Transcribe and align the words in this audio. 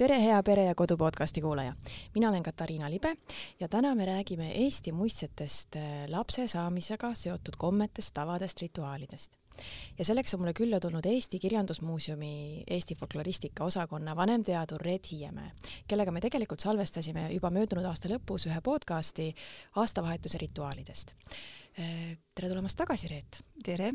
tere, 0.00 0.16
hea 0.22 0.38
Pere 0.42 0.62
ja 0.64 0.74
Kodu 0.74 0.96
podcasti 0.96 1.40
kuulaja. 1.40 1.74
mina 2.14 2.28
olen 2.28 2.42
Katariina 2.42 2.90
Libe 2.90 3.16
ja 3.60 3.68
täna 3.68 3.94
me 3.94 4.06
räägime 4.06 4.52
Eesti 4.52 4.92
muistsetest 4.92 5.76
äh, 5.76 5.82
lapse 6.08 6.48
saamisega 6.48 7.10
seotud 7.14 7.58
kommetest, 7.58 8.14
tavadest, 8.14 8.60
rituaalidest. 8.60 9.36
ja 9.98 10.04
selleks 10.04 10.34
on 10.34 10.40
mulle 10.40 10.54
külla 10.54 10.80
tulnud 10.80 11.04
Eesti 11.04 11.38
Kirjandusmuuseumi 11.38 12.64
Eesti 12.70 12.94
folkloristika 12.94 13.64
osakonna 13.64 14.16
vanemteadur 14.16 14.80
Reet 14.80 15.10
Hiiemäe, 15.10 15.50
kellega 15.88 16.10
me 16.10 16.20
tegelikult 16.20 16.60
salvestasime 16.60 17.28
juba 17.32 17.50
möödunud 17.50 17.84
aasta 17.84 18.08
lõpus 18.08 18.48
ühe 18.48 18.60
podcasti 18.60 19.34
aastavahetuse 19.76 20.38
rituaalidest. 20.38 21.12
Äh, 21.76 22.16
tere 22.34 22.48
tulemast 22.48 22.76
tagasi, 22.76 23.08
Reet! 23.08 23.42
tere! 23.64 23.92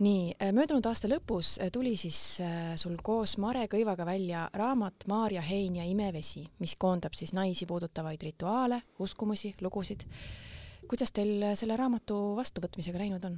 Nii, 0.00 0.34
äh, 0.40 0.52
möödunud 0.56 0.86
aasta 0.88 1.08
lõpus 1.10 1.54
äh, 1.60 1.70
tuli 1.72 1.92
siis 2.00 2.40
äh, 2.44 2.72
sul 2.80 2.96
koos 3.04 3.36
Mare 3.42 3.66
Kõivaga 3.70 4.06
välja 4.08 4.46
raamat 4.56 5.06
Maarja 5.10 5.42
hein 5.44 5.76
ja 5.80 5.84
imevesi, 5.84 6.46
mis 6.62 6.76
koondab 6.80 7.16
siis 7.18 7.34
naisi 7.36 7.68
puudutavaid 7.68 8.22
rituaale, 8.22 8.82
uskumusi, 8.98 9.54
lugusid. 9.60 10.06
kuidas 10.88 11.12
teil 11.12 11.52
selle 11.54 11.76
raamatu 11.76 12.36
vastuvõtmisega 12.36 12.98
läinud 12.98 13.24
on? 13.28 13.36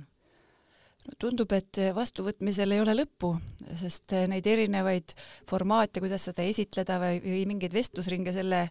no 1.03 1.17
tundub, 1.19 1.51
et 1.53 1.81
vastuvõtmisel 1.95 2.77
ei 2.77 2.81
ole 2.81 2.95
lõppu, 2.95 3.33
sest 3.81 4.15
neid 4.31 4.47
erinevaid 4.47 5.17
formaate, 5.51 5.99
kuidas 6.01 6.29
seda 6.29 6.47
esitleda 6.47 7.01
või, 7.03 7.19
või 7.25 7.43
mingeid 7.51 7.75
vestlusringe 7.75 8.33
selle 8.33 8.69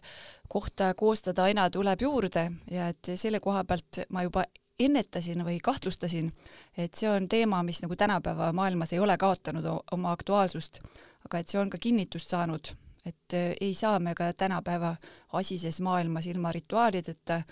kohta 0.48 0.94
koostada 0.96 1.44
aina 1.44 1.68
tuleb 1.70 2.08
juurde 2.08 2.48
ja 2.72 2.88
et 2.94 3.12
selle 3.20 3.40
koha 3.40 3.66
pealt 3.68 4.06
ma 4.08 4.24
juba 4.24 4.46
ennetasin 4.80 5.44
või 5.44 5.58
kahtlustasin, 5.62 6.32
et 6.76 6.94
see 6.94 7.10
on 7.10 7.28
teema, 7.28 7.62
mis 7.62 7.82
nagu 7.82 7.96
tänapäeva 7.96 8.52
maailmas 8.52 8.92
ei 8.92 9.02
ole 9.02 9.16
kaotanud 9.18 9.66
oma 9.92 10.12
aktuaalsust, 10.12 10.80
aga 11.26 11.42
et 11.42 11.52
see 11.52 11.60
on 11.60 11.70
ka 11.70 11.78
kinnitust 11.80 12.32
saanud, 12.32 12.72
et 13.06 13.36
äh, 13.36 13.52
ei 13.60 13.74
saa 13.74 13.98
me 13.98 14.14
ka 14.14 14.32
tänapäeva 14.32 14.96
asises 15.32 15.80
maailmas 15.80 16.26
ilma 16.26 16.52
rituaalideta 16.52 17.42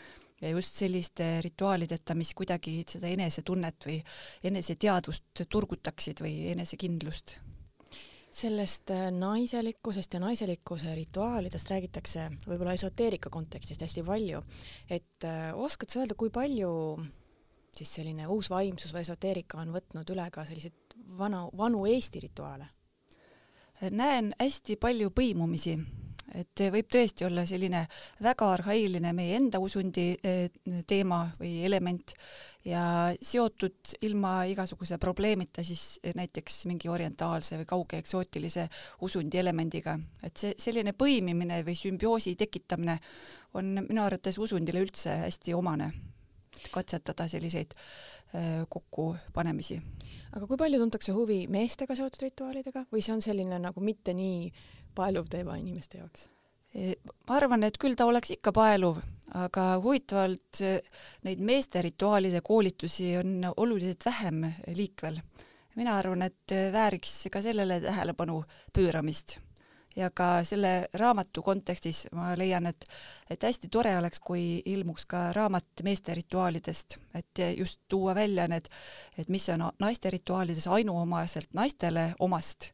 ja 0.41 0.49
just 0.49 0.75
selliste 0.75 1.41
rituaalideta, 1.45 2.15
mis 2.15 2.35
kuidagi 2.35 2.81
seda 2.89 3.13
enesetunnet 3.13 3.87
või 3.87 4.01
eneseteadvust 4.45 5.45
turgutaksid 5.49 6.25
või 6.25 6.51
enesekindlust 6.55 7.37
sellest 8.31 8.91
äh, 8.95 9.09
naiselikkusest 9.11 10.15
ja 10.15 10.21
naiselikkuse 10.23 10.95
rituaalidest 10.95 11.71
räägitakse 11.71 12.29
võib-olla 12.47 12.75
esoteerika 12.79 13.31
kontekstist 13.31 13.83
hästi 13.83 14.05
palju, 14.07 14.43
et 14.91 15.27
äh, 15.27 15.51
oskad 15.55 15.91
sa 15.91 16.03
öelda, 16.03 16.15
kui 16.19 16.31
palju 16.31 16.71
siis 17.77 17.95
selline 18.01 18.27
uus 18.31 18.51
vaimsus 18.51 18.95
või 18.95 19.05
esoteerika 19.07 19.61
on 19.63 19.73
võtnud 19.75 20.15
üle 20.15 20.27
ka 20.35 20.45
selliseid 20.47 20.97
vana, 21.19 21.47
vanu 21.57 21.87
Eesti 21.87 22.23
rituaale? 22.27 22.69
näen 23.81 24.35
hästi 24.37 24.77
palju 24.77 25.09
põimumisi, 25.17 25.73
et 26.35 26.63
võib 26.73 26.89
tõesti 26.93 27.27
olla 27.27 27.45
selline 27.47 27.87
väga 28.23 28.53
arhailine 28.55 29.13
meie 29.17 29.37
enda 29.39 29.61
usundi 29.63 30.13
eh, 30.23 30.51
teema 30.87 31.25
või 31.41 31.61
element 31.67 32.15
ja 32.65 32.83
seotud 33.23 33.95
ilma 34.05 34.45
igasuguse 34.51 34.99
probleemita 35.01 35.65
siis 35.65 36.01
näiteks 36.17 36.67
mingi 36.69 36.91
orientaalse 36.93 37.57
või 37.63 37.69
kauge 37.69 38.01
eksootilise 38.03 38.69
usundi 39.01 39.41
elemendiga. 39.41 39.99
et 40.23 40.37
see 40.37 40.55
selline 40.59 40.93
põimimine 40.93 41.63
või 41.65 41.75
sümbioosi 41.75 42.37
tekitamine 42.37 42.99
on 43.55 43.87
minu 43.89 44.05
arvates 44.05 44.39
usundile 44.39 44.85
üldse 44.85 45.17
hästi 45.25 45.55
omane 45.55 45.93
katsetada 46.71 47.29
selliseid 47.29 47.73
äh, 47.73 48.67
kokkupanemisi. 48.69 49.81
aga 50.33 50.47
kui 50.47 50.57
palju 50.57 50.79
tuntakse 50.79 51.13
huvi 51.13 51.47
meestega 51.49 51.97
seotud 51.97 52.27
rituaalidega 52.27 52.85
või 52.93 53.01
see 53.03 53.15
on 53.15 53.25
selline 53.25 53.59
nagu 53.59 53.81
mitte 53.81 54.15
nii 54.15 54.53
paeluv 54.95 55.29
teema 55.31 55.57
inimeste 55.61 55.99
jaoks? 55.99 56.29
E, 56.75 56.95
ma 57.27 57.37
arvan, 57.41 57.65
et 57.67 57.79
küll 57.83 57.97
ta 57.99 58.07
oleks 58.07 58.31
ikka 58.37 58.53
paeluv, 58.55 59.01
aga 59.35 59.67
huvitavalt 59.83 60.63
äh, 60.67 60.79
neid 61.27 61.43
meeste 61.43 61.83
rituaalide 61.83 62.41
koolitusi 62.47 63.17
on 63.19 63.53
oluliselt 63.57 64.07
vähem 64.07 64.45
liikvel. 64.77 65.21
mina 65.75 65.99
arvan, 65.99 66.23
et 66.23 66.53
äh, 66.53 66.73
vääriks 66.73 67.29
ka 67.33 67.43
sellele 67.43 67.81
tähelepanu 67.81 68.45
pööramist 68.73 69.39
ja 69.97 70.11
ka 70.15 70.45
selle 70.45 70.87
raamatu 70.95 71.43
kontekstis 71.43 72.07
ma 72.15 72.33
leian, 72.39 72.67
et 72.67 72.87
et 73.31 73.43
hästi 73.43 73.69
tore 73.69 73.97
oleks, 73.99 74.21
kui 74.21 74.63
ilmuks 74.65 75.07
ka 75.07 75.31
raamat 75.33 75.83
meeste 75.83 76.15
rituaalidest, 76.15 76.99
et 77.15 77.43
just 77.57 77.81
tuua 77.89 78.15
välja 78.15 78.49
need, 78.49 78.69
et 79.19 79.29
mis 79.29 79.49
on 79.49 79.71
naiste 79.79 80.11
rituaalides 80.11 80.67
ainuomaselt 80.67 81.55
naistele 81.55 82.15
omast, 82.19 82.71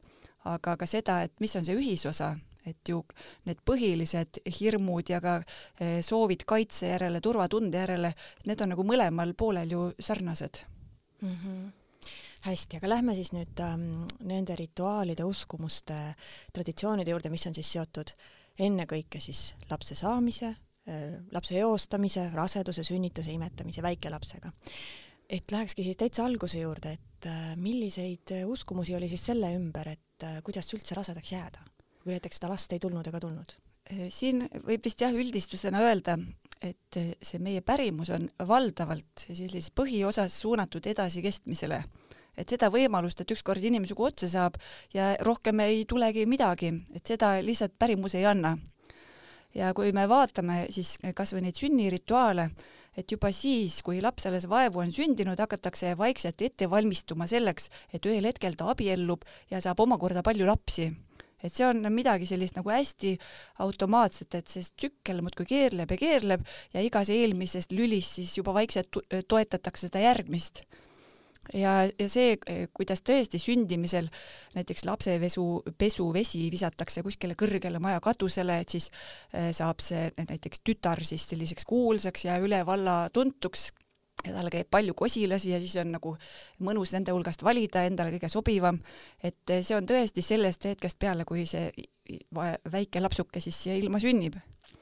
aga 0.46 0.76
ka 0.76 0.86
seda, 0.86 1.22
et 1.26 1.34
mis 1.40 1.56
on 1.56 1.64
see 1.66 1.76
ühisosa, 1.78 2.34
et 2.66 2.88
ju 2.88 3.00
need 3.46 3.62
põhilised 3.66 4.40
hirmud 4.58 5.10
ja 5.10 5.20
ka 5.22 5.38
eh, 5.38 6.00
soovid 6.02 6.44
kaitse 6.48 6.90
järele, 6.94 7.22
turvatunde 7.22 7.82
järele, 7.84 8.12
need 8.46 8.62
on 8.62 8.74
nagu 8.74 8.86
mõlemal 8.86 9.34
poolel 9.38 9.74
ju 9.76 9.88
sarnased 9.98 10.64
mm. 11.22 11.34
-hmm 11.34 11.66
hästi, 12.46 12.76
aga 12.76 12.88
lähme 12.88 13.14
siis 13.16 13.32
nüüd 13.34 13.60
ähm, 13.64 14.04
nende 14.28 14.56
rituaalide, 14.58 15.24
uskumuste, 15.26 15.96
traditsioonide 16.54 17.10
juurde, 17.10 17.30
mis 17.32 17.46
on 17.48 17.56
siis 17.56 17.72
seotud 17.72 18.12
ennekõike 18.58 19.20
siis 19.20 19.54
lapse 19.70 19.96
saamise 19.98 20.52
äh,, 20.52 21.16
lapse 21.32 21.58
eostamise, 21.58 22.28
raseduse, 22.34 22.84
sünnituse, 22.86 23.32
imetamise, 23.34 23.82
väikelapsega. 23.82 24.52
Et 25.30 25.52
lähekski 25.52 25.84
siis 25.86 25.98
täitsa 25.98 26.24
alguse 26.26 26.60
juurde, 26.60 26.96
et 26.96 27.28
äh, 27.30 27.52
milliseid 27.58 28.32
uskumusi 28.46 28.94
oli 28.96 29.08
siis 29.10 29.26
selle 29.30 29.50
ümber, 29.56 29.90
et 29.96 30.26
äh, 30.26 30.40
kuidas 30.46 30.68
üldse 30.74 30.96
rasedaks 30.98 31.32
jääda, 31.32 31.64
kui 32.02 32.14
näiteks 32.14 32.40
seda 32.40 32.50
last 32.52 32.72
ei 32.72 32.82
tulnud 32.82 33.06
ega 33.10 33.20
tulnud? 33.22 33.56
Äh, 33.90 34.06
siin 34.14 34.44
võib 34.66 34.84
vist 34.86 35.02
jah, 35.02 35.14
üldistusena 35.14 35.82
öelda, 35.86 36.18
et 36.64 36.98
see 37.20 37.40
meie 37.42 37.60
pärimus 37.60 38.10
on 38.14 38.30
valdavalt 38.48 39.26
sellises 39.26 39.68
põhiosas 39.76 40.38
suunatud 40.40 40.86
edasikestmisele 40.88 41.82
et 42.36 42.52
seda 42.52 42.68
võimalust, 42.72 43.20
et 43.20 43.32
ükskord 43.32 43.64
inimsugu 43.64 44.06
otsa 44.10 44.28
saab 44.28 44.58
ja 44.94 45.14
rohkem 45.24 45.60
ei 45.64 45.84
tulegi 45.88 46.26
midagi, 46.28 46.72
et 46.94 47.06
seda 47.08 47.36
lihtsalt 47.44 47.76
pärimus 47.78 48.14
ei 48.14 48.26
anna. 48.28 48.56
ja 49.56 49.72
kui 49.74 49.92
me 49.92 50.04
vaatame 50.08 50.66
siis 50.70 50.98
kas 51.16 51.32
või 51.32 51.46
neid 51.46 51.56
sünnirituaale, 51.56 52.50
et 52.96 53.12
juba 53.12 53.30
siis, 53.34 53.80
kui 53.84 54.00
laps 54.04 54.26
alles 54.28 54.46
vaevu 54.50 54.80
on 54.82 54.92
sündinud, 54.94 55.38
hakatakse 55.40 55.92
vaikselt 55.98 56.42
ette 56.42 56.70
valmistuma 56.70 57.28
selleks, 57.30 57.68
et 57.92 58.06
ühel 58.08 58.28
hetkel 58.28 58.56
ta 58.56 58.70
abiellub 58.72 59.26
ja 59.52 59.60
saab 59.60 59.84
omakorda 59.84 60.24
palju 60.26 60.48
lapsi. 60.48 60.88
Et 61.44 61.52
see 61.52 61.66
on 61.68 61.84
midagi 61.92 62.26
sellist 62.26 62.56
nagu 62.56 62.72
hästi 62.72 63.12
automaatset, 63.62 64.38
et 64.38 64.48
see 64.48 64.64
tsükkel 64.64 65.20
muudkui 65.22 65.44
keerleb 65.46 65.92
ja 65.92 66.00
keerleb 66.00 66.46
ja 66.72 66.82
igas 66.82 67.12
eelmises 67.12 67.68
lülis 67.70 68.16
siis 68.16 68.32
juba 68.38 68.56
vaikselt 68.56 68.96
toetatakse 69.28 69.90
seda 69.90 70.00
järgmist 70.06 70.64
ja, 71.54 71.72
ja 71.86 72.08
see, 72.10 72.36
kuidas 72.74 73.02
tõesti 73.06 73.40
sündimisel 73.40 74.08
näiteks 74.56 74.84
lapsevesu, 74.88 75.46
pesuvesi 75.78 76.46
visatakse 76.52 77.04
kuskile 77.06 77.36
kõrgele 77.38 77.80
maja 77.82 78.00
katusele, 78.04 78.60
et 78.62 78.76
siis 78.76 78.90
eh, 79.32 79.52
saab 79.56 79.82
see 79.84 80.08
näiteks 80.18 80.62
tütar 80.66 81.02
siis 81.04 81.26
selliseks 81.30 81.68
kuulsaks 81.68 82.26
ja 82.28 82.38
üle 82.42 82.62
valla 82.66 83.06
tuntuks 83.12 83.70
ja 84.24 84.32
tal 84.32 84.48
käib 84.50 84.70
palju 84.72 84.94
kosilasi 84.96 85.52
ja 85.52 85.60
siis 85.62 85.76
on 85.82 85.92
nagu 85.94 86.14
mõnus 86.64 86.94
nende 86.96 87.12
hulgast 87.14 87.44
valida 87.46 87.84
endale 87.86 88.14
kõige 88.16 88.30
sobivam. 88.32 88.80
et 89.22 89.56
see 89.60 89.76
on 89.76 89.86
tõesti 89.86 90.24
sellest 90.24 90.64
hetkest 90.64 90.98
peale, 90.98 91.24
kui 91.28 91.46
see 91.46 91.70
väike 92.72 93.02
lapsuke 93.02 93.42
siis 93.42 93.66
ilma 93.76 94.00
sünnib 94.02 94.38
Äh, 94.66 94.75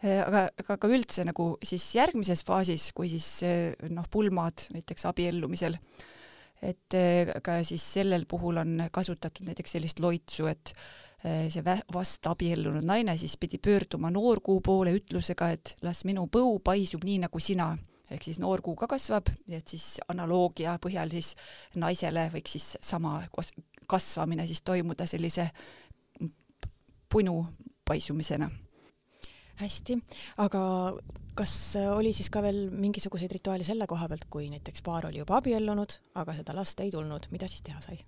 aga, 0.00 0.46
aga 0.62 0.76
ka 0.80 0.90
üldse 0.90 1.24
nagu 1.28 1.52
siis 1.64 1.84
järgmises 1.96 2.44
faasis, 2.46 2.90
kui 2.96 3.10
siis 3.12 3.28
äh, 3.46 3.74
noh, 3.92 4.06
pulmad 4.10 4.66
näiteks 4.74 5.06
abiellumisel, 5.10 5.76
et 6.64 6.96
äh, 6.96 7.34
ka 7.44 7.60
siis 7.66 7.84
sellel 7.98 8.26
puhul 8.30 8.62
on 8.62 8.86
kasutatud 8.92 9.48
näiteks 9.48 9.76
sellist 9.76 10.02
loitsu, 10.02 10.48
et 10.50 10.74
see 11.20 11.60
vast 11.92 12.24
abiellunud 12.30 12.86
naine 12.88 13.12
siis 13.20 13.34
pidi 13.36 13.58
pöörduma 13.60 14.08
noorkuu 14.08 14.62
poole 14.64 14.94
ütlusega, 14.96 15.50
et 15.52 15.74
las 15.84 16.06
minu 16.08 16.22
põu 16.32 16.54
paisub 16.64 17.04
nii 17.04 17.18
nagu 17.26 17.42
sina. 17.44 17.74
Ehk 18.08 18.24
siis 18.24 18.40
noorkuu 18.40 18.72
ka 18.74 18.88
kasvab, 18.88 19.28
et 19.52 19.68
siis 19.68 19.98
analoogia 20.08 20.78
põhjal 20.80 21.12
siis 21.12 21.34
naisele 21.76 22.24
võiks 22.32 22.56
siis 22.56 22.70
sama 22.80 23.18
kasvamine 23.86 24.48
siis 24.48 24.64
toimuda 24.64 25.04
sellise 25.06 25.44
punu 27.12 27.36
paisumisena 27.84 28.48
hästi, 29.60 29.98
aga 30.44 30.62
kas 31.38 31.52
oli 31.94 32.12
siis 32.16 32.30
ka 32.32 32.42
veel 32.44 32.66
mingisuguseid 32.74 33.32
rituaale 33.32 33.66
selle 33.66 33.88
koha 33.90 34.08
pealt, 34.10 34.26
kui 34.32 34.48
näiteks 34.52 34.84
paar 34.86 35.08
oli 35.08 35.22
juba 35.22 35.38
abiellunud, 35.40 35.98
aga 36.20 36.36
seda 36.38 36.56
last 36.56 36.80
ei 36.84 36.92
tulnud, 36.94 37.30
mida 37.34 37.48
siis 37.50 37.64
teha 37.66 37.82
sai? 37.84 38.00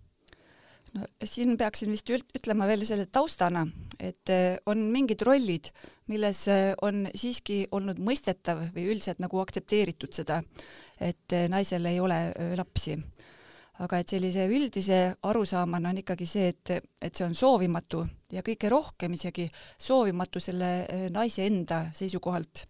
no 0.92 1.06
siin 1.24 1.56
peaksin 1.56 1.92
vist 1.92 2.10
ütlema 2.12 2.66
veel 2.68 2.84
selle 2.84 3.06
taustana, 3.08 3.64
et 3.96 4.32
eh, 4.32 4.58
on 4.68 4.82
mingid 4.92 5.24
rollid, 5.24 5.70
milles 6.12 6.42
eh, 6.52 6.72
on 6.84 7.06
siiski 7.16 7.62
olnud 7.72 8.00
mõistetav 8.02 8.66
või 8.74 8.88
üldiselt 8.92 9.22
nagu 9.22 9.40
aktsepteeritud 9.40 10.12
seda, 10.12 10.42
et 11.00 11.34
naisel 11.50 11.88
ei 11.88 12.00
ole 12.02 12.18
lapsi 12.58 12.98
aga 13.82 13.98
et 13.98 14.14
sellise 14.14 14.46
üldise 14.50 14.98
arusaamana 15.26 15.90
on 15.90 16.00
ikkagi 16.02 16.26
see, 16.28 16.50
et, 16.52 16.72
et 17.02 17.14
see 17.14 17.26
on 17.26 17.34
soovimatu 17.36 18.04
ja 18.32 18.44
kõige 18.46 18.70
rohkem 18.72 19.16
isegi 19.16 19.48
soovimatu 19.80 20.42
selle 20.42 20.72
eh, 20.86 21.06
naise 21.12 21.46
enda 21.48 21.84
seisukohalt. 21.96 22.66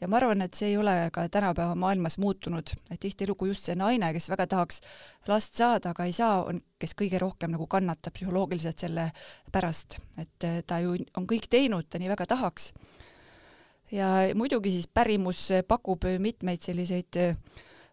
ja 0.00 0.08
ma 0.10 0.18
arvan, 0.18 0.42
et 0.44 0.54
see 0.58 0.72
ei 0.72 0.76
ole 0.78 0.94
ka 1.14 1.26
tänapäeva 1.32 1.74
maailmas 1.78 2.18
muutunud, 2.22 2.74
et 2.90 3.00
tihtilugu 3.00 3.48
just 3.50 3.66
see 3.66 3.76
naine, 3.78 4.12
kes 4.12 4.28
väga 4.30 4.46
tahaks 4.54 4.80
last 5.30 5.56
saada, 5.58 5.94
aga 5.94 6.06
ei 6.06 6.12
saa, 6.12 6.42
on, 6.44 6.60
kes 6.78 6.94
kõige 6.98 7.18
rohkem 7.22 7.54
nagu 7.54 7.66
kannatab 7.70 8.14
psühholoogiliselt 8.14 8.86
selle 8.86 9.10
pärast, 9.52 9.98
et 10.18 10.46
eh, 10.46 10.62
ta 10.66 10.78
ju 10.84 10.98
on 11.18 11.30
kõik 11.30 11.50
teinud, 11.50 11.90
ta 11.90 11.98
nii 11.98 12.14
väga 12.14 12.30
tahaks. 12.36 12.72
ja 13.90 14.08
muidugi 14.34 14.70
siis 14.70 14.86
pärimus 14.86 15.48
pakub 15.68 16.06
mitmeid 16.18 16.62
selliseid 16.62 17.22
äh, 17.22 17.36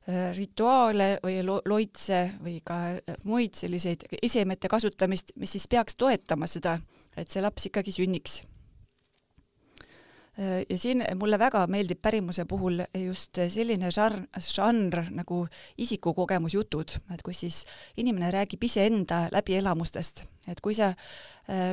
rituaale 0.07 1.19
või 1.21 1.41
lo 1.45 1.59
loitse 1.69 2.23
või 2.41 2.59
ka 2.65 2.77
äh, 2.95 3.19
muid 3.29 3.57
selliseid 3.57 4.07
esemete 4.21 4.69
kasutamist, 4.71 5.35
mis 5.37 5.53
siis 5.53 5.67
peaks 5.69 5.95
toetama 5.95 6.49
seda, 6.49 6.79
et 7.17 7.29
see 7.29 7.43
laps 7.43 7.67
ikkagi 7.69 7.93
sünniks. 7.93 8.39
Äh, 10.41 10.63
ja 10.65 10.77
siin 10.81 11.03
mulle 11.19 11.37
väga 11.37 11.67
meeldib 11.69 12.01
pärimuse 12.01 12.47
puhul 12.49 12.81
just 12.97 13.37
selline 13.53 13.91
žanr, 13.93 14.23
žanr 14.41 15.03
nagu 15.13 15.43
isikukogemusjutud, 15.77 16.97
et 17.13 17.21
kus 17.21 17.43
siis 17.45 17.61
inimene 18.01 18.31
räägib 18.33 18.65
iseenda 18.65 19.27
läbielamustest, 19.35 20.25
et 20.49 20.65
kui 20.65 20.73
sa 20.73 20.95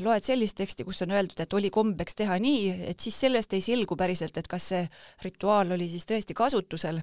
loed 0.02 0.24
sellist 0.26 0.56
teksti, 0.58 0.84
kus 0.84 1.00
on 1.04 1.12
öeldud, 1.14 1.38
et 1.40 1.54
oli 1.54 1.70
kombeks 1.70 2.16
teha 2.19 2.36
nii, 2.42 2.88
et 2.90 3.00
siis 3.00 3.16
sellest 3.24 3.52
ei 3.54 3.62
selgu 3.62 3.96
päriselt, 3.96 4.36
et 4.36 4.48
kas 4.50 4.69
see 4.74 4.84
rituaal 5.22 5.76
oli 5.76 5.86
siis 5.88 6.04
tõesti 6.08 6.34
kasutusel 6.36 6.98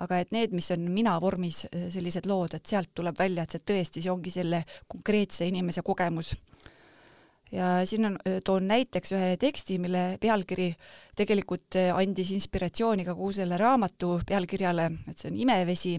aga 0.00 0.20
et 0.22 0.32
need, 0.34 0.54
mis 0.56 0.70
on 0.74 0.86
mina 0.92 1.16
vormis, 1.22 1.64
äh, 1.70 1.88
sellised 1.92 2.28
lood, 2.30 2.56
et 2.56 2.66
sealt 2.66 2.92
tuleb 2.96 3.18
välja, 3.18 3.44
et 3.44 3.56
see 3.56 3.66
tõesti, 3.72 4.04
see 4.04 4.12
ongi 4.12 4.32
selle 4.34 4.64
konkreetse 4.88 5.48
inimese 5.48 5.84
kogemus. 5.86 6.34
ja 7.50 7.80
siin 7.84 8.06
on, 8.06 8.18
äh, 8.26 8.38
toon 8.46 8.68
näiteks 8.70 9.12
ühe 9.12 9.36
teksti, 9.36 9.78
mille 9.82 10.18
pealkiri 10.22 10.68
tegelikult 11.18 11.76
äh, 11.76 11.90
andis 11.96 12.30
inspiratsiooni 12.36 13.04
ka 13.04 13.14
kogu 13.14 13.32
selle 13.32 13.58
raamatu 13.58 14.20
pealkirjale, 14.26 14.90
et 15.10 15.18
see 15.18 15.32
on 15.32 15.40
Imevesi 15.46 15.96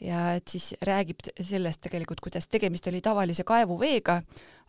ja 0.00 0.34
et 0.38 0.46
siis 0.48 0.76
räägib 0.86 1.26
sellest 1.40 1.80
tegelikult, 1.82 2.20
kuidas 2.22 2.46
tegemist 2.46 2.86
oli 2.86 3.00
tavalise 3.02 3.44
kaevuveega, 3.44 4.20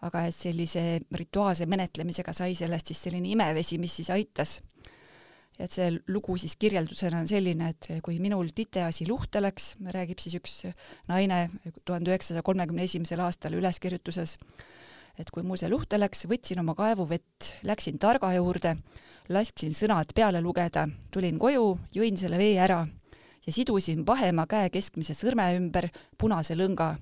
aga 0.01 0.25
sellise 0.33 0.99
rituaalse 1.13 1.69
menetlemisega 1.69 2.33
sai 2.33 2.55
sellest 2.57 2.89
siis 2.89 3.03
selline 3.05 3.29
imevesi, 3.29 3.77
mis 3.77 3.99
siis 3.99 4.09
aitas 4.09 4.57
et 5.59 5.75
see 5.75 5.91
lugu 6.07 6.37
siis 6.39 6.55
kirjeldusena 6.59 7.19
on 7.19 7.27
selline, 7.27 7.73
et 7.73 7.89
kui 8.03 8.19
minul 8.23 8.53
titeasi 8.55 9.07
luhta 9.09 9.41
läks, 9.43 9.73
räägib 9.91 10.21
siis 10.23 10.37
üks 10.39 10.53
naine 11.11 11.49
tuhande 11.83 12.13
üheksasaja 12.13 12.45
kolmekümne 12.47 12.85
esimesel 12.87 13.19
aastal 13.25 13.57
üleskirjutuses, 13.59 14.37
et 15.19 15.31
kui 15.35 15.43
mul 15.43 15.59
see 15.59 15.71
luhta 15.71 15.99
läks, 15.99 16.23
võtsin 16.31 16.63
oma 16.63 16.77
kaevuvett, 16.79 17.51
läksin 17.67 17.99
targa 17.99 18.31
juurde, 18.37 18.77
lasksin 19.29 19.75
sõnad 19.75 20.15
peale 20.15 20.39
lugeda, 20.41 20.87
tulin 21.11 21.37
koju, 21.41 21.73
jõin 21.95 22.17
selle 22.17 22.39
vee 22.39 22.55
ära 22.59 22.85
ja 23.45 23.53
sidusin 23.53 24.05
pahema 24.05 24.47
käe 24.47 24.71
keskmise 24.71 25.15
sõrme 25.17 25.51
ümber 25.57 25.89
punase 26.17 26.55
lõnga. 26.55 26.95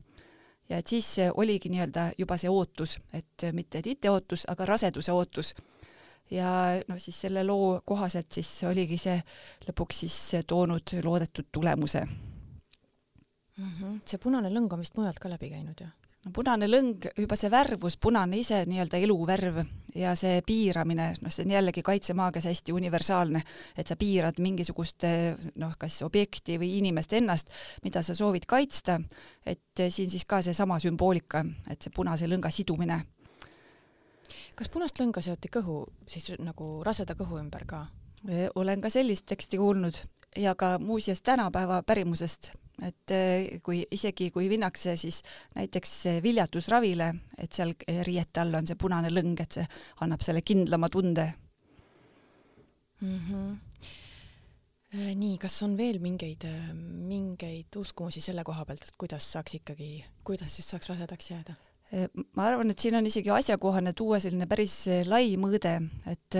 Ja 0.68 0.81
et 0.81 0.89
siis 0.92 1.13
oligi 1.33 1.69
nii-öelda 1.71 2.12
juba 2.19 2.36
see 2.39 2.50
ootus, 2.51 2.98
et 3.15 3.45
mitte 3.56 3.80
tite 3.86 4.09
ootus, 4.12 4.44
aga 4.51 4.65
raseduse 4.68 5.13
ootus 5.15 5.54
ja 6.31 6.50
noh, 6.88 7.00
siis 7.00 7.21
selle 7.21 7.44
loo 7.47 7.81
kohaselt 7.85 8.31
siis 8.39 8.50
oligi 8.68 8.97
see 9.01 9.19
lõpuks 9.68 10.03
siis 10.06 10.18
toonud 10.47 10.97
loodetud 11.03 11.47
tulemuse 11.51 12.03
mm. 13.57 13.69
-hmm. 13.69 14.00
see 14.06 14.18
punane 14.18 14.51
lõng 14.51 14.74
on 14.74 14.83
vist 14.83 14.97
mujalt 14.97 15.19
ka 15.19 15.29
läbi 15.29 15.50
käinud, 15.53 15.79
jah? 15.81 15.94
no 16.25 16.33
punane 16.35 16.68
lõng, 16.68 17.07
juba 17.18 17.38
see 17.39 17.51
värvus, 17.51 17.97
punane 17.97 18.38
ise 18.41 18.63
nii-öelda 18.68 19.00
eluvärv 19.06 19.62
ja 19.95 20.13
see 20.19 20.41
piiramine, 20.45 21.13
noh, 21.21 21.31
see 21.31 21.45
on 21.45 21.53
jällegi 21.56 21.83
kaitsemaagias 21.85 22.50
hästi 22.50 22.75
universaalne, 22.75 23.41
et 23.77 23.88
sa 23.88 23.95
piirad 23.95 24.41
mingisugust 24.44 25.07
noh, 25.56 25.75
kas 25.80 26.01
objekti 26.06 26.59
või 26.59 26.77
inimest 26.81 27.13
ennast, 27.13 27.53
mida 27.83 28.03
sa 28.03 28.15
soovid 28.15 28.45
kaitsta, 28.50 29.00
et 29.45 29.88
siin 29.89 30.12
siis 30.12 30.25
ka 30.25 30.41
seesama 30.41 30.80
sümboolika, 30.83 31.45
et 31.69 31.81
see 31.81 31.95
punase 31.95 32.27
lõnga 32.27 32.51
sidumine 32.51 33.00
kas 34.57 34.69
punast 34.74 35.00
lõnga 35.01 35.21
seoti 35.24 35.51
kõhu 35.54 35.83
siis 36.09 36.31
nagu 36.42 36.81
raseda 36.86 37.15
kõhu 37.18 37.39
ümber 37.42 37.65
ka? 37.69 37.86
olen 38.57 38.81
ka 38.81 38.89
sellist 38.89 39.27
teksti 39.30 39.59
kuulnud 39.62 40.00
ja 40.42 40.56
ka 40.57 40.77
muuseas 40.81 41.21
tänapäeva 41.21 41.83
pärimusest, 41.86 42.50
et 42.81 43.13
kui 43.63 43.83
isegi 43.94 44.31
kui 44.33 44.50
minnakse 44.50 44.95
siis 44.98 45.21
näiteks 45.56 45.94
viljatusravile, 46.24 47.12
et 47.38 47.54
seal 47.54 47.75
riiete 48.09 48.42
all 48.42 48.57
on 48.57 48.68
see 48.68 48.80
punane 48.80 49.13
lõng, 49.13 49.38
et 49.42 49.59
see 49.59 49.68
annab 50.01 50.25
selle 50.25 50.42
kindlama 50.42 50.89
tunde 50.89 51.30
mm. 53.01 53.19
-hmm 53.30 53.56
nii, 54.98 55.38
kas 55.38 55.62
on 55.63 55.77
veel 55.77 56.00
mingeid, 56.00 56.45
mingeid 56.74 57.75
uskumusi 57.75 58.21
selle 58.24 58.44
koha 58.48 58.65
pealt, 58.65 58.88
et 58.88 58.94
kuidas 58.98 59.31
saaks 59.33 59.59
ikkagi, 59.59 60.06
kuidas 60.24 60.56
siis 60.56 60.69
saaks 60.69 60.89
rasedaks 60.89 61.31
jääda? 61.31 61.57
Ma 62.36 62.48
arvan, 62.50 62.72
et 62.72 62.84
siin 62.84 62.98
on 63.00 63.06
isegi 63.07 63.31
asjakohane 63.31 63.94
tuua 63.95 64.19
selline 64.19 64.48
päris 64.50 64.86
lai 65.07 65.36
mõõde, 65.39 65.78
et 66.12 66.39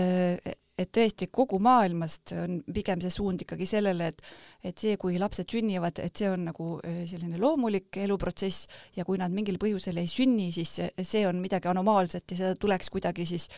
et 0.78 0.90
tõesti 0.94 1.26
kogu 1.34 1.58
maailmast 1.62 2.32
on 2.38 2.60
pigem 2.74 3.00
see 3.02 3.10
suund 3.10 3.42
ikkagi 3.42 3.66
sellele, 3.66 4.12
et 4.12 4.20
et 4.68 4.78
see, 4.78 4.94
kui 5.00 5.16
lapsed 5.18 5.48
sünnivad, 5.50 5.98
et 6.02 6.14
see 6.14 6.28
on 6.30 6.44
nagu 6.50 6.68
selline 6.82 7.40
loomulik 7.40 7.98
eluprotsess 8.04 8.68
ja 8.96 9.06
kui 9.08 9.18
nad 9.18 9.34
mingil 9.34 9.58
põhjusel 9.58 9.98
ei 9.98 10.10
sünni, 10.10 10.52
siis 10.54 10.76
see 10.78 11.24
on 11.26 11.40
midagi 11.42 11.70
anomaalset 11.72 12.30
ja 12.30 12.40
seda 12.42 12.60
tuleks 12.60 12.92
kuidagi 12.94 13.26
siis 13.26 13.48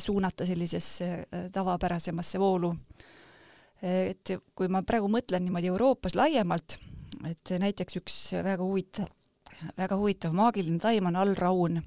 suunata 0.00 0.46
sellisesse 0.48 1.10
tavapärasemasse 1.52 2.40
voolu. 2.40 2.72
et 3.82 4.32
kui 4.56 4.68
ma 4.72 4.80
praegu 4.82 5.10
mõtlen 5.12 5.44
niimoodi 5.44 5.68
Euroopas 5.68 6.14
laiemalt, 6.16 6.78
et 7.28 7.52
näiteks 7.60 8.00
üks 8.00 8.20
väga 8.32 8.64
huvitav 8.64 9.12
väga 9.78 9.96
huvitav. 9.96 10.32
Maagiline 10.36 10.78
taim 10.78 11.06
on 11.06 11.16
allraun. 11.16 11.82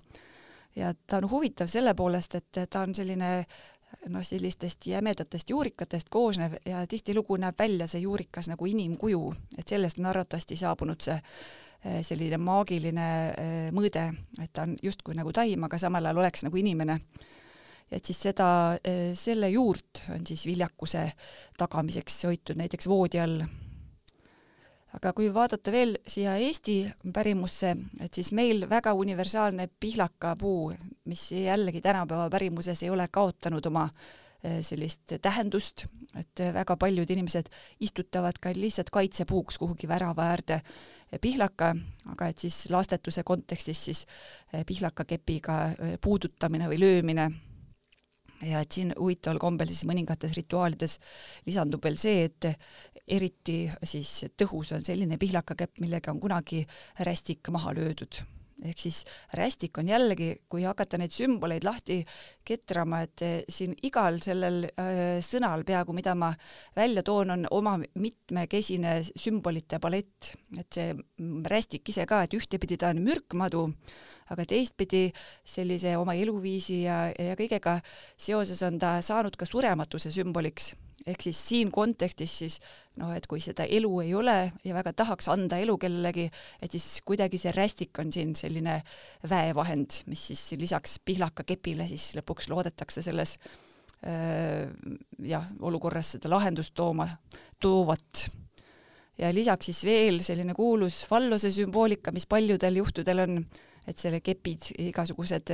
Ja 0.75 0.93
ta 1.07 1.17
on 1.17 1.29
huvitav 1.31 1.67
selle 1.67 1.93
poolest, 1.93 2.35
et 2.35 2.59
ta 2.69 2.81
on 2.81 2.95
selline 2.95 3.45
noh, 4.07 4.23
sellistest 4.23 4.87
jämedatest 4.87 5.49
juurikatest 5.49 6.09
koosnev 6.09 6.55
ja 6.65 6.85
tihtilugu 6.87 7.37
näeb 7.41 7.57
välja 7.59 7.87
see 7.87 8.03
juurikas 8.05 8.49
nagu 8.51 8.65
inimkuju, 8.69 9.23
et 9.57 9.67
sellest 9.67 9.99
on 9.99 10.09
arvatavasti 10.11 10.55
saabunud 10.59 11.01
see 11.03 11.17
eh, 11.17 11.99
selline 12.05 12.37
maagiline 12.41 13.09
eh, 13.29 13.57
mõõde, 13.75 14.05
et 14.41 14.53
ta 14.53 14.67
on 14.67 14.77
justkui 14.83 15.17
nagu 15.17 15.33
taim, 15.35 15.65
aga 15.67 15.81
samal 15.81 16.05
ajal 16.05 16.23
oleks 16.23 16.45
nagu 16.47 16.61
inimene. 16.61 16.99
et 17.91 18.05
siis 18.05 18.21
seda, 18.21 18.77
eh, 18.83 19.15
selle 19.17 19.49
juurt 19.49 20.03
on 20.13 20.27
siis 20.27 20.45
viljakuse 20.45 21.11
tagamiseks 21.57 22.23
hoitud 22.29 22.57
näiteks 22.57 22.87
voodi 22.87 23.19
all 23.19 23.41
aga 24.97 25.11
kui 25.13 25.29
vaadata 25.33 25.71
veel 25.73 25.97
siia 26.09 26.35
Eesti 26.41 26.81
pärimusse, 27.13 27.75
et 28.01 28.13
siis 28.13 28.31
meil 28.35 28.65
väga 28.69 28.93
universaalne 28.97 29.69
pihlakapuu, 29.79 30.73
mis 31.09 31.29
jällegi 31.31 31.81
tänapäeva 31.81 32.29
pärimuses 32.29 32.83
ei 32.83 32.89
ole 32.89 33.07
kaotanud 33.11 33.65
oma 33.69 33.87
eh, 34.43 34.59
sellist 34.65 35.17
tähendust, 35.21 35.85
et 36.17 36.41
väga 36.53 36.77
paljud 36.77 37.09
inimesed 37.09 37.51
istutavad 37.85 38.41
ka 38.41 38.53
lihtsalt 38.55 38.89
kaitsepuuks 38.89 39.59
kuhugi 39.61 39.87
värava 39.87 40.31
äärde 40.33 40.61
pihlaka, 41.21 41.75
aga 42.09 42.31
et 42.31 42.37
siis 42.37 42.65
lastetuse 42.69 43.23
kontekstis 43.23 43.85
siis 43.85 44.05
eh, 44.53 44.65
pihlakakepiga 44.65 45.61
eh, 45.69 45.95
puudutamine 46.01 46.69
või 46.71 46.81
löömine 46.81 47.29
ja 48.45 48.63
et 48.63 48.71
siin 48.71 48.93
huvitaval 48.97 49.39
kombel 49.41 49.71
siis 49.71 49.85
mõningates 49.89 50.33
rituaalides 50.37 50.97
lisandub 51.47 51.83
veel 51.83 51.97
see, 51.99 52.25
et 52.29 52.51
eriti 53.07 53.61
siis 53.83 54.25
tõhus 54.37 54.73
on 54.75 54.85
selline 54.85 55.17
pihlakakepp, 55.19 55.79
millega 55.83 56.13
on 56.13 56.21
kunagi 56.23 56.65
rästik 57.05 57.51
maha 57.53 57.73
löödud 57.77 58.21
ehk 58.65 58.79
siis 58.79 59.03
rästik 59.37 59.77
on 59.79 59.87
jällegi, 59.89 60.29
kui 60.49 60.63
hakata 60.67 60.99
neid 60.99 61.13
sümboleid 61.15 61.63
lahti 61.67 61.99
ketrama, 62.45 63.01
et 63.05 63.23
eh, 63.25 63.35
siin 63.49 63.75
igal 63.85 64.19
sellel 64.23 64.65
äh, 64.69 65.19
sõnal 65.25 65.63
peaaegu, 65.67 65.95
mida 65.95 66.15
ma 66.17 66.31
välja 66.75 67.03
toon, 67.05 67.35
on 67.35 67.47
oma 67.55 67.77
mitmekesine 67.79 68.99
sümbolite 69.09 69.79
palett, 69.79 70.33
et 70.57 70.79
see 70.79 70.93
rästik 71.49 71.93
ise 71.93 72.07
ka, 72.09 72.23
et 72.25 72.35
ühtepidi 72.37 72.79
ta 72.79 72.91
on 72.93 73.03
mürkmadu, 73.05 73.65
aga 74.33 74.45
teistpidi 74.49 75.07
sellise 75.47 75.95
oma 75.97 76.15
eluviisi 76.17 76.83
ja, 76.83 77.07
ja 77.13 77.37
kõigega 77.39 77.79
seoses 78.17 78.61
on 78.67 78.79
ta 78.81 78.97
saanud 79.05 79.37
ka 79.39 79.47
surematuse 79.49 80.13
sümboliks. 80.13 80.73
Ehk 81.07 81.23
siis 81.23 81.39
siin 81.47 81.69
kontekstis 81.71 82.33
siis 82.41 82.57
noh, 82.99 83.13
et 83.15 83.25
kui 83.29 83.41
seda 83.43 83.65
elu 83.65 83.91
ei 84.03 84.13
ole 84.17 84.37
ja 84.65 84.75
väga 84.75 84.93
tahaks 85.01 85.29
anda 85.31 85.59
elu 85.61 85.77
kellelegi, 85.81 86.27
et 86.61 86.75
siis 86.75 87.01
kuidagi 87.07 87.39
see 87.41 87.53
rästik 87.55 88.01
on 88.01 88.11
siin 88.13 88.35
selline 88.37 88.79
väevahend, 89.29 90.03
mis 90.11 90.29
siis 90.31 90.43
lisaks 90.59 90.99
pihlakakepile 91.05 91.87
siis 91.89 92.11
lõpuks 92.19 92.49
loodetakse 92.51 93.03
selles 93.05 93.37
äh, 94.03 94.67
jah, 95.25 95.47
olukorras 95.59 96.15
seda 96.15 96.31
lahendust 96.35 96.75
tooma, 96.77 97.07
toovat. 97.59 98.27
Ja 99.19 99.33
lisaks 99.35 99.67
siis 99.67 99.81
veel 99.83 100.21
selline 100.23 100.53
kuulus 100.55 101.01
fallose 101.07 101.51
sümboolika, 101.51 102.13
mis 102.15 102.27
paljudel 102.29 102.79
juhtudel 102.79 103.25
on, 103.25 103.41
et 103.89 103.97
selle 103.99 104.21
kepid, 104.21 104.69
igasugused 104.89 105.51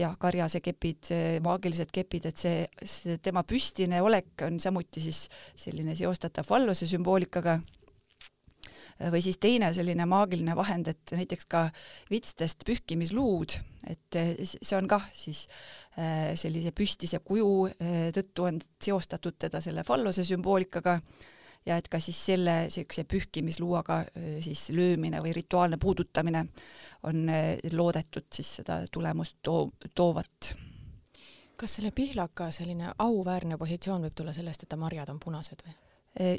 jah, 0.00 0.18
karjase 0.20 0.62
kepid, 0.64 1.12
maagilised 1.44 1.92
kepid, 1.94 2.30
et 2.30 2.40
see, 2.40 2.66
see 2.82 3.18
tema 3.22 3.44
püstine 3.46 4.00
olek 4.04 4.46
on 4.46 4.60
samuti 4.62 5.04
siis 5.04 5.26
selline 5.58 5.96
seostatav 5.98 6.48
fallose 6.48 6.88
sümboolikaga. 6.88 7.60
Või 9.12 9.20
siis 9.20 9.36
teine 9.36 9.68
selline 9.76 10.06
maagiline 10.08 10.54
vahend, 10.56 10.88
et 10.88 11.12
näiteks 11.12 11.44
ka 11.52 11.66
vitstest 12.08 12.64
pühkimisluud, 12.64 13.58
et 13.92 14.18
see 14.40 14.76
on 14.78 14.88
kah 14.88 15.04
siis 15.12 15.42
sellise 16.40 16.72
püstise 16.72 17.20
kuju 17.20 17.50
tõttu 18.16 18.48
on 18.48 18.60
seostatud 18.82 19.36
teda 19.44 19.60
selle 19.60 19.84
fallose 19.84 20.24
sümboolikaga 20.24 20.96
ja 21.66 21.76
et 21.76 21.88
ka 21.88 22.00
siis 22.02 22.18
selle 22.30 22.56
niisuguse 22.66 23.04
pühkimisluuaga 23.10 24.02
siis 24.44 24.68
löömine 24.70 25.20
või 25.24 25.34
rituaalne 25.36 25.78
puudutamine 25.82 26.44
on 27.08 27.26
loodetud 27.72 28.28
siis 28.34 28.54
seda 28.60 28.80
tulemust 28.92 29.38
too, 29.42 29.70
toovat. 29.94 30.54
kas 31.56 31.78
selle 31.78 31.90
pihlaka 31.90 32.50
selline 32.50 32.92
auväärne 32.98 33.58
positsioon 33.58 34.06
võib 34.06 34.14
tulla 34.14 34.32
sellest, 34.32 34.62
et 34.62 34.68
ta 34.68 34.76
marjad 34.76 35.10
on 35.10 35.20
punased 35.20 35.66
või? 35.66 35.76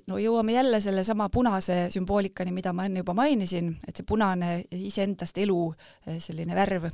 no 0.08 0.18
jõuame 0.18 0.54
jälle 0.56 0.82
sellesama 0.82 1.30
punase 1.30 1.88
sümboolikani, 1.94 2.52
mida 2.52 2.74
ma 2.74 2.88
enne 2.88 3.04
juba 3.04 3.14
mainisin, 3.14 3.76
et 3.88 3.96
see 3.96 4.08
punane 4.08 4.64
iseendast 4.72 5.38
elu 5.38 5.62
selline 6.20 6.56
värv 6.56 6.90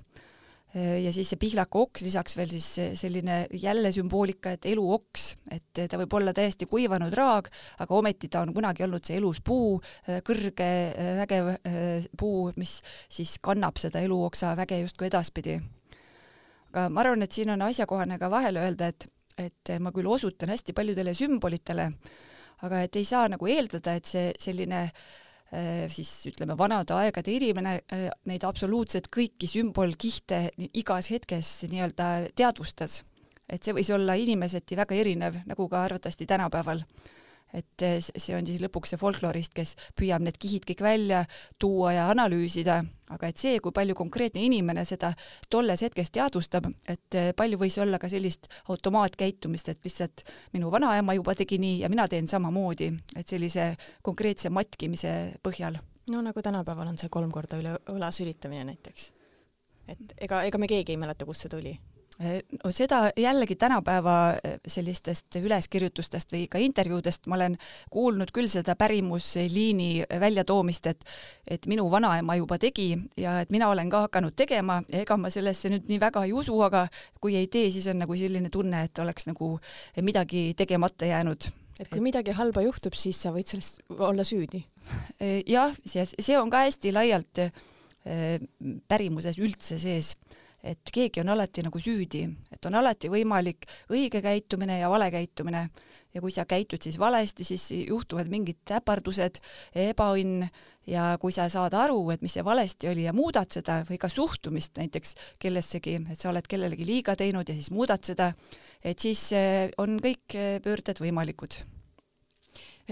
ja 0.73 1.11
siis 1.13 1.29
see 1.29 1.39
pihlaku 1.41 1.83
oks, 1.85 2.01
lisaks 2.05 2.37
veel 2.37 2.49
siis 2.49 2.67
selline 2.97 3.43
jälle 3.61 3.91
sümboolika, 3.93 4.55
et 4.55 4.65
eluoks, 4.71 5.27
et 5.53 5.83
ta 5.89 5.99
võib 6.01 6.15
olla 6.17 6.33
täiesti 6.33 6.65
kuivanud 6.69 7.13
raag, 7.17 7.49
aga 7.83 7.95
ometi 7.95 8.29
ta 8.33 8.41
on 8.41 8.53
kunagi 8.55 8.85
olnud 8.87 9.05
see 9.05 9.19
elus 9.21 9.43
puu, 9.45 9.77
kõrge 10.25 10.69
vägev 11.21 11.53
puu, 12.17 12.49
mis 12.57 12.79
siis 13.05 13.37
kannab 13.43 13.77
seda 13.81 14.01
eluoksa 14.01 14.55
väge 14.57 14.81
justkui 14.81 15.11
edaspidi. 15.11 15.59
aga 16.73 16.89
ma 16.89 17.05
arvan, 17.05 17.21
et 17.21 17.31
siin 17.31 17.53
on 17.53 17.61
asjakohane 17.69 18.17
ka 18.17 18.31
vahele 18.33 18.65
öelda, 18.65 18.89
et, 18.89 19.07
et 19.37 19.75
ma 19.79 19.93
küll 19.93 20.09
osutan 20.09 20.49
hästi 20.49 20.73
paljudele 20.73 21.13
sümbolitele, 21.13 21.91
aga 22.65 22.81
et 22.81 22.95
ei 22.95 23.05
saa 23.05 23.27
nagu 23.29 23.45
eeldada, 23.45 23.93
et 23.93 24.09
see 24.09 24.31
selline 24.41 24.87
äh, 24.87 24.91
Äh, 24.91 25.22
siis 25.93 26.11
ütleme, 26.29 26.57
vanade 26.57 26.95
aegade 26.97 27.33
inimene 27.35 27.75
äh, 27.93 28.07
neid 28.29 28.45
absoluutselt 28.47 29.09
kõiki 29.13 29.49
sümbolkihte 29.49 30.47
igas 30.73 31.11
hetkes 31.13 31.51
nii-öelda 31.69 32.29
teadvustas. 32.35 33.03
et 33.49 33.63
see 33.63 33.73
võis 33.75 33.89
olla 33.93 34.15
inimeseti 34.15 34.75
väga 34.79 34.95
erinev, 34.95 35.35
nagu 35.45 35.67
ka 35.69 35.83
arvatavasti 35.83 36.25
tänapäeval 36.25 36.81
et 37.53 37.85
eh, 37.85 37.99
see 38.01 38.35
on 38.35 38.45
siis 38.47 38.61
lõpuks 38.63 38.93
see 38.93 38.99
folklorist, 38.99 39.53
kes 39.55 39.75
püüab 39.99 40.25
need 40.25 40.39
kihid 40.41 40.65
kõik 40.67 40.81
välja 40.83 41.23
tuua 41.61 41.93
ja 41.95 42.07
analüüsida, 42.11 42.79
aga 43.13 43.29
et 43.29 43.39
see, 43.41 43.59
kui 43.63 43.75
palju 43.75 43.95
konkreetne 43.97 44.41
inimene 44.43 44.85
seda 44.89 45.13
tolles 45.53 45.85
hetkes 45.85 46.11
teadvustab, 46.15 46.67
et 46.89 47.19
eh, 47.19 47.31
palju 47.37 47.61
võis 47.61 47.77
olla 47.83 48.01
ka 48.01 48.09
sellist 48.11 48.49
automaatkäitumist, 48.73 49.69
et 49.69 49.85
lihtsalt 49.85 50.25
minu 50.57 50.73
vanaema 50.73 51.15
juba 51.17 51.37
tegi 51.37 51.61
nii 51.61 51.81
ja 51.83 51.91
mina 51.93 52.07
teen 52.11 52.27
samamoodi, 52.29 52.89
et 53.15 53.29
sellise 53.29 53.73
konkreetse 54.01 54.49
matkimise 54.53 55.15
põhjal. 55.45 55.79
no 56.09 56.21
nagu 56.21 56.41
tänapäeval 56.41 56.89
on 56.89 56.97
see 56.97 57.09
kolm 57.09 57.31
korda 57.31 57.61
üle 57.61 57.77
õla 57.93 58.11
sülitamine 58.11 58.65
näiteks. 58.73 59.11
et 59.87 60.13
ega, 60.17 60.43
ega 60.43 60.57
me 60.57 60.67
keegi 60.67 60.97
ei 60.97 61.01
mäleta, 61.01 61.25
kust 61.25 61.45
see 61.45 61.53
tuli 61.53 61.77
no 62.63 62.71
seda 62.71 63.11
jällegi 63.17 63.55
tänapäeva 63.55 64.15
eh, 64.43 64.57
sellistest 64.67 65.35
üleskirjutustest 65.39 66.33
või 66.33 66.45
ka 66.51 66.61
intervjuudest 66.61 67.27
ma 67.27 67.37
olen 67.37 67.57
kuulnud 67.93 68.31
küll 68.35 68.49
seda 68.51 68.75
pärimusliini 68.79 70.05
väljatoomist, 70.21 70.87
et 70.91 71.05
et 71.47 71.67
minu 71.67 71.89
vanaema 71.91 72.35
juba 72.39 72.57
tegi 72.61 72.93
ja 73.17 73.39
et 73.43 73.51
mina 73.51 73.69
olen 73.69 73.89
ka 73.89 74.05
hakanud 74.07 74.35
tegema 74.35 74.81
ega 74.89 75.17
ma 75.17 75.31
sellesse 75.33 75.71
nüüd 75.73 75.89
nii 75.89 75.99
väga 76.01 76.25
ei 76.27 76.33
usu, 76.33 76.55
aga 76.65 76.85
kui 77.21 77.35
ei 77.39 77.47
tee, 77.47 77.71
siis 77.71 77.87
on 77.91 77.99
nagu 78.03 78.15
selline 78.17 78.49
tunne, 78.53 78.85
et 78.87 78.99
oleks 78.99 79.27
nagu 79.27 79.57
midagi 80.01 80.53
tegemata 80.57 81.05
jäänud. 81.05 81.49
et 81.79 81.89
kui 81.89 82.01
midagi 82.01 82.31
halba 82.31 82.61
juhtub, 82.61 82.93
siis 82.93 83.21
sa 83.21 83.33
võid 83.33 83.49
sellest 83.49 83.81
olla 83.97 84.23
süüdi? 84.23 84.63
Eh, 85.19 85.41
jah, 85.47 85.73
see 85.85 86.37
on 86.37 86.49
ka 86.49 86.65
hästi 86.67 86.93
laialt 86.93 87.47
pärimuses 88.87 89.37
üldse 89.39 89.77
sees 89.79 90.09
et 90.63 90.91
keegi 90.95 91.19
on 91.19 91.33
alati 91.33 91.63
nagu 91.65 91.79
süüdi, 91.81 92.23
et 92.53 92.65
on 92.69 92.77
alati 92.79 93.09
võimalik 93.11 93.67
õige 93.91 94.21
käitumine 94.23 94.79
ja 94.79 94.91
vale 94.91 95.09
käitumine. 95.11 95.67
Ja 96.13 96.21
kui 96.21 96.29
sa 96.29 96.45
käitud 96.45 96.77
siis 96.85 96.99
valesti, 97.01 97.41
siis 97.41 97.63
juhtuvad 97.73 98.27
mingid 98.29 98.69
äpardused, 98.77 99.39
ebaõnn 99.81 100.43
ja 100.85 101.07
kui 101.17 101.33
sa 101.33 101.47
saad 101.49 101.73
aru, 101.73 101.97
et 102.13 102.21
mis 102.21 102.35
see 102.37 102.45
valesti 102.45 102.91
oli 102.91 103.07
ja 103.07 103.15
muudad 103.17 103.49
seda 103.49 103.79
või 103.87 103.97
ka 103.97 104.11
suhtumist 104.13 104.77
näiteks 104.77 105.15
kellessegi, 105.41 105.97
et 106.13 106.21
sa 106.21 106.29
oled 106.29 106.45
kellelegi 106.47 106.85
liiga 106.85 107.17
teinud 107.17 107.49
ja 107.49 107.57
siis 107.57 107.71
muudad 107.73 108.05
seda, 108.05 108.29
et 108.85 109.01
siis 109.01 109.25
eh, 109.33 109.71
on 109.81 109.97
kõik 110.03 110.37
eh, 110.37 110.59
pöörded 110.63 111.01
võimalikud. 111.01 111.63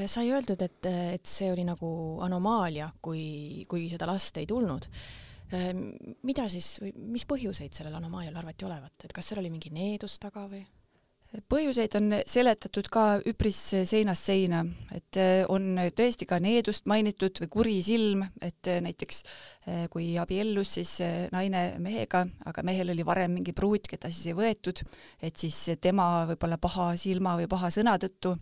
Sai 0.07 0.31
öeldud, 0.31 0.61
et, 0.63 0.87
et 0.87 1.27
see 1.27 1.51
oli 1.51 1.65
nagu 1.67 1.91
anomaalia, 2.25 2.87
kui, 3.03 3.67
kui 3.69 3.89
seda 3.91 4.07
last 4.09 4.37
ei 4.39 4.47
tulnud 4.49 4.87
mida 5.51 6.45
siis 6.51 6.77
mis 6.95 7.25
põhjuseid 7.27 7.75
sellel 7.75 7.97
anomaalial 7.97 8.37
arvati 8.39 8.67
olevat, 8.67 8.93
et 9.03 9.15
kas 9.15 9.31
seal 9.31 9.41
oli 9.41 9.51
mingi 9.51 9.73
needus 9.73 10.19
taga 10.21 10.45
või? 10.51 10.63
põhjuseid 11.51 11.95
on 11.95 12.15
seletatud 12.27 12.87
ka 12.91 13.03
üpris 13.29 13.59
seinast 13.87 14.27
seina, 14.27 14.61
et 14.91 15.19
eh, 15.19 15.43
on 15.47 15.79
tõesti 15.95 16.27
ka 16.27 16.41
needust 16.43 16.89
mainitud 16.91 17.39
või 17.43 17.51
kuri 17.55 17.77
silm, 17.85 18.25
et 18.43 18.67
eh, 18.67 18.81
näiteks 18.83 19.21
eh, 19.23 19.85
kui 19.93 20.11
abiellus 20.19 20.75
siis 20.79 20.97
naine 21.31 21.63
mehega, 21.83 22.25
aga 22.51 22.65
mehel 22.67 22.91
oli 22.91 23.07
varem 23.07 23.37
mingi 23.39 23.55
pruut, 23.55 23.87
keda 23.87 24.11
siis 24.11 24.33
ei 24.33 24.37
võetud, 24.37 24.83
et 25.23 25.39
siis 25.39 25.63
tema 25.81 26.27
võib-olla 26.33 26.59
paha 26.61 26.91
silma 26.99 27.37
või 27.39 27.47
paha 27.51 27.71
sõna 27.71 27.95
tõttu 28.01 28.35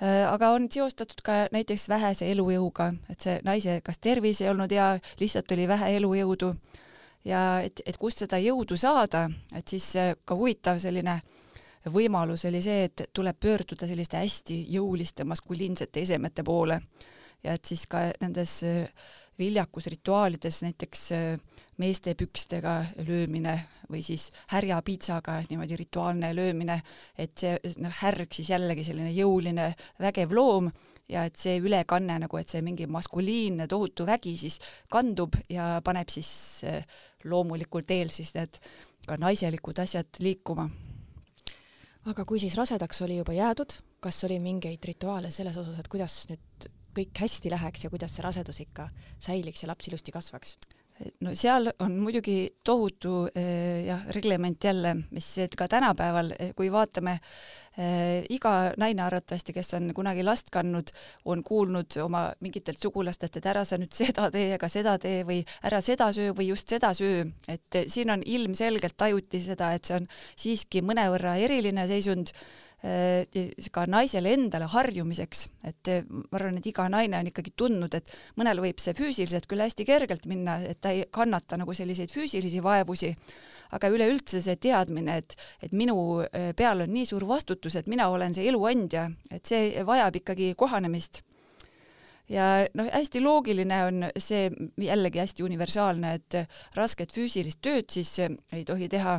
aga 0.00 0.50
on 0.56 0.68
seostatud 0.72 1.20
ka 1.24 1.32
näiteks 1.52 1.88
vähese 1.88 2.30
elujõuga, 2.32 2.92
et 3.12 3.20
see 3.20 3.40
naise 3.44 3.80
kas 3.84 3.98
tervis 4.00 4.40
ei 4.40 4.48
olnud 4.48 4.72
hea, 4.72 4.94
lihtsalt 5.20 5.52
oli 5.52 5.66
vähe 5.68 5.90
elujõudu. 5.98 6.54
Ja 7.24 7.60
et, 7.60 7.82
et 7.84 7.98
kust 8.00 8.22
seda 8.22 8.38
jõudu 8.40 8.78
saada, 8.80 9.26
et 9.54 9.68
siis 9.68 9.90
äh, 10.00 10.14
ka 10.24 10.36
huvitav 10.38 10.78
selline 10.80 11.18
võimalus 11.92 12.46
oli 12.48 12.62
see, 12.64 12.86
et 12.88 13.02
tuleb 13.12 13.36
pöörduda 13.40 13.88
selliste 13.88 14.20
hästi 14.20 14.56
jõuliste 14.72 15.24
maskuliinsete 15.28 16.00
esemete 16.00 16.44
poole. 16.44 16.80
Ja 17.44 17.56
et 17.56 17.64
siis 17.64 17.86
ka 17.88 18.06
nendes 18.20 18.60
äh, 19.30 19.40
viljakusrituaalides 19.40 20.62
näiteks 20.62 21.08
meeste 21.80 22.14
pükstega 22.14 22.74
löömine 23.06 23.54
või 23.90 24.02
siis 24.04 24.28
härjapiitsaga 24.52 25.38
niimoodi 25.48 25.78
rituaalne 25.80 26.32
löömine, 26.36 26.80
et 27.18 27.40
see 27.40 27.74
noh, 27.80 27.94
härg 28.02 28.34
siis 28.36 28.50
jällegi 28.52 28.84
selline 28.86 29.12
jõuline 29.16 29.70
vägev 30.00 30.34
loom 30.36 30.70
ja 31.10 31.24
et 31.26 31.40
see 31.40 31.58
ülekanne 31.62 32.18
nagu, 32.22 32.38
et 32.38 32.52
see 32.52 32.62
mingi 32.64 32.86
maskuliinne 32.90 33.66
tohutu 33.70 34.06
vägi 34.06 34.36
siis 34.38 34.60
kandub 34.92 35.38
ja 35.50 35.80
paneb 35.84 36.12
siis 36.12 36.30
eh, 36.68 36.84
loomulikul 37.24 37.86
teel 37.88 38.12
siis 38.14 38.34
need 38.36 38.60
ka 39.06 39.16
naiselikud 39.20 39.80
asjad 39.82 40.20
liikuma. 40.20 40.68
aga 42.12 42.24
kui 42.24 42.40
siis 42.40 42.56
rasedaks 42.60 43.02
oli 43.02 43.16
juba 43.16 43.32
jäädud, 43.36 43.78
kas 44.00 44.24
oli 44.28 44.38
mingeid 44.40 44.84
rituaale 44.84 45.30
selles 45.30 45.56
osas, 45.56 45.80
et 45.80 45.88
kuidas 45.88 46.22
nüüd 46.30 46.70
kõik 46.96 47.24
hästi 47.24 47.52
läheks 47.52 47.84
ja 47.84 47.90
kuidas 47.90 48.16
see 48.16 48.26
rasedus 48.26 48.60
ikka 48.66 48.90
säiliks 49.18 49.64
ja 49.64 49.72
laps 49.72 49.88
ilusti 49.88 50.14
kasvaks? 50.14 50.56
no 51.24 51.32
seal 51.38 51.70
on 51.80 51.96
muidugi 52.00 52.36
tohutu 52.64 53.28
eh, 53.34 53.86
jah, 53.86 54.04
reglement 54.14 54.64
jälle, 54.64 54.94
mis 55.10 55.28
ka 55.56 55.68
tänapäeval, 55.68 56.32
eh, 56.38 56.52
kui 56.56 56.70
vaatame 56.72 57.16
eh, 57.78 58.26
iga 58.32 58.52
naine 58.80 59.02
arvatavasti, 59.04 59.54
kes 59.56 59.74
on 59.78 59.90
kunagi 59.96 60.24
last 60.26 60.50
kandnud, 60.52 60.92
on 61.24 61.44
kuulnud 61.46 61.96
oma 62.04 62.26
mingitelt 62.44 62.80
sugulastelt, 62.82 63.36
et 63.36 63.50
ära 63.52 63.64
sa 63.64 63.78
nüüd 63.80 63.94
seda 63.96 64.28
tee 64.34 64.54
ega 64.56 64.68
seda 64.72 64.96
tee 65.00 65.22
või 65.28 65.42
ära 65.66 65.80
seda 65.84 66.10
söö 66.16 66.34
või 66.36 66.50
just 66.52 66.68
seda 66.68 66.92
söö, 66.96 67.24
et 67.48 67.82
siin 67.88 68.12
on 68.16 68.24
ilmselgelt 68.24 68.98
tajuti 69.00 69.40
seda, 69.44 69.72
et 69.76 69.88
see 69.88 70.00
on 70.00 70.10
siiski 70.36 70.84
mõnevõrra 70.84 71.38
eriline 71.40 71.88
seisund 71.90 72.34
ka 72.80 73.84
naisele 73.90 74.32
endale 74.32 74.64
harjumiseks, 74.72 75.42
et 75.68 75.88
äh, 75.92 76.04
ma 76.08 76.38
arvan, 76.38 76.56
et 76.60 76.68
iga 76.70 76.86
naine 76.88 77.18
on 77.20 77.28
ikkagi 77.28 77.52
tundnud, 77.58 77.92
et 77.96 78.12
mõnel 78.40 78.62
võib 78.64 78.80
see 78.80 78.94
füüsiliselt 78.96 79.48
küll 79.50 79.60
hästi 79.60 79.84
kergelt 79.84 80.24
minna, 80.30 80.56
et 80.64 80.80
ta 80.80 80.94
ei 80.96 81.04
kannata 81.12 81.58
nagu 81.60 81.74
selliseid 81.76 82.12
füüsilisi 82.14 82.62
vaevusi, 82.64 83.12
aga 83.76 83.90
üleüldse 83.92 84.40
see 84.40 84.56
teadmine, 84.56 85.18
et, 85.20 85.36
et 85.60 85.74
minu 85.76 85.96
äh, 86.24 86.54
peal 86.56 86.86
on 86.86 86.94
nii 86.94 87.10
suur 87.10 87.28
vastutus, 87.28 87.76
et 87.76 87.90
mina 87.90 88.08
olen 88.08 88.32
see 88.36 88.48
eluandja, 88.48 89.10
et 89.30 89.44
see 89.44 89.84
vajab 89.84 90.16
ikkagi 90.22 90.54
kohanemist. 90.56 91.20
Ja 92.30 92.62
noh, 92.78 92.86
hästi 92.94 93.20
loogiline 93.20 93.84
on 93.88 94.08
see 94.16 94.48
jällegi 94.78 95.18
hästi 95.20 95.44
universaalne, 95.44 96.14
et 96.16 96.40
rasket 96.78 97.12
füüsilist 97.12 97.60
tööd 97.60 97.90
siis 97.90 98.14
ei 98.22 98.64
tohi 98.64 98.88
teha 98.88 99.18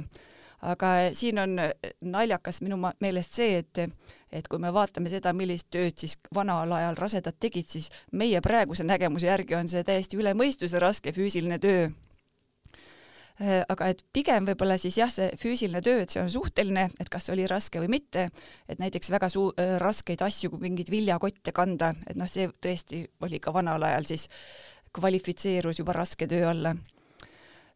aga 0.61 0.91
siin 1.17 1.39
on 1.41 1.57
naljakas 2.01 2.61
minu 2.61 2.77
meelest 2.77 3.39
see, 3.39 3.63
et 3.63 3.85
et 4.31 4.47
kui 4.47 4.61
me 4.63 4.69
vaatame 4.71 5.09
seda, 5.11 5.33
millist 5.35 5.67
tööd 5.73 5.97
siis 5.99 6.15
vanal 6.35 6.71
ajal 6.71 6.95
rasedad 6.95 7.35
tegid, 7.39 7.67
siis 7.67 7.89
meie 8.11 8.39
praeguse 8.41 8.85
nägemuse 8.87 9.27
järgi 9.27 9.57
on 9.57 9.67
see 9.67 9.83
täiesti 9.83 10.17
üle 10.17 10.31
mõistuse 10.37 10.79
raske 10.79 11.11
füüsiline 11.11 11.59
töö 11.59 11.89
Äh, 13.41 13.63
aga 13.71 13.87
et 13.89 14.01
pigem 14.13 14.45
võib-olla 14.45 14.75
siis 14.77 14.99
jah, 14.99 15.09
see 15.09 15.31
füüsiline 15.39 15.79
töö, 15.81 16.03
et 16.03 16.13
see 16.13 16.21
on 16.21 16.29
suhteline, 16.29 16.83
et 17.01 17.09
kas 17.09 17.29
oli 17.33 17.47
raske 17.49 17.81
või 17.81 17.89
mitte, 17.95 18.27
et 18.69 18.81
näiteks 18.81 19.09
väga 19.13 19.31
suu-, 19.33 19.53
äh, 19.57 19.77
raskeid 19.81 20.21
asju, 20.21 20.51
kui 20.51 20.61
mingeid 20.67 20.91
viljakotte 20.93 21.53
kanda, 21.55 21.93
et 22.05 22.19
noh, 22.19 22.29
see 22.29 22.51
tõesti 22.61 23.01
oli 23.25 23.39
ka 23.41 23.53
vanal 23.55 23.81
ajal 23.87 24.05
siis, 24.11 24.27
kvalifitseerus 24.93 25.79
juba 25.79 25.95
raske 25.95 26.27
töö 26.29 26.49
alla. 26.51 26.75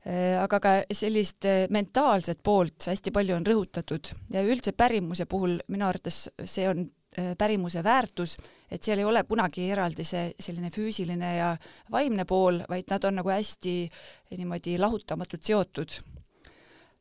Äh, 0.06 0.36
aga 0.38 0.60
ka 0.62 0.76
sellist 0.94 1.48
mentaalset 1.74 2.44
poolt 2.46 2.86
hästi 2.92 3.14
palju 3.16 3.40
on 3.40 3.48
rõhutatud 3.48 4.12
ja 4.34 4.44
üldse 4.46 4.76
pärimuse 4.78 5.26
puhul 5.26 5.58
minu 5.68 5.88
arvates 5.88 6.28
see 6.46 6.68
on 6.70 6.86
Äh, 7.18 7.32
pärimuse 7.38 7.80
väärtus, 7.84 8.34
et 8.72 8.84
seal 8.84 9.00
ei 9.00 9.06
ole 9.08 9.22
kunagi 9.24 9.70
eraldi 9.72 10.04
see 10.04 10.34
selline 10.36 10.68
füüsiline 10.68 11.30
ja 11.38 11.54
vaimne 11.92 12.26
pool, 12.28 12.58
vaid 12.68 12.90
nad 12.92 13.06
on 13.08 13.16
nagu 13.22 13.32
hästi 13.32 13.76
niimoodi 14.36 14.74
lahutamatult 14.82 15.48
seotud. 15.48 15.96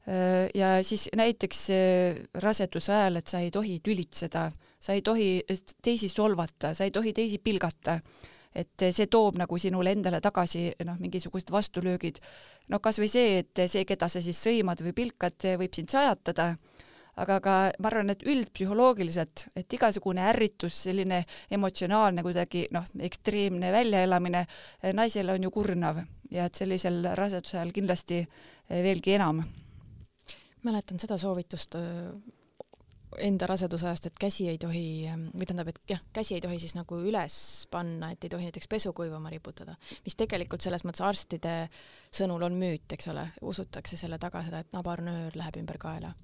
Äh, 0.07 0.53
ja 0.55 0.77
siis 0.87 1.09
näiteks 1.19 1.65
äh, 1.75 2.21
raseduse 2.47 2.95
ajal, 2.95 3.19
et 3.19 3.33
sa 3.33 3.43
ei 3.43 3.51
tohi 3.51 3.81
tülitseda, 3.83 4.45
sa 4.79 4.95
ei 4.95 5.03
tohi 5.03 5.43
teisi 5.83 6.13
solvata, 6.13 6.77
sa 6.79 6.87
ei 6.87 6.95
tohi 6.95 7.11
teisi 7.17 7.43
pilgata, 7.43 7.99
et 8.55 8.87
see 8.95 9.07
toob 9.11 9.39
nagu 9.41 9.59
sinule 9.59 9.93
endale 9.97 10.21
tagasi 10.23 10.71
noh, 10.87 10.99
mingisugused 11.01 11.51
vastulöögid. 11.51 12.21
no 12.69 12.81
kas 12.81 13.01
või 13.03 13.11
see, 13.11 13.39
et 13.43 13.67
see, 13.67 13.85
keda 13.85 14.09
sa 14.09 14.23
siis 14.23 14.41
sõimad 14.41 14.81
või 14.85 14.95
pilkad, 14.97 15.51
võib 15.59 15.75
sind 15.75 15.91
sajatada 15.91 16.55
aga 17.21 17.39
ka 17.43 17.55
ma 17.83 17.91
arvan, 17.91 18.13
et 18.15 18.25
üldpsühholoogiliselt, 18.27 19.47
et 19.57 19.77
igasugune 19.77 20.25
ärritus, 20.31 20.77
selline 20.89 21.23
emotsionaalne 21.55 22.25
kuidagi 22.27 22.67
noh, 22.75 22.89
ekstreemne 23.07 23.71
väljaelamine 23.75 24.45
eh, 24.45 24.93
naisele 24.97 25.35
on 25.35 25.47
ju 25.47 25.53
kurnav 25.55 26.03
ja 26.35 26.49
et 26.49 26.59
sellisel 26.59 27.03
raseduse 27.19 27.61
ajal 27.61 27.75
kindlasti 27.77 28.23
eh, 28.25 28.81
veelgi 28.83 29.19
enam. 29.19 29.45
mäletan 30.65 30.99
seda 30.99 31.19
soovitust 31.21 31.77
enda 33.23 33.47
raseduse 33.51 33.87
ajast, 33.89 34.09
et 34.11 34.19
käsi 34.21 34.49
ei 34.51 34.59
tohi, 34.59 35.11
või 35.35 35.47
tähendab, 35.47 35.71
et 35.71 35.81
jah, 35.95 36.03
käsi 36.17 36.37
ei 36.39 36.43
tohi 36.45 36.59
siis 36.63 36.75
nagu 36.77 36.99
üles 37.03 37.37
panna, 37.71 38.11
et 38.15 38.25
ei 38.25 38.33
tohi 38.33 38.49
näiteks 38.49 38.71
pesu 38.71 38.93
kuivama 38.97 39.33
riputada, 39.33 39.77
mis 40.07 40.19
tegelikult 40.19 40.65
selles 40.65 40.85
mõttes 40.87 41.05
arstide 41.05 41.55
sõnul 42.15 42.47
on 42.49 42.59
müüt, 42.59 42.87
eks 42.97 43.09
ole, 43.13 43.29
usutakse 43.43 43.99
selle 44.01 44.19
taga 44.23 44.45
seda, 44.47 44.65
et 44.65 44.77
nabarnöör 44.77 45.39
läheb 45.39 45.63
ümber 45.63 45.81
kaela 45.83 46.15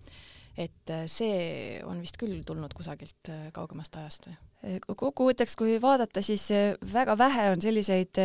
et 0.60 0.90
äh, 0.90 1.04
see 1.10 1.80
on 1.86 2.00
vist 2.02 2.18
küll 2.20 2.42
tulnud 2.46 2.72
kusagilt 2.76 3.30
äh, 3.30 3.48
kaugemast 3.56 3.96
ajast 4.00 4.28
või? 4.28 4.36
Äh, 4.66 4.78
kokkuvõtteks, 4.88 5.56
kui 5.58 5.78
vaadata, 5.82 6.22
siis 6.24 6.48
väga 6.92 7.16
vähe 7.18 7.48
on 7.54 7.62
selliseid 7.62 8.20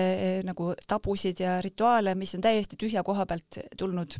nagu 0.48 0.74
tabusid 0.88 1.44
ja 1.44 1.60
rituaale, 1.64 2.16
mis 2.18 2.36
on 2.38 2.44
täiesti 2.46 2.80
tühja 2.80 3.06
koha 3.08 3.28
pealt 3.30 3.62
tulnud 3.78 4.20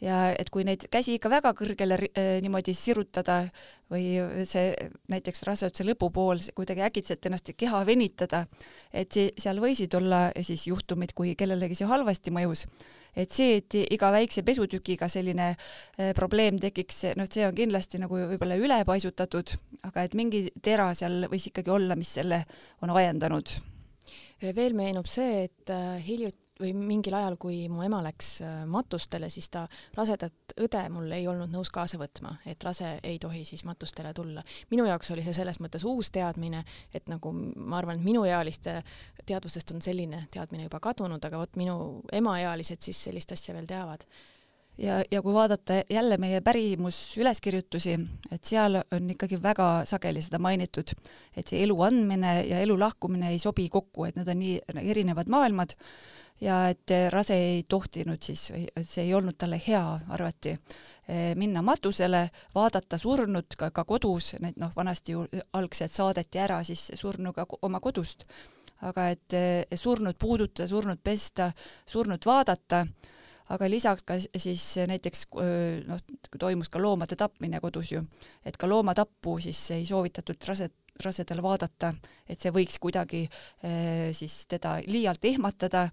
ja 0.00 0.30
et 0.32 0.48
kui 0.50 0.64
neid 0.64 0.86
käsi 0.92 1.18
ikka 1.18 1.30
väga 1.32 1.52
kõrgele 1.56 1.98
niimoodi 2.40 2.74
sirutada 2.76 3.42
või 3.90 4.44
see 4.48 4.70
näiteks 5.10 5.42
raseduse 5.48 5.84
lõpupool 5.84 6.40
kuidagi 6.56 6.84
äkitselt 6.86 7.26
ennast 7.26 7.50
keha 7.58 7.82
venitada, 7.86 8.44
et 8.92 9.12
see, 9.12 9.34
seal 9.36 9.60
võisid 9.60 9.94
olla 9.98 10.28
siis 10.46 10.68
juhtumid, 10.70 11.12
kui 11.18 11.34
kellelegi 11.36 11.80
see 11.80 11.90
halvasti 11.90 12.32
mõjus 12.34 12.66
et 13.16 13.32
see, 13.34 13.58
et 13.60 13.76
iga 13.94 14.10
väikse 14.14 14.44
pesutükiga 14.46 15.08
selline 15.10 15.50
äh, 15.52 16.12
probleem 16.16 16.60
tekiks, 16.62 17.02
noh, 17.18 17.28
see 17.30 17.46
on 17.46 17.56
kindlasti 17.56 18.00
nagu 18.02 18.20
võib-olla 18.32 18.58
ülepaisutatud, 18.60 19.56
aga 19.88 20.06
et 20.06 20.16
mingi 20.18 20.46
tera 20.62 20.90
seal 20.98 21.26
võis 21.30 21.50
ikkagi 21.50 21.72
olla, 21.74 21.98
mis 21.98 22.12
selle 22.20 22.44
on 22.84 22.94
ajendanud. 22.94 23.56
veel 24.56 24.74
meenub 24.74 25.08
see, 25.10 25.44
et 25.48 25.74
äh, 25.74 25.98
hiljuti 26.06 26.39
või 26.60 26.72
mingil 26.76 27.14
ajal, 27.16 27.36
kui 27.40 27.62
mu 27.72 27.84
ema 27.84 28.02
läks 28.04 28.30
äh, 28.44 28.56
matustele, 28.70 29.30
siis 29.32 29.50
ta 29.52 29.66
rasedat 29.96 30.54
õde 30.60 30.82
mul 30.92 31.10
ei 31.16 31.28
olnud 31.30 31.52
nõus 31.52 31.70
kaasa 31.74 31.98
võtma, 32.00 32.36
et 32.48 32.62
rase 32.64 32.96
ei 33.06 33.18
tohi 33.22 33.44
siis 33.48 33.64
matustele 33.68 34.12
tulla. 34.16 34.44
minu 34.70 34.86
jaoks 34.88 35.10
oli 35.14 35.24
see 35.26 35.36
selles 35.36 35.60
mõttes 35.60 35.84
uus 35.88 36.10
teadmine, 36.14 36.64
et 36.94 37.08
nagu 37.08 37.32
ma 37.32 37.78
arvan, 37.78 37.98
et 37.98 38.04
minuealiste 38.04 38.80
teadvustest 39.26 39.74
on 39.74 39.82
selline 39.84 40.26
teadmine 40.30 40.68
juba 40.68 40.80
kadunud, 40.80 41.24
aga 41.24 41.40
vot 41.40 41.56
minu 41.56 42.02
emaealised 42.12 42.82
siis 42.82 43.04
sellist 43.08 43.32
asja 43.32 43.54
veel 43.54 43.68
teavad 43.70 44.06
ja, 44.80 45.02
ja 45.10 45.22
kui 45.22 45.34
vaadata 45.34 45.82
jälle 45.90 46.16
meie 46.16 46.40
pärimusüleskirjutusi, 46.40 47.98
et 48.32 48.44
seal 48.44 48.80
on 48.80 49.10
ikkagi 49.10 49.42
väga 49.42 49.68
sageli 49.84 50.22
seda 50.24 50.40
mainitud, 50.42 50.94
et 51.36 51.48
see 51.48 51.62
elu 51.64 51.76
andmine 51.86 52.40
ja 52.48 52.60
elu 52.64 52.78
lahkumine 52.80 53.30
ei 53.30 53.38
sobi 53.38 53.68
kokku, 53.68 54.08
et 54.08 54.16
need 54.16 54.28
on 54.28 54.40
nii 54.40 54.58
erinevad 54.90 55.30
maailmad 55.32 55.76
ja 56.40 56.62
et 56.72 56.92
rase 57.12 57.36
ei 57.36 57.64
tohtinud 57.68 58.22
siis, 58.22 58.46
see 58.82 59.04
ei 59.04 59.14
olnud 59.14 59.36
talle 59.38 59.60
hea, 59.66 59.82
arvati, 60.08 60.54
eh, 61.08 61.34
minna 61.36 61.62
matusele, 61.62 62.28
vaadata 62.54 62.98
surnut 62.98 63.56
ka, 63.58 63.70
ka 63.70 63.84
kodus, 63.84 64.34
need 64.40 64.56
noh, 64.60 64.72
vanasti 64.76 65.12
ju 65.12 65.26
algselt 65.52 65.92
saadeti 65.92 66.40
ära 66.40 66.62
siis 66.64 66.90
surnuga 66.94 67.46
oma 67.62 67.80
kodust, 67.80 68.24
aga 68.88 69.10
et 69.12 69.36
eh, 69.36 69.76
surnut 69.76 70.18
puudutada, 70.18 70.68
surnut 70.68 71.02
pesta, 71.04 71.52
surnut 71.86 72.26
vaadata, 72.26 72.86
aga 73.50 73.68
lisaks 73.70 74.04
ka 74.06 74.16
siis 74.20 74.64
näiteks 74.86 75.26
noh, 75.88 76.02
toimus 76.38 76.70
ka 76.70 76.82
loomade 76.82 77.18
tapmine 77.18 77.60
kodus 77.60 77.92
ju, 77.92 78.04
et 78.46 78.56
ka 78.56 78.68
loomatappu 78.70 79.38
siis 79.42 79.60
ei 79.74 79.86
soovitatud 79.88 80.48
raset, 80.48 80.74
rasedal 81.04 81.42
vaadata, 81.42 81.92
et 82.28 82.40
see 82.40 82.52
võiks 82.54 82.78
kuidagi 82.82 83.24
eh, 83.26 84.10
siis 84.16 84.44
teda 84.50 84.78
liialt 84.86 85.24
ehmatada 85.24 85.88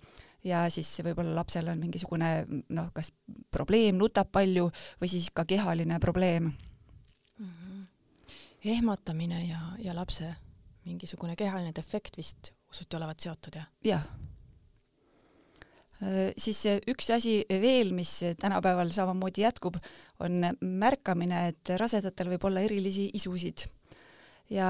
ja 0.48 0.66
siis 0.74 0.90
võib-olla 1.06 1.36
lapsel 1.40 1.70
on 1.72 1.80
mingisugune 1.82 2.32
noh, 2.48 2.92
kas 2.96 3.12
probleem, 3.52 3.98
nutab 3.98 4.32
palju 4.32 4.70
või 5.02 5.12
siis 5.12 5.30
ka 5.34 5.46
kehaline 5.48 6.00
probleem 6.04 6.52
mm. 6.52 7.50
-hmm. 7.50 7.88
ehmatamine 8.78 9.44
ja, 9.48 9.62
ja 9.80 9.96
lapse 9.96 10.36
mingisugune 10.86 11.36
kehaline 11.36 11.74
defekt 11.76 12.18
vist 12.18 12.54
usuti 12.70 12.96
olevat 12.96 13.20
seotud, 13.20 13.56
jah? 13.56 13.68
jah. 13.84 14.08
Äh, 15.98 16.34
siis 16.38 16.62
üks 16.90 17.10
asi 17.14 17.40
veel, 17.50 17.94
mis 17.98 18.20
tänapäeval 18.42 18.92
samamoodi 18.94 19.46
jätkub, 19.46 19.80
on 20.24 20.46
märkamine, 20.62 21.48
et 21.54 21.74
rasedatel 21.80 22.36
võib 22.36 22.46
olla 22.50 22.64
erilisi 22.66 23.10
isusid. 23.18 23.66
Ja 24.48 24.68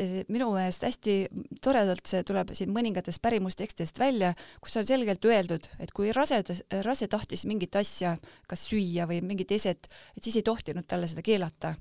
e, 0.00 0.22
minu 0.32 0.46
meelest 0.54 0.86
hästi 0.86 1.14
toredalt 1.60 2.08
see 2.08 2.22
tuleb 2.24 2.54
siin 2.56 2.70
mõningatest 2.72 3.20
pärimustekstidest 3.20 4.00
välja, 4.00 4.30
kus 4.64 4.78
on 4.80 4.86
selgelt 4.88 5.24
öeldud, 5.28 5.68
et 5.76 5.92
kui 5.92 6.14
rasedas, 6.16 6.62
rase 6.86 7.10
tahtis 7.12 7.44
mingit 7.44 7.76
asja, 7.76 8.14
kas 8.48 8.64
süüa 8.70 9.04
või 9.10 9.20
mingit 9.20 9.52
eset, 9.52 9.90
et 10.16 10.24
siis 10.24 10.40
ei 10.40 10.46
tohtinud 10.48 10.88
talle 10.88 11.10
seda 11.10 11.26
keelata 11.26 11.74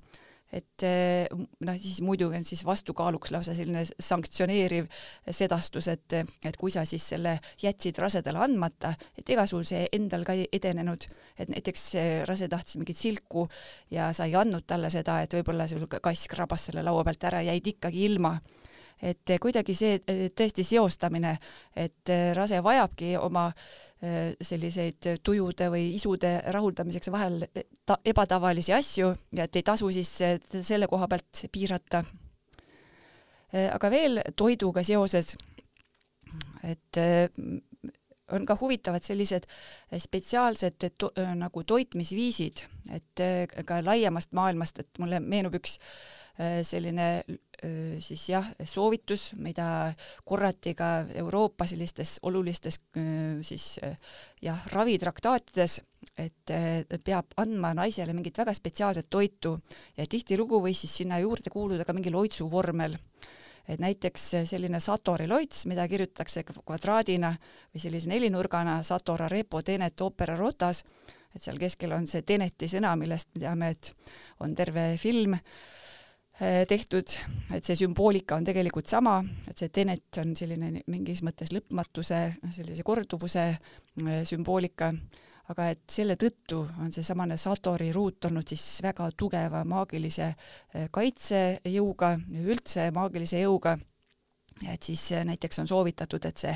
et 0.54 0.84
eh, 0.88 1.28
noh, 1.34 1.78
siis 1.82 2.00
muidugi 2.06 2.38
on 2.40 2.46
siis 2.48 2.64
vastukaaluks 2.66 3.34
lausa 3.36 3.56
selline 3.58 3.84
sanktsioneeriv 3.86 4.88
sedastus, 5.32 5.90
et, 5.92 6.18
et 6.18 6.60
kui 6.60 6.72
sa 6.72 6.86
siis 6.88 7.04
selle 7.14 7.38
jätsid 7.64 8.00
rasedale 8.00 8.42
andmata, 8.46 8.94
et 9.18 9.30
ega 9.36 9.48
sul 9.50 9.66
see 9.68 9.88
endal 9.96 10.24
ka 10.28 10.38
ei 10.38 10.48
edenenud, 10.54 11.10
et 11.38 11.52
näiteks 11.52 11.88
rase 12.30 12.48
tahtis 12.52 12.80
mingit 12.80 13.00
silku 13.00 13.48
ja 13.92 14.12
sa 14.16 14.28
ei 14.30 14.38
andnud 14.40 14.68
talle 14.68 14.92
seda, 14.94 15.20
et 15.24 15.36
võib-olla 15.40 15.68
sul 15.68 15.88
kass 15.88 16.32
krabas 16.32 16.70
selle 16.70 16.86
laua 16.86 17.04
pealt 17.08 17.28
ära, 17.32 17.44
jäid 17.48 17.74
ikkagi 17.76 18.08
ilma. 18.08 18.38
Et 18.98 19.30
kuidagi 19.38 19.76
see 19.78 20.00
tõesti 20.34 20.64
seostamine, 20.66 21.36
et 21.78 22.10
rase 22.34 22.64
vajabki 22.66 23.12
oma 23.22 23.52
Äh, 23.52 23.87
selliseid 23.98 25.08
tujude 25.26 25.72
või 25.74 25.88
isude 25.96 26.36
rahuldamiseks 26.54 27.10
vahel 27.10 27.48
ta-, 27.86 27.98
ebatavalisi 28.06 28.76
asju 28.78 29.10
ja 29.34 29.48
et 29.48 29.58
ei 29.58 29.66
tasu 29.66 29.90
siis 29.96 30.12
äh, 30.22 30.36
selle 30.62 30.86
koha 30.88 31.08
pealt 31.10 31.48
piirata. 31.52 32.04
Äh, 33.54 33.72
aga 33.74 33.90
veel 33.90 34.22
toiduga 34.38 34.84
seoses, 34.86 35.34
et 36.68 37.00
on 38.36 38.46
ka 38.46 38.58
huvitavad 38.60 39.06
sellised 39.06 39.48
spetsiaalsed 40.04 40.90
to, 41.00 41.10
nagu 41.40 41.64
toitmisviisid, 41.64 42.66
et 42.92 43.24
ka 43.66 43.80
laiemast 43.86 44.34
maailmast, 44.36 44.82
et 44.84 45.00
mulle 45.00 45.22
meenub 45.24 45.56
üks 45.62 45.78
selline 46.38 47.23
siis 48.04 48.28
jah, 48.30 48.45
soovitus, 48.69 49.32
mida 49.41 49.93
korrati 50.26 50.76
ka 50.78 51.08
Euroopa 51.17 51.65
sellistes 51.65 52.19
olulistes 52.30 52.78
siis 53.41 53.65
jah, 54.41 54.65
ravitraktaatides, 54.73 55.80
et 56.21 56.54
peab 57.04 57.34
andma 57.41 57.73
naisele 57.78 58.13
mingit 58.13 58.38
väga 58.38 58.54
spetsiaalset 58.54 59.10
toitu 59.10 59.56
ja 59.97 60.06
tihtilugu 60.06 60.62
võis 60.62 60.84
siis 60.86 60.93
sinna 61.02 61.17
juurde 61.23 61.50
kuuluda 61.50 61.86
ka 61.86 61.95
mingi 61.97 62.13
loitsuvormel. 62.13 63.00
Et 63.67 63.82
näiteks 63.84 64.30
selline 64.47 64.80
Satori 64.80 65.26
loits, 65.28 65.65
mida 65.67 65.84
kirjutatakse 65.91 66.45
kvadraadina 66.47 67.34
või 67.73 67.82
sellise 67.84 68.08
nelinurgana 68.08 68.78
Satora 68.88 69.28
repo 69.28 69.60
tenet 69.65 70.00
opera 70.06 70.38
rotas, 70.39 70.86
et 71.36 71.43
seal 71.43 71.60
keskel 71.60 71.91
on 71.91 72.08
see 72.08 72.23
teneti 72.23 72.69
sõna, 72.71 72.93
millest 72.95 73.34
me 73.36 73.41
teame, 73.43 73.73
et 73.76 73.91
on 74.45 74.56
terve 74.56 74.93
film 75.02 75.36
tehtud, 76.39 77.13
et 77.56 77.65
see 77.65 77.76
sümboolika 77.80 78.36
on 78.38 78.45
tegelikult 78.45 78.86
sama, 78.86 79.15
et 79.50 79.58
see 79.58 79.71
tenet 79.73 80.19
on 80.21 80.36
selline 80.38 80.84
mingis 80.93 81.23
mõttes 81.26 81.50
lõpmatuse, 81.56 82.19
sellise 82.54 82.86
korduvuse 82.86 83.47
sümboolika 84.30 84.91
aga 85.52 85.69
et 85.71 85.84
selle 85.91 86.17
tõttu 86.19 86.60
on 86.84 86.91
seesamane 86.93 87.38
Satori 87.39 87.89
ruut 87.95 88.26
olnud 88.28 88.47
siis 88.50 88.82
väga 88.84 89.10
tugeva 89.17 89.63
maagilise 89.67 90.28
eh, 90.28 90.88
kaitsejõuga, 90.91 92.13
üldse 92.43 92.89
maagilise 92.95 93.43
jõuga, 93.45 93.78
et 94.65 94.84
siis 94.84 95.12
eh, 95.12 95.26
näiteks 95.26 95.60
on 95.60 95.67
soovitatud, 95.67 96.26
et 96.26 96.38
see, 96.38 96.54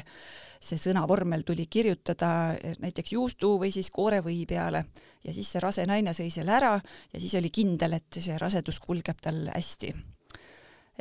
see 0.61 0.79
sõnavormel 0.79 1.43
tuli 1.47 1.67
kirjutada 1.69 2.31
eh, 2.55 2.77
näiteks 2.81 3.13
juustu 3.13 3.55
või 3.61 3.71
siis 3.73 3.91
koorevõi 3.93 4.45
peale. 4.49 4.85
Ja 5.23 5.33
siis 5.33 5.51
see 5.51 5.61
rase 5.61 5.85
naine 5.85 6.15
sõi 6.17 6.31
selle 6.33 6.55
ära 6.57 6.73
ja 6.79 7.19
siis 7.19 7.35
oli 7.39 7.51
kindel, 7.53 7.99
et 7.99 8.21
see 8.21 8.37
rasedus 8.41 8.81
kulgeb 8.81 9.21
tal 9.21 9.45
hästi. 9.53 9.93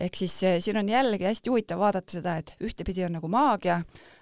Ehk 0.01 0.17
siis 0.17 0.35
eh, 0.49 0.59
siin 0.63 0.81
on 0.81 0.89
jällegi 0.89 1.27
hästi 1.29 1.51
huvitav 1.51 1.81
vaadata 1.81 2.19
seda, 2.19 2.37
et 2.41 2.55
ühtepidi 2.65 3.05
on 3.05 3.17
nagu 3.19 3.29
maagia, 3.29 3.81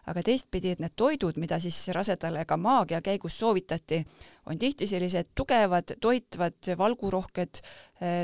aga 0.08 0.22
teistpidi, 0.26 0.74
et 0.74 0.82
need 0.82 0.94
toidud, 0.96 1.38
mida 1.38 1.58
siis 1.62 1.80
rasedale 1.94 2.44
ka 2.48 2.56
maagia 2.56 3.02
käigus 3.04 3.38
soovitati, 3.38 4.04
on 4.46 4.58
tihti 4.58 4.86
sellised 4.86 5.34
tugevad, 5.38 5.98
toitvad, 6.00 6.72
valgurohked 6.78 7.60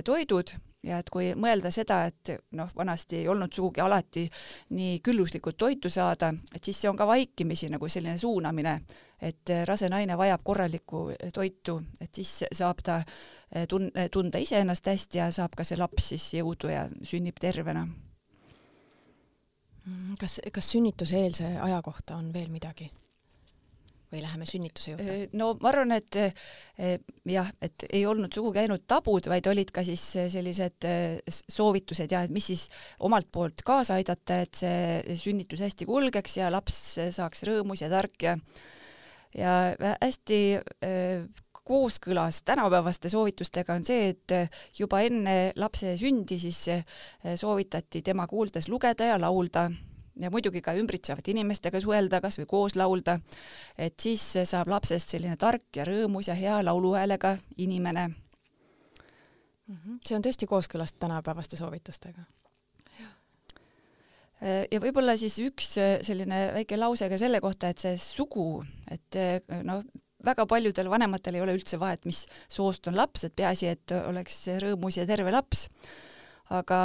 toidud 0.04 0.54
ja 0.84 0.98
et 1.00 1.10
kui 1.12 1.32
mõelda 1.38 1.70
seda, 1.74 2.02
et 2.10 2.34
noh, 2.56 2.70
vanasti 2.76 3.22
ei 3.22 3.28
olnud 3.28 3.52
sugugi 3.52 3.82
alati 3.84 4.24
nii 4.76 5.00
külluslikult 5.04 5.56
toitu 5.58 5.90
saada, 5.92 6.32
et 6.54 6.64
siis 6.64 6.80
see 6.82 6.90
on 6.90 6.98
ka 6.98 7.06
vaikimisi 7.08 7.70
nagu 7.72 7.88
selline 7.88 8.18
suunamine, 8.20 8.78
et 9.24 9.54
rase 9.68 9.88
naine 9.88 10.16
vajab 10.18 10.44
korralikku 10.44 11.04
toitu, 11.34 11.78
et 12.00 12.14
siis 12.14 12.44
saab 12.52 12.82
ta 12.84 13.00
eh, 13.00 13.66
tun-, 13.70 13.92
tunda 14.12 14.42
iseennast 14.42 14.90
hästi 14.92 15.22
ja 15.22 15.30
saab 15.34 15.56
ka 15.56 15.64
see 15.64 15.80
laps 15.80 16.10
siis 16.14 16.32
jõudu 16.40 16.72
ja 16.72 16.88
sünnib 17.02 17.40
tervena. 17.40 17.86
kas, 20.20 20.40
kas 20.52 20.70
sünnituseelse 20.72 21.56
aja 21.60 21.80
kohta 21.82 22.16
on 22.16 22.32
veel 22.32 22.50
midagi? 22.50 22.90
Või 24.14 24.22
läheme 24.22 24.46
sünnituse 24.48 24.92
juurde? 24.92 25.14
Äh, 25.14 25.24
no 25.36 25.52
ma 25.62 25.70
arvan, 25.72 25.94
et 25.96 26.18
äh, 26.20 26.98
jah, 27.28 27.50
et 27.64 27.86
ei 27.90 28.04
olnud 28.08 28.34
sugugi 28.34 28.62
ainult 28.62 28.86
tabud, 28.90 29.28
vaid 29.30 29.48
olid 29.50 29.72
ka 29.74 29.84
siis 29.86 30.04
äh, 30.20 30.28
sellised 30.32 30.86
soovitused 31.28 32.14
ja 32.14 32.24
et 32.26 32.34
mis 32.34 32.50
siis 32.52 32.66
omalt 33.04 33.30
poolt 33.34 33.64
kaasa 33.66 33.98
aidata, 33.98 34.42
et 34.44 34.62
see 34.62 35.18
sünnitus 35.20 35.64
hästi 35.64 35.88
kulgeks 35.88 36.38
ja 36.40 36.52
laps 36.52 36.80
saaks 37.14 37.44
rõõmus 37.48 37.84
ja 37.84 37.90
tark 37.92 38.28
ja 38.28 38.38
ja 39.34 39.52
hästi 39.98 40.36
kooskõlas 41.66 42.44
tänapäevaste 42.46 43.10
soovitustega 43.10 43.74
on 43.74 43.82
see, 43.82 44.12
et 44.12 44.34
juba 44.78 45.00
enne 45.02 45.34
lapse 45.58 45.96
sündi 45.98 46.38
siis 46.38 46.60
soovitati 47.40 48.04
tema 48.06 48.28
kuuldes 48.30 48.70
lugeda 48.70 49.08
ja 49.10 49.18
laulda 49.18 49.66
ja 50.20 50.30
muidugi 50.30 50.62
ka 50.64 50.74
ümbritsevate 50.78 51.32
inimestega 51.34 51.80
suhelda, 51.82 52.20
kas 52.24 52.38
või 52.40 52.46
koos 52.50 52.76
laulda, 52.78 53.18
et 53.78 53.96
siis 54.00 54.22
saab 54.44 54.70
lapsest 54.72 55.16
selline 55.16 55.36
tark 55.40 55.76
ja 55.76 55.86
rõõmus 55.88 56.30
ja 56.30 56.38
hea 56.38 56.60
lauluhäälega 56.64 57.36
inimene. 57.56 58.10
Mhm. 59.64 60.00
see 60.04 60.16
on 60.16 60.22
tõesti 60.22 60.44
kooskõlas 60.44 60.92
tänapäevaste 61.00 61.56
soovitustega 61.56 62.20
ja 64.44 64.80
võib-olla 64.82 65.14
siis 65.16 65.38
üks 65.40 65.70
selline 66.04 66.40
väike 66.58 66.76
lause 66.76 67.08
ka 67.08 67.18
selle 67.20 67.40
kohta, 67.40 67.70
et 67.72 67.80
see 67.80 67.96
sugu, 67.96 68.64
et 68.92 69.18
noh, 69.64 69.80
väga 70.24 70.46
paljudel 70.48 70.90
vanematel 70.92 71.38
ei 71.38 71.44
ole 71.44 71.54
üldse 71.56 71.78
vahet, 71.80 72.04
mis 72.04 72.24
soost 72.52 72.88
on 72.90 72.98
laps, 72.98 73.24
et 73.24 73.36
peaasi, 73.36 73.70
et 73.72 73.94
oleks 74.02 74.42
rõõmus 74.64 75.00
ja 75.00 75.06
terve 75.08 75.32
laps 75.32 75.68
aga 76.52 76.78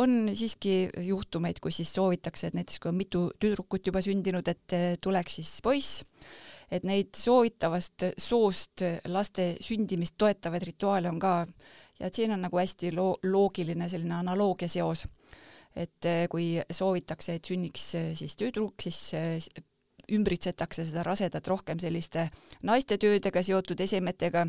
on 0.00 0.30
siiski 0.32 0.88
juhtumeid, 1.04 1.60
kus 1.60 1.80
siis 1.80 1.92
soovitakse, 1.92 2.48
et 2.48 2.56
näiteks 2.56 2.80
kui 2.80 2.88
on 2.88 2.96
mitu 2.96 3.24
tüdrukut 3.40 3.86
juba 3.86 4.00
sündinud, 4.04 4.48
et 4.48 4.76
tuleks 5.04 5.40
siis 5.40 5.50
poiss, 5.62 6.04
et 6.72 6.86
neid 6.88 7.12
soovitavast 7.18 8.08
soost 8.18 8.84
laste 9.12 9.54
sündimist 9.60 10.16
toetavaid 10.18 10.64
rituaale 10.70 11.12
on 11.12 11.20
ka. 11.20 11.34
Ja 12.00 12.08
et 12.08 12.16
siin 12.16 12.32
on 12.34 12.40
nagu 12.42 12.58
hästi 12.58 12.90
loo-, 12.96 13.18
loogiline 13.22 13.88
selline 13.88 14.16
analoogia 14.22 14.68
seos. 14.68 15.06
et 15.74 16.06
kui 16.30 16.60
soovitakse, 16.70 17.34
et 17.34 17.44
sünniks 17.44 17.88
siis 18.14 18.36
tüdruk, 18.38 18.78
siis 18.78 19.48
ümbritsetakse 20.12 20.84
seda 20.86 21.02
rasedat 21.02 21.46
rohkem 21.48 21.80
selliste 21.82 22.28
naiste 22.62 22.98
töödega 23.00 23.42
seotud 23.42 23.80
esemetega 23.80 24.46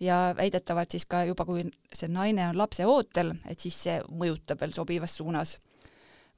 ja 0.00 0.34
väidetavalt 0.36 0.90
siis 0.90 1.06
ka 1.06 1.24
juba, 1.24 1.44
kui 1.44 1.64
see 1.94 2.10
naine 2.10 2.48
on 2.48 2.58
lapse 2.58 2.86
ootel, 2.86 3.34
et 3.48 3.60
siis 3.60 3.76
see 3.86 4.00
mõjutab 4.08 4.60
veel 4.60 4.74
sobivas 4.76 5.16
suunas. 5.20 5.58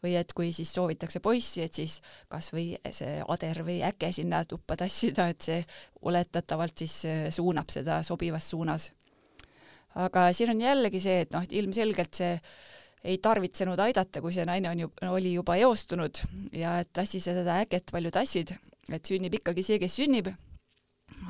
või 0.04 0.12
et 0.20 0.32
kui 0.36 0.50
siis 0.52 0.68
soovitakse 0.76 1.22
poissi, 1.24 1.62
et 1.64 1.74
siis 1.74 2.02
kas 2.28 2.50
või 2.52 2.76
see 2.92 3.22
ader 3.32 3.62
või 3.64 3.78
äke 3.82 4.10
sinna 4.12 4.42
tuppa 4.44 4.76
tassida, 4.76 5.28
et 5.32 5.40
see 5.40 5.64
oletatavalt 6.02 6.78
siis 6.78 7.04
äh, 7.08 7.22
suunab 7.32 7.72
seda 7.72 8.02
sobivas 8.02 8.50
suunas. 8.50 8.92
aga 9.94 10.32
siin 10.32 10.50
on 10.50 10.60
jällegi 10.60 11.00
see, 11.00 11.20
et 11.20 11.32
noh, 11.32 11.42
ilmselgelt 11.50 12.14
see 12.14 12.38
ei 13.04 13.18
tarvitsenud 13.18 13.78
aidata, 13.80 14.20
kui 14.20 14.32
see 14.32 14.44
naine 14.44 14.70
on 14.70 14.80
ju, 14.80 14.92
oli 15.08 15.32
juba 15.32 15.56
eostunud 15.56 16.20
ja 16.52 16.78
et 16.80 16.92
tassi 16.92 17.20
seda 17.20 17.60
äket 17.62 17.90
palju 17.92 18.10
tassid, 18.10 18.52
et 18.92 19.04
sünnib 19.04 19.34
ikkagi 19.34 19.62
see, 19.62 19.78
kes 19.78 19.96
sünnib 19.96 20.28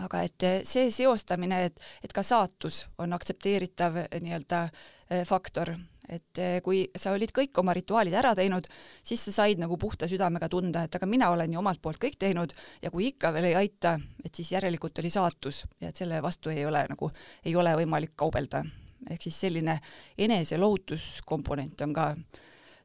aga 0.05 0.23
et 0.27 0.47
eh, 0.47 0.63
see 0.67 0.91
seostamine, 0.93 1.67
et, 1.69 1.85
et 2.05 2.13
ka 2.15 2.25
saatus 2.25 2.85
on 3.03 3.13
aktsepteeritav 3.17 4.01
eh, 4.05 4.09
nii-öelda 4.23 4.63
eh, 4.67 5.23
faktor, 5.29 5.73
et 6.07 6.39
kui 6.63 6.85
sa 6.95 7.17
olid 7.17 7.33
kõik 7.35 7.59
oma 7.59 7.73
rituaalid 7.75 8.15
ära 8.15 8.31
teinud, 8.39 8.69
siis 9.03 9.25
sa 9.27 9.33
said 9.41 9.59
nagu 9.59 9.75
puhta 9.75 10.07
südamega 10.07 10.47
tunda, 10.53 10.85
et 10.87 10.95
aga 10.95 11.07
mina 11.11 11.33
olen 11.35 11.57
ju 11.57 11.59
omalt 11.59 11.81
poolt 11.83 11.99
kõik 11.99 12.15
teinud 12.23 12.55
ja 12.79 12.93
kui 12.95 13.09
ikka 13.09 13.33
veel 13.35 13.49
ei 13.49 13.57
aita, 13.59 13.97
et 14.23 14.31
siis 14.31 14.53
järelikult 14.55 15.03
oli 15.03 15.11
saatus 15.11 15.65
ja 15.83 15.91
et 15.91 15.99
selle 15.99 16.21
vastu 16.23 16.55
ei 16.55 16.63
ole 16.67 16.85
nagu, 16.93 17.11
ei 17.43 17.57
ole 17.59 17.75
võimalik 17.83 18.15
kaubelda. 18.15 18.63
ehk 19.11 19.27
siis 19.27 19.41
selline 19.41 19.81
eneselohutuskomponent 20.19 21.83
on 21.83 21.93
ka 21.95 22.13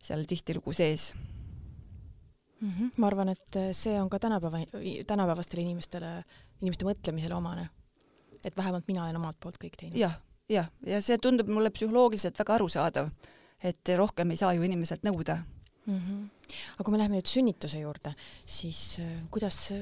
seal 0.01 0.25
tihtilugu 0.25 0.73
sees 0.73 1.11
mm. 2.61 2.69
-hmm. 2.69 2.91
ma 2.97 3.07
arvan, 3.07 3.29
et 3.29 3.59
see 3.77 4.01
on 4.01 4.09
ka 4.09 4.19
tänapäeva, 4.19 4.63
tänapäevastele 5.07 5.61
inimestele, 5.61 6.11
inimeste 6.61 6.85
mõtlemisele 6.85 7.35
omane. 7.35 7.69
et 8.45 8.57
vähemalt 8.57 8.87
mina 8.87 9.03
olen 9.03 9.15
omalt 9.15 9.37
poolt 9.39 9.57
kõik 9.61 9.75
teinud 9.77 9.97
ja,. 9.97 10.09
jah, 10.49 10.69
jah, 10.81 10.95
ja 10.95 11.01
see 11.01 11.17
tundub 11.17 11.47
mulle 11.47 11.69
psühholoogiliselt 11.69 12.39
väga 12.39 12.55
arusaadav, 12.55 13.11
et 13.63 13.89
rohkem 13.97 14.31
ei 14.31 14.37
saa 14.37 14.53
ju 14.53 14.63
inimeselt 14.63 15.03
nõuda 15.03 15.43
mm. 15.85 15.99
-hmm. 15.99 16.55
aga 16.73 16.83
kui 16.83 16.91
me 16.91 16.97
läheme 16.97 17.19
nüüd 17.19 17.29
sünnituse 17.29 17.79
juurde, 17.79 18.15
siis 18.45 18.99
äh, 18.99 19.21
kuidas, 19.31 19.73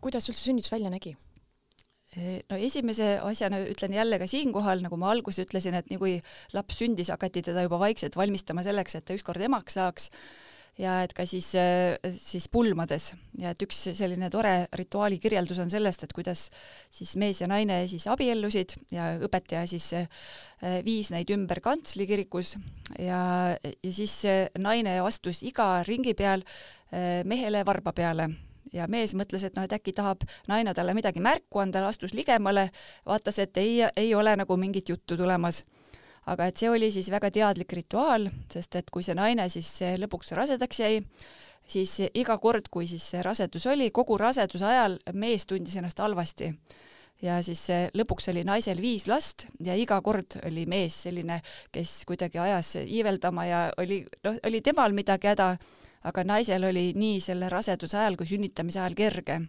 kuidas 0.00 0.28
üldse 0.28 0.42
sünnitus 0.42 0.72
välja 0.72 0.90
nägi? 0.90 1.16
no 2.50 2.56
esimese 2.56 3.18
asjana 3.18 3.58
ütlen 3.66 3.92
jälle 3.92 4.18
ka 4.18 4.26
siinkohal, 4.30 4.80
nagu 4.84 4.96
ma 4.96 5.10
alguses 5.12 5.42
ütlesin, 5.44 5.74
et 5.76 5.88
nii 5.90 5.98
kui 6.00 6.12
laps 6.56 6.78
sündis, 6.80 7.10
hakati 7.12 7.42
teda 7.44 7.66
juba 7.66 7.80
vaikselt 7.82 8.16
valmistama 8.16 8.64
selleks, 8.64 8.94
et 8.96 9.04
ta 9.04 9.16
ükskord 9.16 9.42
emaks 9.42 9.76
saaks 9.76 10.08
ja 10.80 10.98
et 11.04 11.12
ka 11.16 11.24
siis, 11.28 11.48
äh, 11.56 11.96
siis 12.12 12.48
pulmades. 12.52 13.10
Ja 13.40 13.52
et 13.54 13.62
üks 13.64 13.78
selline 13.96 14.28
tore 14.32 14.66
rituaali 14.76 15.18
kirjeldus 15.22 15.60
on 15.62 15.70
sellest, 15.72 16.04
et 16.04 16.14
kuidas 16.16 16.48
siis 16.94 17.16
mees 17.20 17.40
ja 17.40 17.48
naine 17.50 17.82
siis 17.90 18.06
abiellusid 18.12 18.76
ja 18.92 19.14
õpetaja 19.24 19.66
siis 19.70 19.92
äh, 19.96 20.08
viis 20.84 21.10
neid 21.14 21.30
ümber 21.32 21.62
kantsli 21.64 22.06
kirikus 22.08 22.56
ja, 22.98 23.20
ja 23.56 23.92
siis 23.92 24.22
naine 24.58 24.98
astus 25.04 25.42
iga 25.46 25.80
ringi 25.88 26.14
peal 26.14 26.44
äh, 26.44 27.22
mehele 27.24 27.64
varba 27.66 27.94
peale. 27.96 28.30
Ja 28.74 28.88
mees 28.90 29.14
mõtles, 29.14 29.44
et 29.46 29.54
noh, 29.56 29.64
et 29.64 29.72
äkki 29.72 29.94
tahab 29.94 30.24
naine 30.50 30.74
talle 30.74 30.92
midagi 30.92 31.22
märku 31.22 31.62
anda, 31.62 31.84
astus 31.86 32.12
ligemale, 32.18 32.66
vaatas, 33.06 33.38
et 33.40 33.56
ei, 33.62 33.78
ei 33.96 34.10
ole 34.14 34.34
nagu 34.36 34.56
mingit 34.58 34.90
juttu 34.90 35.16
tulemas 35.16 35.62
aga 36.26 36.48
et 36.50 36.58
see 36.58 36.70
oli 36.70 36.90
siis 36.94 37.10
väga 37.12 37.30
teadlik 37.34 37.72
rituaal, 37.78 38.28
sest 38.52 38.78
et 38.80 38.90
kui 38.90 39.04
see 39.06 39.14
naine 39.18 39.46
siis 39.52 39.68
lõpuks 40.02 40.32
rasedaks 40.36 40.80
jäi, 40.82 41.00
siis 41.68 41.98
iga 42.14 42.38
kord, 42.42 42.70
kui 42.70 42.88
siis 42.90 43.12
rasedus 43.22 43.66
oli, 43.70 43.90
kogu 43.94 44.18
raseduse 44.18 44.66
ajal 44.66 44.98
mees 45.14 45.46
tundis 45.46 45.76
ennast 45.78 46.02
halvasti. 46.02 46.52
Ja 47.24 47.38
siis 47.40 47.62
lõpuks 47.96 48.28
oli 48.28 48.42
naisel 48.44 48.80
viis 48.82 49.06
last 49.08 49.46
ja 49.64 49.72
iga 49.78 50.02
kord 50.04 50.36
oli 50.44 50.66
mees 50.68 50.98
selline, 51.06 51.40
kes 51.72 52.02
kuidagi 52.08 52.42
ajas 52.42 52.74
iiveldama 52.82 53.46
ja 53.48 53.60
oli, 53.80 54.02
noh, 54.26 54.36
oli 54.44 54.60
temal 54.60 54.92
midagi 54.92 55.30
häda, 55.30 55.54
aga 56.06 56.24
naisel 56.28 56.68
oli 56.68 56.90
nii 56.94 57.22
selle 57.24 57.48
raseduse 57.48 57.96
ajal 58.02 58.18
kui 58.20 58.28
sünnitamise 58.28 58.82
ajal 58.82 58.98
kerge 58.98 59.40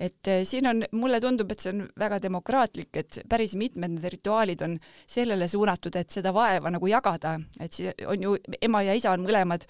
et 0.00 0.28
eh, 0.32 0.42
siin 0.48 0.68
on, 0.70 0.82
mulle 0.96 1.20
tundub, 1.20 1.50
et 1.52 1.62
see 1.62 1.72
on 1.74 1.82
väga 2.00 2.20
demokraatlik, 2.24 2.90
et 2.96 3.20
päris 3.28 3.54
mitmed 3.60 3.96
need 3.96 4.06
rituaalid 4.16 4.62
on 4.64 4.78
sellele 5.06 5.48
suunatud, 5.50 5.96
et 6.00 6.10
seda 6.10 6.32
vaeva 6.36 6.72
nagu 6.72 6.90
jagada, 6.90 7.36
et 7.60 7.76
see 7.76 7.92
on 8.08 8.24
ju, 8.24 8.36
ema 8.62 8.82
ja 8.86 8.96
isa 8.96 9.12
on 9.12 9.26
mõlemad 9.26 9.66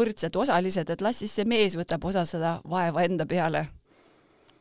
võrdsed 0.00 0.36
osalised, 0.40 0.90
et 0.90 1.04
las 1.04 1.20
siis 1.22 1.34
see 1.36 1.48
mees 1.48 1.76
võtab 1.78 2.04
osa 2.08 2.24
seda 2.28 2.56
vaeva 2.68 3.04
enda 3.04 3.26
peale 3.26 3.66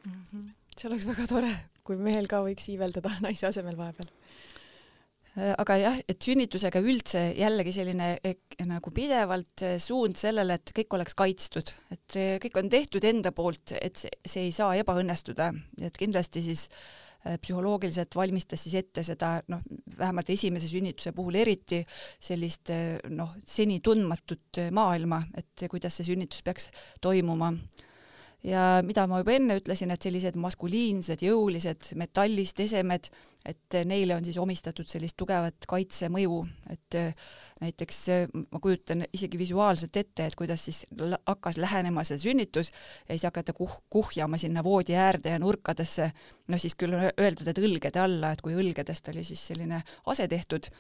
mm. 0.04 0.12
-hmm. 0.12 0.50
see 0.78 0.90
oleks 0.92 1.08
väga 1.08 1.28
tore, 1.28 1.54
kui 1.84 1.98
mehel 1.98 2.28
ka 2.28 2.44
võiks 2.44 2.68
iiveldada 2.70 3.16
naise 3.26 3.48
asemel 3.48 3.80
vahepeal 3.80 4.12
aga 5.34 5.78
jah, 5.82 6.00
et 6.10 6.22
sünnitusega 6.22 6.82
üldse 6.84 7.22
jällegi 7.38 7.74
selline 7.74 8.10
nagu 8.70 8.92
pidevalt 8.94 9.64
äh, 9.66 9.78
suund 9.82 10.18
sellele, 10.20 10.60
et 10.60 10.74
kõik 10.78 10.98
oleks 10.98 11.18
kaitstud, 11.18 11.72
et 11.94 12.18
äh, 12.20 12.36
kõik 12.44 12.60
on 12.62 12.70
tehtud 12.74 13.06
enda 13.10 13.34
poolt, 13.36 13.74
et 13.80 13.98
see, 13.98 14.14
see 14.26 14.50
ei 14.50 14.52
saa 14.56 14.76
ebaõnnestuda, 14.82 15.50
et 15.82 15.98
kindlasti 16.00 16.44
siis 16.46 16.68
psühholoogiliselt 17.24 18.18
valmistas 18.20 18.66
siis 18.66 18.74
ette 18.82 19.00
seda 19.08 19.38
noh, 19.48 19.62
vähemalt 19.96 20.28
esimese 20.34 20.68
sünnituse 20.68 21.14
puhul 21.16 21.38
eriti 21.40 21.78
sellist 22.20 22.68
noh, 23.16 23.38
seni 23.48 23.78
tundmatut 23.80 24.60
maailma, 24.76 25.22
et 25.40 25.64
kuidas 25.72 25.96
see 25.96 26.10
sünnitus 26.10 26.44
peaks 26.44 26.68
toimuma 27.00 27.54
ja 28.44 28.64
mida 28.86 29.06
ma 29.08 29.22
juba 29.22 29.36
enne 29.38 29.58
ütlesin, 29.60 29.94
et 29.94 30.04
sellised 30.04 30.38
maskuliinsed, 30.40 31.24
jõulised 31.24 31.94
metallist 32.00 32.60
esemed, 32.64 33.08
et 33.48 33.78
neile 33.88 34.16
on 34.16 34.24
siis 34.24 34.38
omistatud 34.40 34.88
sellist 34.88 35.18
tugevat 35.20 35.68
kaitsemõju, 35.68 36.38
et 36.72 36.98
äh, 37.00 37.26
näiteks 37.64 38.00
äh, 38.14 38.26
ma 38.52 38.62
kujutan 38.64 39.06
isegi 39.16 39.40
visuaalselt 39.40 40.00
ette, 40.00 40.28
et 40.28 40.38
kuidas 40.40 40.64
siis 40.70 40.84
hakkas 41.28 41.60
lähenema 41.60 42.06
see 42.08 42.20
sünnitus 42.24 42.72
ja 42.72 43.16
siis 43.16 43.28
hakata 43.28 43.56
kuh-, 43.58 43.82
kuhjama 43.92 44.40
sinna 44.40 44.64
voodi 44.64 44.96
äärde 44.96 45.36
ja 45.36 45.42
nurkadesse, 45.44 46.12
noh 46.48 46.62
siis 46.62 46.76
küll 46.80 46.96
on 46.96 47.10
öeldud, 47.12 47.48
et 47.52 47.64
õlgede 47.64 48.04
alla, 48.04 48.34
et 48.34 48.44
kui 48.44 48.56
õlgedest 48.60 49.12
oli 49.12 49.28
siis 49.28 49.44
selline 49.52 49.84
ase 50.12 50.28
tehtud 50.32 50.72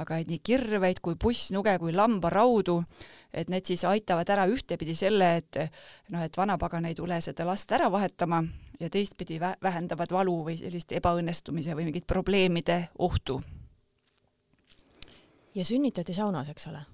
aga 0.00 0.18
et 0.18 0.30
nii 0.30 0.40
kirveid 0.42 1.00
kui 1.02 1.16
pussnuge 1.20 1.76
kui 1.78 1.92
lambaraudu, 1.94 2.80
et 3.32 3.50
need 3.50 3.66
siis 3.66 3.84
aitavad 3.88 4.30
ära 4.30 4.46
ühtepidi 4.50 4.96
selle, 4.98 5.36
et 5.40 5.58
noh, 6.10 6.22
et 6.22 6.36
vanapagan 6.36 6.86
ei 6.90 6.96
tule 6.98 7.20
seda 7.24 7.46
last 7.46 7.72
ära 7.72 7.90
vahetama 7.92 8.42
ja 8.80 8.90
teistpidi 8.90 9.38
vähendavad 9.40 10.12
valu 10.14 10.40
või 10.48 10.56
sellist 10.58 10.92
ebaõnnestumise 10.92 11.76
või 11.76 11.90
mingit 11.90 12.06
probleemide 12.06 12.88
ohtu. 12.98 13.40
ja 15.54 15.64
sünnitati 15.64 16.14
saunas, 16.14 16.48
eks 16.50 16.66
ole? 16.66 16.93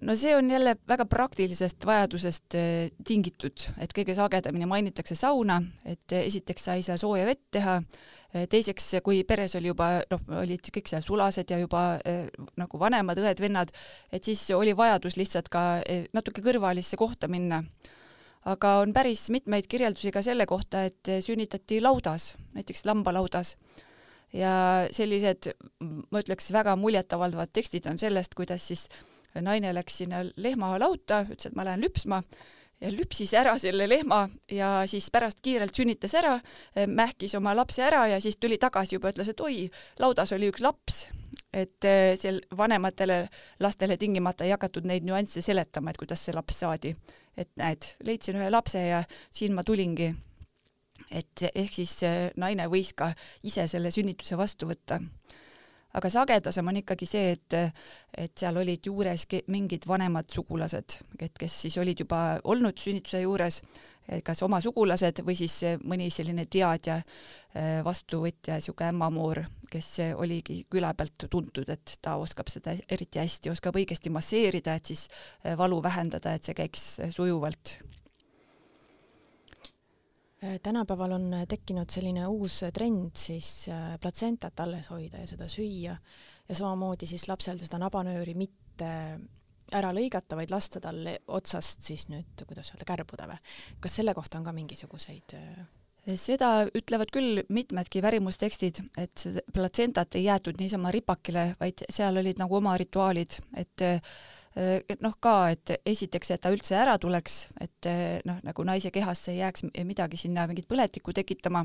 No 0.00 0.16
see 0.18 0.32
on 0.34 0.50
jälle 0.50 0.74
väga 0.88 1.04
praktilisest 1.06 1.86
vajadusest 1.86 2.56
eh, 2.58 2.88
tingitud, 3.06 3.68
et 3.78 3.92
kõige 3.94 4.16
sagedamini 4.18 4.66
mainitakse 4.66 5.14
sauna, 5.14 5.60
et 5.84 6.16
esiteks 6.24 6.64
sai 6.70 6.82
seal 6.82 6.98
sooja 6.98 7.28
vett 7.28 7.44
teha 7.54 7.78
Äh, 8.30 8.46
teiseks, 8.46 8.92
kui 9.02 9.24
peres 9.26 9.56
oli 9.58 9.72
juba 9.72 10.04
noh, 10.10 10.20
olid 10.38 10.68
kõik 10.70 10.86
seal 10.86 11.02
sulased 11.02 11.50
ja 11.50 11.56
juba 11.58 11.82
äh, 12.06 12.28
nagu 12.60 12.78
vanemad 12.78 13.18
õed-vennad, 13.18 13.72
et 14.14 14.26
siis 14.26 14.44
oli 14.54 14.70
vajadus 14.78 15.16
lihtsalt 15.18 15.48
ka 15.50 15.64
äh, 15.80 16.04
natuke 16.14 16.44
kõrvalisse 16.44 16.98
kohta 17.00 17.26
minna. 17.28 17.64
aga 18.46 18.78
on 18.80 18.92
päris 18.94 19.26
mitmeid 19.34 19.66
kirjeldusi 19.66 20.12
ka 20.14 20.22
selle 20.22 20.46
kohta, 20.46 20.84
et 20.88 21.08
sünnitati 21.20 21.80
laudas, 21.82 22.36
näiteks 22.54 22.86
lambalaudas 22.86 23.56
ja 24.32 24.86
sellised, 24.94 25.50
ma 25.82 26.22
ütleks, 26.22 26.52
väga 26.54 26.76
muljetavaldavad 26.76 27.50
tekstid 27.52 27.90
on 27.90 27.98
sellest, 27.98 28.34
kuidas 28.38 28.62
siis 28.70 28.86
naine 29.34 29.74
läks 29.74 30.00
sinna 30.02 30.24
lehmalauta, 30.36 31.24
ütles, 31.28 31.50
et 31.50 31.56
ma 31.58 31.66
lähen 31.68 31.84
lüpsma 31.84 32.22
ja 32.80 32.90
lüpsis 32.92 33.32
ära 33.36 33.54
selle 33.60 33.86
lehma 33.88 34.24
ja 34.50 34.70
siis 34.88 35.10
pärast 35.12 35.40
kiirelt 35.44 35.76
sünnitas 35.76 36.14
ära, 36.16 36.38
mähkis 36.88 37.34
oma 37.38 37.52
lapse 37.56 37.84
ära 37.84 38.06
ja 38.08 38.20
siis 38.20 38.38
tuli 38.40 38.58
tagasi 38.60 38.96
juba, 38.96 39.12
ütles, 39.12 39.30
et 39.32 39.42
oi, 39.44 39.66
laudas 40.00 40.32
oli 40.36 40.48
üks 40.50 40.64
laps. 40.64 41.06
et 41.52 41.84
eh, 41.84 42.14
seal 42.16 42.40
vanematele 42.56 43.28
lastele 43.60 43.96
tingimata 43.98 44.44
ei 44.44 44.52
hakatud 44.54 44.84
neid 44.86 45.04
nüansse 45.04 45.42
seletama, 45.42 45.90
et 45.90 45.98
kuidas 45.98 46.24
see 46.24 46.34
laps 46.34 46.60
saadi. 46.62 46.94
et 47.36 47.50
näed, 47.56 47.94
leidsin 48.04 48.36
ühe 48.36 48.50
lapse 48.50 48.80
ja 48.80 49.04
siin 49.32 49.54
ma 49.54 49.62
tulingi. 49.62 50.14
et 51.10 51.48
ehk 51.54 51.72
siis 51.72 52.02
eh, 52.02 52.30
naine 52.36 52.68
võis 52.68 52.94
ka 52.94 53.12
ise 53.42 53.66
selle 53.68 53.90
sünnituse 53.90 54.38
vastu 54.38 54.66
võtta 54.66 55.00
aga 55.94 56.10
sagedasem 56.12 56.68
on 56.70 56.80
ikkagi 56.80 57.08
see, 57.08 57.36
et, 57.36 57.56
et 58.16 58.34
seal 58.38 58.60
olid 58.60 58.86
juures 58.86 59.26
mingid 59.50 59.86
vanemad 59.88 60.30
sugulased, 60.30 60.98
et 61.18 61.38
kes 61.38 61.60
siis 61.66 61.78
olid 61.82 62.04
juba 62.04 62.40
olnud 62.44 62.78
sünnituse 62.78 63.22
juures, 63.24 63.60
kas 64.26 64.42
oma 64.42 64.58
sugulased 64.62 65.22
või 65.26 65.36
siis 65.38 65.60
mõni 65.86 66.08
selline 66.10 66.46
teadja, 66.50 66.98
äh, 66.98 67.78
vastuvõtja, 67.86 68.58
niisugune 68.58 68.90
ämmamoor, 68.90 69.44
kes 69.70 69.92
oligi 70.18 70.64
küla 70.70 70.92
pealt 70.98 71.28
tuntud, 71.30 71.68
et 71.70 71.96
ta 72.02 72.16
oskab 72.18 72.50
seda 72.50 72.74
eriti 72.90 73.22
hästi, 73.22 73.52
oskab 73.52 73.78
õigesti 73.78 74.10
masseerida, 74.10 74.74
et 74.74 74.90
siis 74.90 75.06
äh, 75.08 75.56
valu 75.58 75.82
vähendada, 75.82 76.34
et 76.34 76.46
see 76.46 76.58
käiks 76.58 76.90
sujuvalt 77.14 77.78
tänapäeval 80.62 81.12
on 81.12 81.34
äh, 81.34 81.46
tekkinud 81.48 81.90
selline 81.92 82.26
uus 82.26 82.62
trend 82.74 83.16
siis 83.18 83.68
äh, 83.68 83.96
platsentat 84.00 84.60
alles 84.60 84.90
hoida 84.90 85.20
ja 85.20 85.28
seda 85.28 85.48
süüa 85.48 85.96
ja 86.48 86.54
samamoodi 86.54 87.08
siis 87.10 87.28
lapsel 87.28 87.60
seda 87.60 87.78
nabanööri 87.82 88.34
mitte 88.34 88.88
ära 89.70 89.92
lõigata, 89.94 90.34
vaid 90.34 90.50
lasta 90.50 90.80
tal 90.82 91.04
otsast 91.28 91.84
siis 91.86 92.08
nüüd, 92.10 92.42
kuidas 92.48 92.72
öelda, 92.72 92.88
kärbuda 92.88 93.28
või? 93.30 93.38
kas 93.80 94.00
selle 94.00 94.14
kohta 94.16 94.40
on 94.40 94.48
ka 94.48 94.56
mingisuguseid 94.56 95.36
seda 96.18 96.64
ütlevad 96.74 97.12
küll 97.12 97.42
mitmedki 97.52 98.00
värimustekstid, 98.02 98.80
et 98.98 99.26
platsentat 99.54 100.16
ei 100.16 100.24
jäetud 100.24 100.56
niisama 100.58 100.90
ripakile, 100.94 101.50
vaid 101.60 101.84
seal 101.92 102.16
olid 102.16 102.40
nagu 102.40 102.56
oma 102.56 102.72
rituaalid, 102.80 103.36
et 103.60 103.84
noh 105.00 105.14
ka, 105.22 105.34
et 105.54 105.76
esiteks, 105.86 106.32
et 106.34 106.40
ta 106.42 106.50
üldse 106.50 106.74
ära 106.74 106.96
tuleks, 106.98 107.44
et 107.62 107.86
noh, 108.26 108.40
nagu 108.42 108.64
naise 108.66 108.90
kehasse 108.90 109.30
ei 109.30 109.38
jääks 109.44 109.68
midagi 109.86 110.18
sinna 110.18 110.46
mingit 110.50 110.66
põletikku 110.68 111.14
tekitama, 111.14 111.62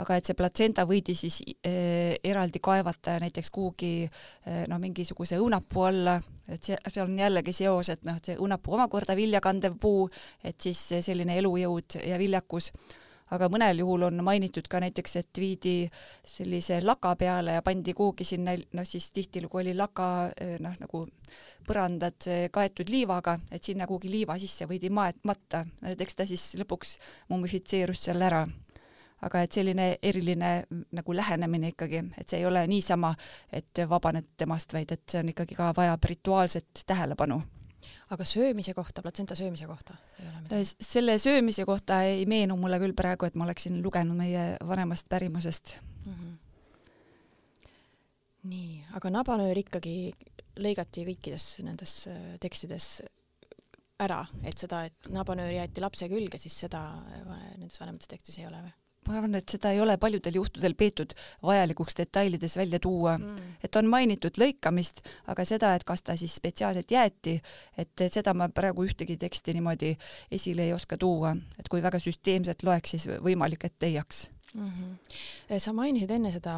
aga 0.00 0.16
et 0.16 0.28
see 0.28 0.36
platsenta 0.38 0.86
võidi 0.88 1.14
siis 1.18 1.40
äh, 1.66 2.16
eraldi 2.24 2.62
kaevata 2.62 3.18
näiteks 3.22 3.52
kuhugi 3.54 3.92
äh, 4.06 4.64
noh, 4.70 4.80
mingisuguse 4.82 5.38
õunapuu 5.40 5.86
alla, 5.88 6.16
et 6.48 6.64
see, 6.64 6.78
seal 6.88 7.06
on 7.08 7.18
jällegi 7.20 7.54
seos, 7.56 7.92
et 7.92 8.04
noh, 8.08 8.18
see 8.24 8.38
õunapuu 8.40 8.78
omakorda 8.78 9.16
viljakandev 9.18 9.76
puu, 9.80 10.08
et 10.44 10.56
siis 10.60 10.80
selline 11.04 11.36
elujõud 11.42 12.00
ja 12.06 12.18
viljakus 12.20 12.72
aga 13.30 13.48
mõnel 13.52 13.82
juhul 13.82 14.06
on 14.08 14.22
mainitud 14.24 14.66
ka 14.70 14.80
näiteks, 14.82 15.16
et 15.20 15.40
viidi 15.40 15.74
sellise 16.26 16.80
laka 16.84 17.14
peale 17.18 17.58
ja 17.58 17.62
pandi 17.66 17.94
kuhugi 17.96 18.26
sinna, 18.26 18.54
noh 18.76 18.88
siis 18.88 19.10
tihtilugu 19.16 19.60
oli 19.62 19.74
laka 19.76 20.08
noh, 20.62 20.78
nagu 20.80 21.04
põrandad 21.66 22.30
kaetud 22.52 22.90
liivaga, 22.90 23.38
et 23.52 23.62
sinna 23.64 23.86
kuhugi 23.90 24.10
liiva 24.10 24.38
sisse 24.40 24.66
võidi 24.70 24.90
maet-, 24.90 25.22
matta, 25.28 25.64
et 25.86 26.00
eks 26.00 26.18
ta 26.18 26.26
siis 26.28 26.50
lõpuks 26.60 26.96
mumifitseerus 27.28 28.08
seal 28.08 28.26
ära. 28.26 28.46
Aga 29.20 29.42
et 29.44 29.52
selline 29.52 29.86
eriline 30.00 30.50
nagu 30.96 31.12
lähenemine 31.12 31.74
ikkagi, 31.74 32.00
et 32.16 32.28
see 32.32 32.40
ei 32.40 32.46
ole 32.48 32.62
niisama, 32.70 33.12
et 33.52 33.82
vabaned 33.88 34.32
temast, 34.40 34.72
vaid 34.72 34.96
et 34.96 35.04
see 35.04 35.20
on 35.20 35.28
ikkagi 35.34 35.58
ka 35.58 35.74
vajab 35.76 36.08
rituaalset 36.08 36.86
tähelepanu 36.88 37.42
aga 38.10 38.26
söömise 38.26 38.74
kohta, 38.74 39.02
platsenta 39.04 39.36
söömise 39.38 39.68
kohta 39.70 39.96
ei 40.18 40.26
ole 40.26 40.42
midagi? 40.42 40.60
Äh, 40.60 40.86
selle 40.92 41.16
söömise 41.22 41.64
kohta 41.68 42.02
ei 42.08 42.26
meenu 42.30 42.56
mulle 42.60 42.80
küll 42.82 42.96
praegu, 42.96 43.28
et 43.28 43.38
ma 43.38 43.46
oleksin 43.46 43.78
lugenud 43.84 44.18
meie 44.18 44.56
vanemast 44.66 45.08
pärimusest 45.08 45.76
mm. 46.04 46.12
-hmm. 46.12 46.34
nii, 48.50 48.84
aga 48.98 49.14
nabanöör 49.14 49.62
ikkagi 49.62 49.96
lõigati 50.60 51.06
kõikides 51.06 51.46
nendes 51.64 52.06
äh, 52.10 52.36
tekstides 52.40 53.00
ära, 54.00 54.24
et 54.44 54.58
seda, 54.58 54.84
et 54.88 55.10
nabanöör 55.12 55.52
jäeti 55.52 55.80
lapse 55.80 56.08
külge, 56.08 56.38
siis 56.38 56.58
seda 56.66 56.82
äh, 56.98 57.56
nendes 57.58 57.80
vanemates 57.80 58.08
tekstis 58.08 58.38
ei 58.38 58.46
ole 58.48 58.62
või? 58.66 58.76
Ma 59.08 59.16
arvan, 59.16 59.34
et 59.38 59.48
seda 59.48 59.72
ei 59.74 59.80
ole 59.80 59.96
paljudel 60.00 60.36
juhtudel 60.36 60.74
peetud 60.78 61.14
vajalikuks 61.42 61.96
detailides 61.98 62.56
välja 62.60 62.80
tuua 62.82 63.16
mm., 63.18 63.54
et 63.64 63.76
on 63.76 63.88
mainitud 63.90 64.36
lõikamist, 64.40 65.02
aga 65.32 65.46
seda, 65.48 65.72
et 65.74 65.84
kas 65.88 66.04
ta 66.06 66.16
siis 66.20 66.34
spetsiaalselt 66.40 66.90
jäeti, 66.90 67.38
et 67.80 68.04
seda 68.12 68.34
ma 68.36 68.50
praegu 68.52 68.84
ühtegi 68.86 69.16
teksti 69.20 69.56
niimoodi 69.56 69.94
esile 70.30 70.68
ei 70.68 70.74
oska 70.76 70.98
tuua, 71.00 71.34
et 71.58 71.70
kui 71.72 71.82
väga 71.82 72.00
süsteemselt 72.02 72.64
loeks, 72.66 72.96
siis 72.96 73.08
võimalik, 73.24 73.64
et 73.64 73.88
leiaks 73.88 74.28
mm. 74.54 74.68
-hmm. 74.68 75.58
sa 75.58 75.72
mainisid 75.72 76.10
enne 76.10 76.32
seda 76.32 76.54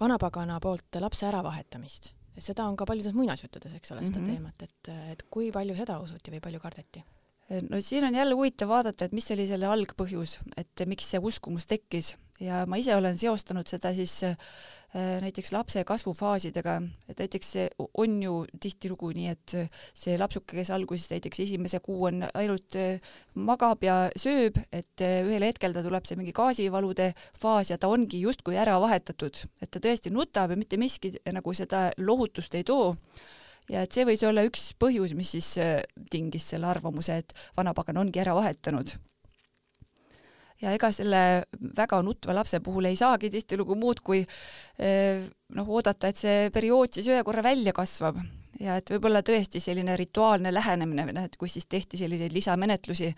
vanapagana 0.00 0.60
poolt 0.60 1.00
lapse 1.00 1.26
äravahetamist, 1.26 2.12
seda 2.38 2.64
on 2.64 2.76
ka 2.76 2.86
paljudes 2.86 3.14
muinasjuttudes, 3.14 3.74
eks 3.74 3.92
ole, 3.92 4.06
seda 4.06 4.18
mm 4.18 4.26
-hmm. 4.26 4.32
teemat, 4.32 4.62
et, 4.62 5.12
et 5.12 5.22
kui 5.30 5.52
palju 5.52 5.76
seda 5.76 6.00
usuti 6.00 6.30
või 6.30 6.40
palju 6.40 6.60
kardeti? 6.60 7.04
No 7.48 7.80
siin 7.80 8.04
on 8.04 8.14
jälle 8.14 8.34
huvitav 8.34 8.68
vaadata, 8.68 9.04
et 9.04 9.14
mis 9.16 9.30
oli 9.32 9.46
selle 9.48 9.68
algpõhjus, 9.70 10.38
et 10.56 10.86
miks 10.86 11.08
see 11.12 11.20
uskumus 11.22 11.66
tekkis. 11.68 12.14
Ja 12.38 12.62
ma 12.70 12.78
ise 12.78 12.94
olen 12.94 13.16
seostanud 13.18 13.66
seda 13.66 13.90
siis 13.96 14.12
äh, 14.22 14.36
näiteks 15.24 15.50
lapse 15.50 15.82
kasvufaasidega, 15.84 16.76
et 17.10 17.18
näiteks 17.24 17.48
see 17.56 17.64
on 17.98 18.20
ju 18.22 18.34
tihtilugu 18.62 19.10
nii, 19.16 19.32
et 19.32 19.54
see 19.98 20.14
lapsuke, 20.20 20.54
kes 20.54 20.70
alguses 20.76 21.10
näiteks 21.10 21.42
esimese 21.48 21.80
kuu 21.82 22.04
on 22.12 22.22
ainult 22.28 22.78
äh, 22.78 23.00
magab 23.34 23.82
ja 23.82 23.96
sööb, 24.14 24.60
et 24.70 25.02
äh, 25.02 25.24
ühel 25.26 25.48
hetkel 25.48 25.74
ta 25.74 25.82
tuleb 25.82 26.06
see 26.06 26.20
mingi 26.20 26.36
gaasivalude 26.36 27.10
faas 27.40 27.72
ja 27.72 27.80
ta 27.80 27.90
ongi 27.90 28.22
justkui 28.22 28.60
ära 28.60 28.78
vahetatud, 28.84 29.42
et 29.58 29.72
ta 29.72 29.82
tõesti 29.82 30.14
nutab 30.14 30.54
ja 30.54 30.60
mitte 30.60 30.78
miski 30.78 31.16
nagu 31.32 31.56
seda 31.56 31.88
lohutust 31.98 32.54
ei 32.54 32.68
too 32.68 32.92
ja 33.72 33.84
et 33.84 33.94
see 33.94 34.06
võis 34.08 34.24
olla 34.26 34.44
üks 34.48 34.72
põhjus, 34.80 35.14
mis 35.16 35.34
siis 35.36 35.50
äh, 35.62 35.76
tingis 36.12 36.48
selle 36.54 36.68
arvamuse, 36.70 37.20
et 37.22 37.36
vanapagan 37.58 38.00
ongi 38.00 38.22
ära 38.22 38.34
vahetanud. 38.36 38.96
ja 40.58 40.72
ega 40.74 40.90
selle 40.90 41.44
väga 41.76 42.00
nutva 42.02 42.34
lapse 42.34 42.58
puhul 42.64 42.88
ei 42.88 42.96
saagi 42.98 43.30
tihtilugu 43.30 43.76
muud 43.78 44.00
kui 44.02 44.24
eh, 44.24 45.22
noh, 45.54 45.68
oodata, 45.68 46.08
et 46.08 46.18
see 46.18 46.50
periood 46.50 46.98
siis 46.98 47.12
ühe 47.12 47.22
korra 47.22 47.44
välja 47.46 47.72
kasvab. 47.72 48.18
Ja 48.58 48.74
et 48.80 48.90
võib-olla 48.90 49.20
tõesti 49.22 49.60
selline 49.62 49.94
rituaalne 49.94 50.50
lähenemine, 50.50 51.04
et 51.22 51.36
kus 51.38 51.52
siis 51.54 51.68
tehti 51.70 52.00
selliseid 52.00 52.34
lisamenetlusi, 52.34 53.12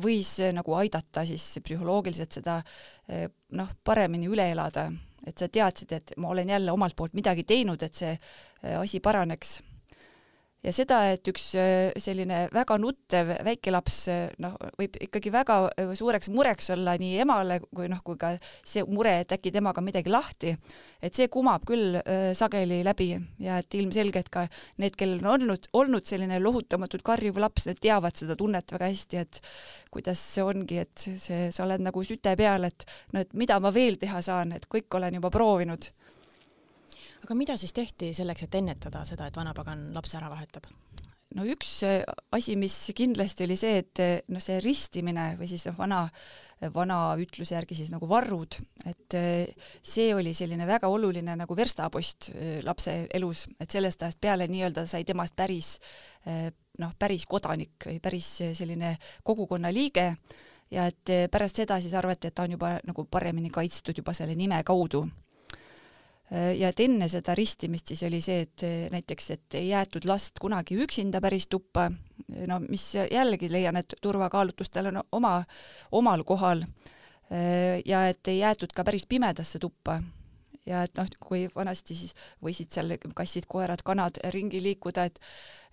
võis 0.00 0.30
eh, 0.40 0.54
nagu 0.56 0.78
aidata 0.80 1.26
siis 1.28 1.58
psühholoogiliselt 1.60 2.40
seda 2.40 2.62
noh, 3.58 3.68
paremini 3.84 4.30
üle 4.32 4.48
elada, 4.54 4.86
et 5.26 5.36
sa 5.36 5.48
teadsid, 5.52 5.92
et 5.92 6.16
ma 6.16 6.32
olen 6.32 6.54
jälle 6.54 6.72
omalt 6.72 6.96
poolt 6.96 7.12
midagi 7.16 7.44
teinud, 7.44 7.84
et 7.84 8.00
see 8.00 8.16
asi 8.80 9.00
paraneks 9.04 9.58
ja 10.64 10.72
seda, 10.74 10.98
et 11.12 11.28
üks 11.30 11.50
äh, 11.58 11.90
selline 12.02 12.40
väga 12.54 12.78
nuttev 12.80 13.30
väikelaps 13.46 13.98
äh, 14.10 14.24
noh, 14.42 14.56
võib 14.78 14.96
ikkagi 15.06 15.30
väga 15.32 15.58
äh, 15.70 15.92
suureks 15.98 16.30
mureks 16.34 16.72
olla 16.74 16.96
nii 16.98 17.20
emale 17.22 17.60
kui 17.64 17.86
noh, 17.90 18.00
kui 18.06 18.18
ka 18.20 18.32
see 18.66 18.82
mure, 18.88 19.14
et 19.22 19.34
äkki 19.36 19.52
temaga 19.54 19.82
midagi 19.84 20.10
lahti, 20.12 20.54
et 21.02 21.14
see 21.14 21.28
kumab 21.30 21.64
küll 21.68 21.98
sageli 22.36 22.80
läbi. 22.86 23.10
Ja 23.42 23.58
et 23.62 23.74
ilmselgelt 23.78 24.30
ka 24.32 24.44
need, 24.82 24.96
kellel 24.98 25.22
on 25.22 25.30
olnud, 25.36 25.68
olnud 25.78 26.08
selline 26.08 26.40
lohutamatult 26.42 27.04
karjuv 27.06 27.38
laps, 27.42 27.68
need 27.68 27.80
teavad 27.82 28.18
seda 28.18 28.36
tunnet 28.38 28.74
väga 28.74 28.90
hästi, 28.90 29.22
et 29.22 29.40
kuidas 29.94 30.20
see 30.34 30.44
ongi, 30.44 30.82
et 30.82 31.06
see, 31.06 31.48
sa 31.54 31.64
oled 31.64 31.84
nagu 31.84 32.02
süte 32.06 32.34
peal, 32.38 32.66
et 32.68 32.86
no 33.14 33.22
et 33.22 33.32
mida 33.38 33.58
ma 33.62 33.72
veel 33.74 33.98
teha 34.00 34.22
saan, 34.24 34.56
et 34.56 34.66
kõik 34.70 34.98
olen 34.98 35.20
juba 35.20 35.30
proovinud 35.34 35.90
aga 37.24 37.34
mida 37.38 37.56
siis 37.60 37.74
tehti 37.76 38.12
selleks, 38.16 38.46
et 38.46 38.58
ennetada 38.60 39.04
seda, 39.08 39.28
et 39.28 39.36
vanapagan 39.36 39.90
lapse 39.94 40.16
ära 40.18 40.30
vahetab? 40.32 40.68
no 41.36 41.44
üks 41.48 41.70
äh, 41.86 42.02
asi, 42.34 42.56
mis 42.56 42.74
kindlasti 42.96 43.44
oli 43.46 43.56
see, 43.58 43.80
et 43.82 44.02
äh, 44.02 44.14
noh, 44.32 44.42
see 44.42 44.60
ristimine 44.64 45.30
või 45.38 45.48
siis 45.50 45.66
noh, 45.68 45.76
vana, 45.78 46.00
vana 46.74 46.98
ütluse 47.20 47.54
järgi 47.54 47.76
siis 47.78 47.92
nagu 47.92 48.08
varrud, 48.10 48.58
et 48.88 49.16
äh, 49.18 49.68
see 49.84 50.10
oli 50.16 50.32
selline 50.36 50.66
väga 50.68 50.90
oluline 50.90 51.36
nagu 51.38 51.58
verstapost 51.58 52.30
lapse 52.64 52.96
elus, 53.14 53.46
et 53.60 53.70
sellest 53.70 54.06
ajast 54.06 54.20
peale 54.24 54.48
nii-öelda 54.50 54.86
sai 54.88 55.04
temast 55.08 55.36
päris 55.38 55.76
noh, 56.28 56.92
päris 56.98 57.24
kodanik 57.28 57.86
või 57.88 58.00
päris 58.02 58.26
selline 58.58 58.96
kogukonna 59.24 59.70
liige. 59.72 60.10
Ja 60.68 60.84
et 60.90 61.30
pärast 61.32 61.56
seda 61.56 61.78
siis 61.80 61.94
arvati, 61.96 62.28
et 62.28 62.34
ta 62.36 62.44
on 62.44 62.52
juba 62.52 62.74
nagu 62.84 63.06
paremini 63.08 63.48
kaitstud 63.48 63.96
juba 63.96 64.12
selle 64.12 64.34
nime 64.36 64.58
kaudu 64.68 65.06
ja 66.30 66.68
et 66.68 66.80
enne 66.84 67.08
seda 67.08 67.32
ristimist 67.36 67.88
siis 67.92 68.02
oli 68.04 68.20
see, 68.24 68.42
et 68.44 68.64
äh, 68.66 68.76
näiteks, 68.92 69.30
et 69.32 69.56
ei 69.56 69.70
jäetud 69.70 70.04
last 70.08 70.40
kunagi 70.42 70.76
üksinda 70.84 71.22
päris 71.24 71.48
tuppa, 71.48 71.88
no 72.50 72.60
mis 72.66 72.84
jällegi 72.98 73.48
leian, 73.52 73.78
et 73.80 73.96
turvakaalutlustel 74.02 74.90
on 74.92 75.00
oma, 75.12 75.32
omal 75.92 76.24
kohal, 76.28 76.64
äh, 77.32 77.80
ja 77.86 78.06
et 78.10 78.28
ei 78.28 78.42
jäetud 78.42 78.74
ka 78.76 78.84
päris 78.84 79.08
pimedasse 79.08 79.58
tuppa. 79.58 80.02
ja 80.68 80.82
et 80.84 80.98
noh, 81.00 81.06
kui 81.24 81.46
vanasti 81.54 81.94
siis 81.96 82.12
võisid 82.44 82.74
seal 82.74 82.98
kassid, 83.16 83.46
koerad, 83.48 83.80
kanad 83.80 84.20
ringi 84.34 84.60
liikuda, 84.62 85.08
et 85.08 85.20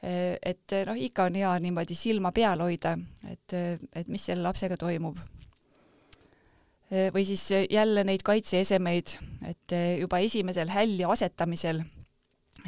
et 0.05 0.73
noh, 0.85 0.95
ikka 0.95 1.23
on 1.25 1.35
hea 1.35 1.51
niimoodi 1.63 1.95
silma 1.97 2.29
peal 2.31 2.61
hoida, 2.61 2.91
et, 3.31 3.53
et 3.95 4.07
mis 4.07 4.21
selle 4.21 4.43
lapsega 4.45 4.77
toimub 4.77 5.17
või 6.91 7.25
siis 7.25 7.43
eh, 7.51 7.67
jälle 7.71 8.03
neid 8.05 8.23
kaitseesemeid, 8.25 9.15
et 9.49 9.73
eh, 9.73 9.97
juba 9.99 10.19
esimesel 10.23 10.69
hälli 10.69 11.05
asetamisel, 11.07 11.81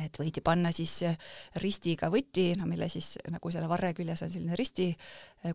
et 0.04 0.18
võidi 0.20 0.42
panna 0.46 0.72
siis 0.76 1.00
ristiga 1.62 2.10
võti, 2.14 2.52
no 2.58 2.68
mille 2.70 2.90
siis 2.90 3.16
nagu 3.32 3.52
selle 3.54 3.70
varre 3.70 3.94
küljes 3.98 4.22
on 4.26 4.30
selline 4.30 4.58
risti 4.58 4.92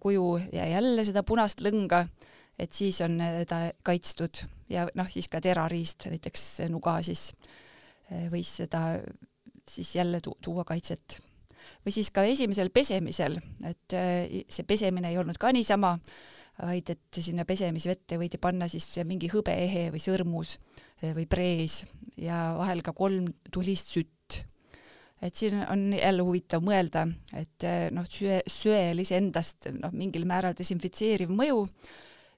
kuju 0.02 0.28
ja 0.54 0.66
jälle 0.66 1.04
seda 1.06 1.22
punast 1.22 1.62
lõnga, 1.62 2.04
et 2.58 2.72
siis 2.74 2.98
on 3.04 3.20
ta 3.48 3.68
kaitstud 3.86 4.42
ja 4.72 4.88
noh, 4.98 5.10
siis 5.10 5.28
ka 5.30 5.40
terariist, 5.42 6.08
näiteks 6.10 6.46
nuga 6.72 6.96
siis 7.06 7.28
võis 8.32 8.50
seda 8.64 8.98
siis 9.70 9.94
jälle 9.94 10.18
tu 10.24 10.34
tuua 10.42 10.64
kaitset. 10.66 11.20
või 11.86 11.94
siis 11.94 12.10
ka 12.10 12.24
esimesel 12.26 12.70
pesemisel, 12.74 13.38
et 13.68 13.94
see 14.48 14.66
pesemine 14.66 15.12
ei 15.12 15.18
olnud 15.18 15.38
ka 15.38 15.52
niisama, 15.54 15.98
vaid 16.60 16.92
et 16.92 17.20
sinna 17.22 17.46
pesemisvette 17.48 18.18
võidi 18.20 18.40
panna 18.40 18.68
siis 18.70 18.86
mingi 19.08 19.30
hõbeehe 19.32 19.88
või 19.94 20.02
sõrmus 20.02 20.58
eh, 21.00 21.12
või 21.16 21.26
prees 21.30 21.82
ja 22.20 22.52
vahel 22.58 22.84
ka 22.84 22.94
kolm 22.96 23.30
tulist 23.52 23.92
sütt. 23.94 24.42
et 25.22 25.36
siin 25.38 25.60
on 25.70 25.92
jälle 25.94 26.22
huvitav 26.22 26.62
mõelda, 26.66 27.06
et 27.32 27.64
eh, 27.64 27.88
noh, 27.94 28.06
söe, 28.10 28.42
söel 28.46 28.98
iseendast 29.00 29.70
noh, 29.78 29.92
mingil 29.94 30.26
määral 30.26 30.54
desinfitseeriv 30.58 31.30
mõju, 31.30 31.62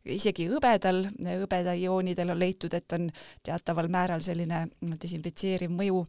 isegi 0.04 0.46
hõbedal, 0.50 1.06
hõbedaioonidel 1.24 2.34
on 2.34 2.38
leitud, 2.38 2.74
et 2.76 2.92
on 2.92 3.08
teataval 3.42 3.88
määral 3.88 4.22
selline 4.22 4.66
desinfitseeriv 5.00 5.72
mõju, 5.72 6.04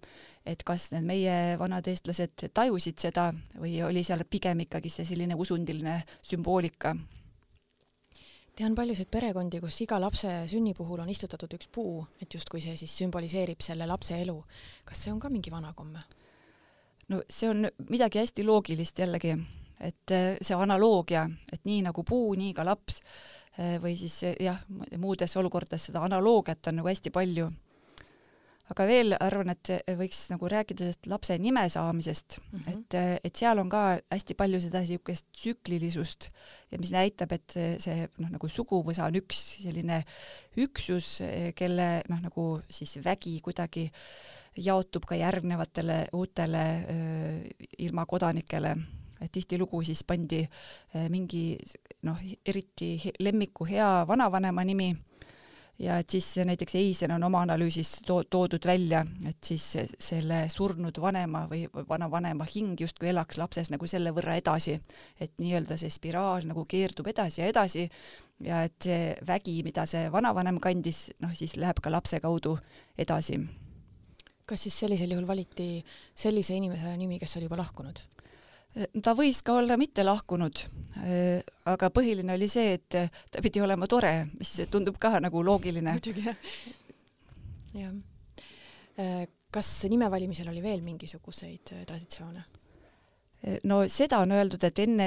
et 0.45 0.61
kas 0.67 0.89
need 0.91 1.07
meie 1.07 1.35
vanad 1.57 1.87
eestlased 1.87 2.49
tajusid 2.53 2.99
seda 3.07 3.29
või 3.55 3.79
oli 3.87 4.03
seal 4.03 4.27
pigem 4.29 4.67
ikkagi 4.67 4.91
see 4.91 5.07
selline 5.07 5.39
usundiline 5.39 6.01
sümboolika 6.21 6.93
tean 8.55 8.75
paljusid 8.75 9.09
perekondi, 9.11 9.59
kus 9.63 9.81
iga 9.83 9.99
lapse 9.99 10.31
sünni 10.51 10.73
puhul 10.77 11.01
on 11.03 11.09
istutatud 11.11 11.51
üks 11.57 11.69
puu, 11.71 12.05
et 12.21 12.31
justkui 12.31 12.63
see 12.63 12.77
siis 12.79 12.93
sümboliseerib 13.01 13.61
selle 13.63 13.87
lapse 13.89 14.17
elu. 14.21 14.37
kas 14.85 15.03
see 15.03 15.11
on 15.11 15.19
ka 15.19 15.29
mingi 15.29 15.51
vana 15.51 15.73
komme? 15.73 15.99
no 17.09 17.21
see 17.29 17.49
on 17.49 17.67
midagi 17.89 18.21
hästi 18.23 18.45
loogilist 18.47 18.99
jällegi, 18.99 19.35
et 19.79 20.11
äh, 20.15 20.37
see 20.41 20.57
analoogia, 20.57 21.27
et 21.51 21.65
nii 21.67 21.83
nagu 21.85 22.03
puu, 22.03 22.33
nii 22.39 22.53
ka 22.55 22.65
laps 22.65 23.01
äh, 23.59 23.75
või 23.83 23.97
siis 23.99 24.21
jah, 24.39 24.63
muudes 24.97 25.35
olukordades 25.37 25.91
seda 25.91 26.05
analoogiat 26.07 26.71
on 26.71 26.81
nagu 26.81 26.91
hästi 26.91 27.13
palju 27.13 27.51
aga 28.73 28.85
veel 28.89 29.13
arvan, 29.21 29.51
et 29.53 29.69
võiks 29.99 30.23
nagu 30.31 30.49
rääkida 30.49 30.87
sellest 30.87 31.09
lapse 31.09 31.37
nime 31.41 31.67
saamisest. 31.69 32.39
Mm, 32.39 32.59
-hmm. 32.59 32.79
et, 32.79 33.25
et 33.29 33.35
seal 33.35 33.59
on 33.61 33.69
ka 33.69 33.83
hästi 34.11 34.37
palju 34.37 34.61
seda 34.63 34.81
niisugust 34.81 35.27
tsüklilisust 35.37 36.29
ja 36.71 36.79
mis 36.81 36.91
näitab, 36.91 37.31
et 37.31 37.45
see, 37.51 37.75
see 37.79 38.07
noh, 38.17 38.31
nagu 38.33 38.49
suguvõsa 38.49 39.05
on 39.05 39.19
üks 39.21 39.43
selline 39.65 40.01
üksus, 40.57 41.21
kelle 41.55 41.89
noh, 42.09 42.21
nagu 42.21 42.47
siis 42.69 42.97
vägi 43.05 43.39
kuidagi 43.45 43.91
jaotub 44.57 45.05
ka 45.05 45.15
järgnevatele 45.19 46.07
uutele 46.13 46.65
ilma 47.77 48.05
kodanikele. 48.05 48.75
Et 49.21 49.31
tihtilugu 49.31 49.79
siis 49.83 50.03
pandi 50.03 50.41
mingi 51.09 51.57
noh, 52.03 52.19
eriti 52.45 53.11
lemmiku 53.19 53.65
hea 53.65 54.05
vanavanema 54.07 54.63
nimi 54.63 54.89
ja 55.79 55.97
et 55.99 56.09
siis 56.09 56.27
näiteks 56.47 56.75
Eisen 56.79 57.11
on 57.11 57.23
oma 57.23 57.41
analüüsis 57.43 57.99
to 58.07 58.21
toodud 58.23 58.65
välja, 58.65 59.05
et 59.27 59.43
siis 59.43 59.65
selle 59.99 60.45
surnud 60.51 60.99
vanema 61.01 61.45
või 61.51 61.65
vanavanema 61.89 62.47
hing 62.55 62.79
justkui 62.81 63.09
elaks 63.11 63.39
lapses 63.41 63.71
nagu 63.73 63.87
selle 63.87 64.13
võrra 64.15 64.37
edasi, 64.39 64.77
et 65.19 65.35
nii-öelda 65.41 65.77
see 65.79 65.91
spiraal 65.91 66.47
nagu 66.47 66.65
keerdub 66.69 67.09
edasi 67.11 67.41
ja 67.41 67.49
edasi 67.51 67.89
ja 68.45 68.63
et 68.67 68.87
see 68.87 69.13
vägi, 69.27 69.59
mida 69.67 69.85
see 69.89 70.07
vanavanem 70.11 70.59
kandis, 70.63 71.09
noh 71.23 71.35
siis 71.35 71.57
läheb 71.59 71.81
ka 71.83 71.91
lapse 71.91 72.19
kaudu 72.23 72.57
edasi. 72.97 73.39
kas 74.45 74.61
siis 74.61 74.79
sellisel 74.79 75.11
juhul 75.11 75.27
valiti 75.27 75.83
sellise 76.13 76.53
inimese 76.53 76.97
nimi, 76.97 77.19
kes 77.19 77.37
oli 77.37 77.49
juba 77.49 77.57
lahkunud? 77.57 77.99
Ta 78.75 79.13
võis 79.15 79.39
ka 79.45 79.55
olla 79.61 79.77
mitte 79.79 80.03
lahkunud, 80.05 80.63
äh, 81.03 81.45
aga 81.71 81.89
põhiline 81.93 82.35
oli 82.35 82.49
see, 82.51 82.75
et 82.77 82.97
ta 83.31 83.43
pidi 83.43 83.63
olema 83.63 83.87
tore, 83.91 84.27
mis 84.35 84.57
tundub 84.71 84.99
ka 85.01 85.15
nagu 85.23 85.43
loogiline. 85.45 85.95
muidugi 85.95 86.25
jah. 86.25 86.51
jah. 87.79 87.95
Äh, 88.99 89.23
kas 89.55 89.69
nime 89.91 90.09
valimisel 90.11 90.49
oli 90.51 90.63
veel 90.63 90.83
mingisuguseid 90.83 91.75
äh, 91.77 91.87
traditsioone? 91.87 92.51
no 93.69 93.83
seda 93.91 94.23
on 94.23 94.31
öeldud, 94.33 94.63
et 94.65 94.79
enne, 94.81 95.05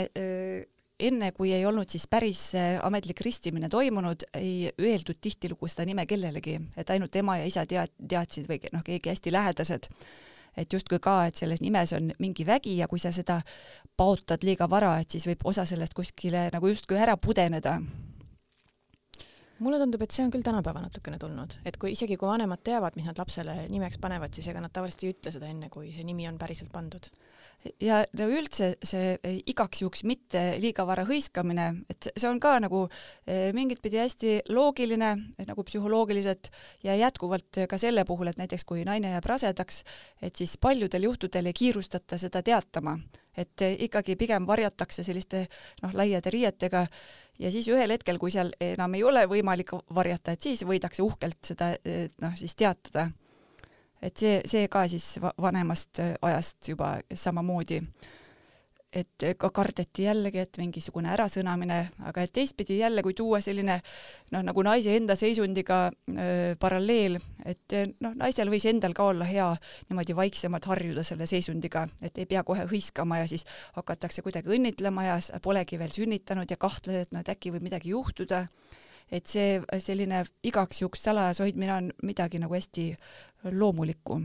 enne 1.02 1.30
kui 1.34 1.48
ei 1.50 1.64
olnud 1.66 1.90
siis 1.90 2.04
päris 2.06 2.42
ametlik 2.86 3.18
ristimine 3.26 3.66
toimunud, 3.72 4.22
ei 4.38 4.68
öeldud 4.78 5.18
tihtilugu 5.18 5.66
seda 5.66 5.82
nime 5.88 6.04
kellelegi, 6.06 6.54
et 6.78 6.92
ainult 6.94 7.18
ema 7.18 7.40
ja 7.40 7.48
isa 7.50 7.64
tead-, 7.66 7.96
teadsid 7.98 8.46
või 8.46 8.60
noh, 8.70 8.84
keegi 8.86 9.10
hästi 9.10 9.32
lähedased 9.34 9.90
et 10.58 10.72
justkui 10.72 11.00
ka, 11.02 11.20
et 11.28 11.38
selles 11.38 11.62
nimes 11.64 11.92
on 11.96 12.10
mingi 12.18 12.46
vägi 12.46 12.76
ja 12.80 12.88
kui 12.90 13.00
sa 13.02 13.12
seda 13.14 13.40
paotad 13.96 14.44
liiga 14.46 14.68
vara, 14.70 14.96
et 15.00 15.10
siis 15.10 15.26
võib 15.30 15.46
osa 15.48 15.64
sellest 15.68 15.96
kuskile 15.96 16.48
nagu 16.54 16.70
justkui 16.70 16.98
ära 16.98 17.16
pudeneda. 17.16 17.78
Mulle 19.58 19.80
tundub, 19.80 20.02
et 20.04 20.14
see 20.14 20.22
on 20.22 20.30
küll 20.30 20.46
tänapäeva 20.46 20.84
natukene 20.84 21.18
tulnud, 21.18 21.56
et 21.66 21.76
kui 21.82 21.90
isegi 21.96 22.14
kui 22.16 22.28
vanemad 22.30 22.62
teavad, 22.62 22.94
mis 22.94 23.08
nad 23.08 23.18
lapsele 23.18 23.64
nimeks 23.72 23.98
panevad, 23.98 24.30
siis 24.34 24.46
ega 24.52 24.62
nad 24.62 24.70
tavaliselt 24.74 25.02
ei 25.02 25.14
ütle 25.16 25.32
seda 25.34 25.50
enne, 25.50 25.70
kui 25.72 25.90
see 25.94 26.06
nimi 26.06 26.28
on 26.30 26.38
päriselt 26.38 26.70
pandud 26.70 27.10
ja 27.82 28.02
no 28.18 28.28
üldse 28.30 28.70
see 28.86 29.16
igaks 29.50 29.82
juhuks 29.82 30.04
mitte 30.06 30.42
liiga 30.62 30.84
vara 30.88 31.04
hõiskamine, 31.08 31.68
et 31.90 32.10
see 32.14 32.28
on 32.30 32.40
ka 32.42 32.54
nagu 32.62 32.84
eh, 33.26 33.50
mingit 33.56 33.82
pidi 33.82 34.00
hästi 34.00 34.34
loogiline 34.54 35.10
nagu 35.48 35.64
psühholoogiliselt 35.66 36.50
ja 36.86 36.96
jätkuvalt 36.98 37.64
ka 37.68 37.80
selle 37.80 38.04
puhul, 38.08 38.30
et 38.30 38.40
näiteks 38.40 38.66
kui 38.68 38.84
naine 38.86 39.12
jääb 39.16 39.28
rasedaks, 39.28 39.82
et 40.22 40.38
siis 40.38 40.56
paljudel 40.60 41.08
juhtudel 41.08 41.50
ei 41.50 41.56
kiirustata 41.56 42.18
seda 42.20 42.42
teatama, 42.46 42.98
et 43.36 43.66
ikkagi 43.88 44.16
pigem 44.18 44.46
varjatakse 44.46 45.02
selliste 45.06 45.46
noh, 45.82 45.94
laiade 45.98 46.30
riietega 46.34 46.86
ja 47.38 47.54
siis 47.54 47.68
ühel 47.70 47.90
hetkel, 47.94 48.18
kui 48.22 48.34
seal 48.34 48.52
enam 48.62 48.94
ei 48.98 49.04
ole 49.06 49.26
võimalik 49.30 49.74
varjata, 49.94 50.34
et 50.34 50.46
siis 50.46 50.64
võidakse 50.66 51.02
uhkelt 51.02 51.42
seda 51.52 51.74
noh, 52.22 52.38
siis 52.38 52.54
teatada. 52.58 53.10
Et 54.02 54.16
see, 54.16 54.38
see 54.46 54.68
ka 54.68 54.86
siis 54.88 55.18
vanemast 55.42 56.00
ajast 56.22 56.72
juba 56.72 56.96
samamoodi 57.14 57.82
et 58.92 59.24
ka 59.36 59.50
kardeti 59.52 60.06
jällegi, 60.06 60.40
et 60.40 60.58
mingisugune 60.60 61.10
ärasõnamine, 61.12 61.78
aga 62.08 62.24
et 62.24 62.32
teistpidi 62.32 62.78
jälle, 62.78 63.02
kui 63.04 63.12
tuua 63.16 63.40
selline 63.44 63.78
noh, 64.32 64.44
nagu 64.44 64.64
naise 64.64 64.94
enda 64.96 65.16
seisundiga 65.18 65.80
äh, 65.88 66.54
paralleel, 66.60 67.18
et 67.44 67.76
noh, 68.00 68.16
naisel 68.16 68.48
võis 68.52 68.64
endal 68.70 68.96
ka 68.96 69.10
olla 69.12 69.28
hea 69.28 69.50
niimoodi 69.90 70.16
vaiksemalt 70.16 70.70
harjuda 70.72 71.04
selle 71.06 71.28
seisundiga, 71.28 71.84
et 72.00 72.16
ei 72.18 72.28
pea 72.30 72.44
kohe 72.48 72.64
hõiskama 72.70 73.20
ja 73.20 73.28
siis 73.28 73.44
hakatakse 73.76 74.24
kuidagi 74.24 74.56
õnnitlema 74.56 75.04
ja 75.10 75.20
polegi 75.44 75.80
veel 75.80 75.92
sünnitanud 75.92 76.48
ja 76.48 76.60
kahtled, 76.60 77.04
et 77.04 77.12
noh, 77.12 77.24
et 77.24 77.32
äkki 77.36 77.52
võib 77.52 77.68
midagi 77.68 77.92
juhtuda. 77.92 78.46
Et 79.10 79.26
see 79.26 79.58
selline 79.80 80.24
igaks 80.44 80.82
juhuks 80.82 81.02
salajas 81.08 81.40
hoidmine 81.44 81.74
on 81.74 81.90
midagi 82.02 82.38
nagu 82.42 82.54
hästi 82.54 82.90
loomulikku 83.52 84.20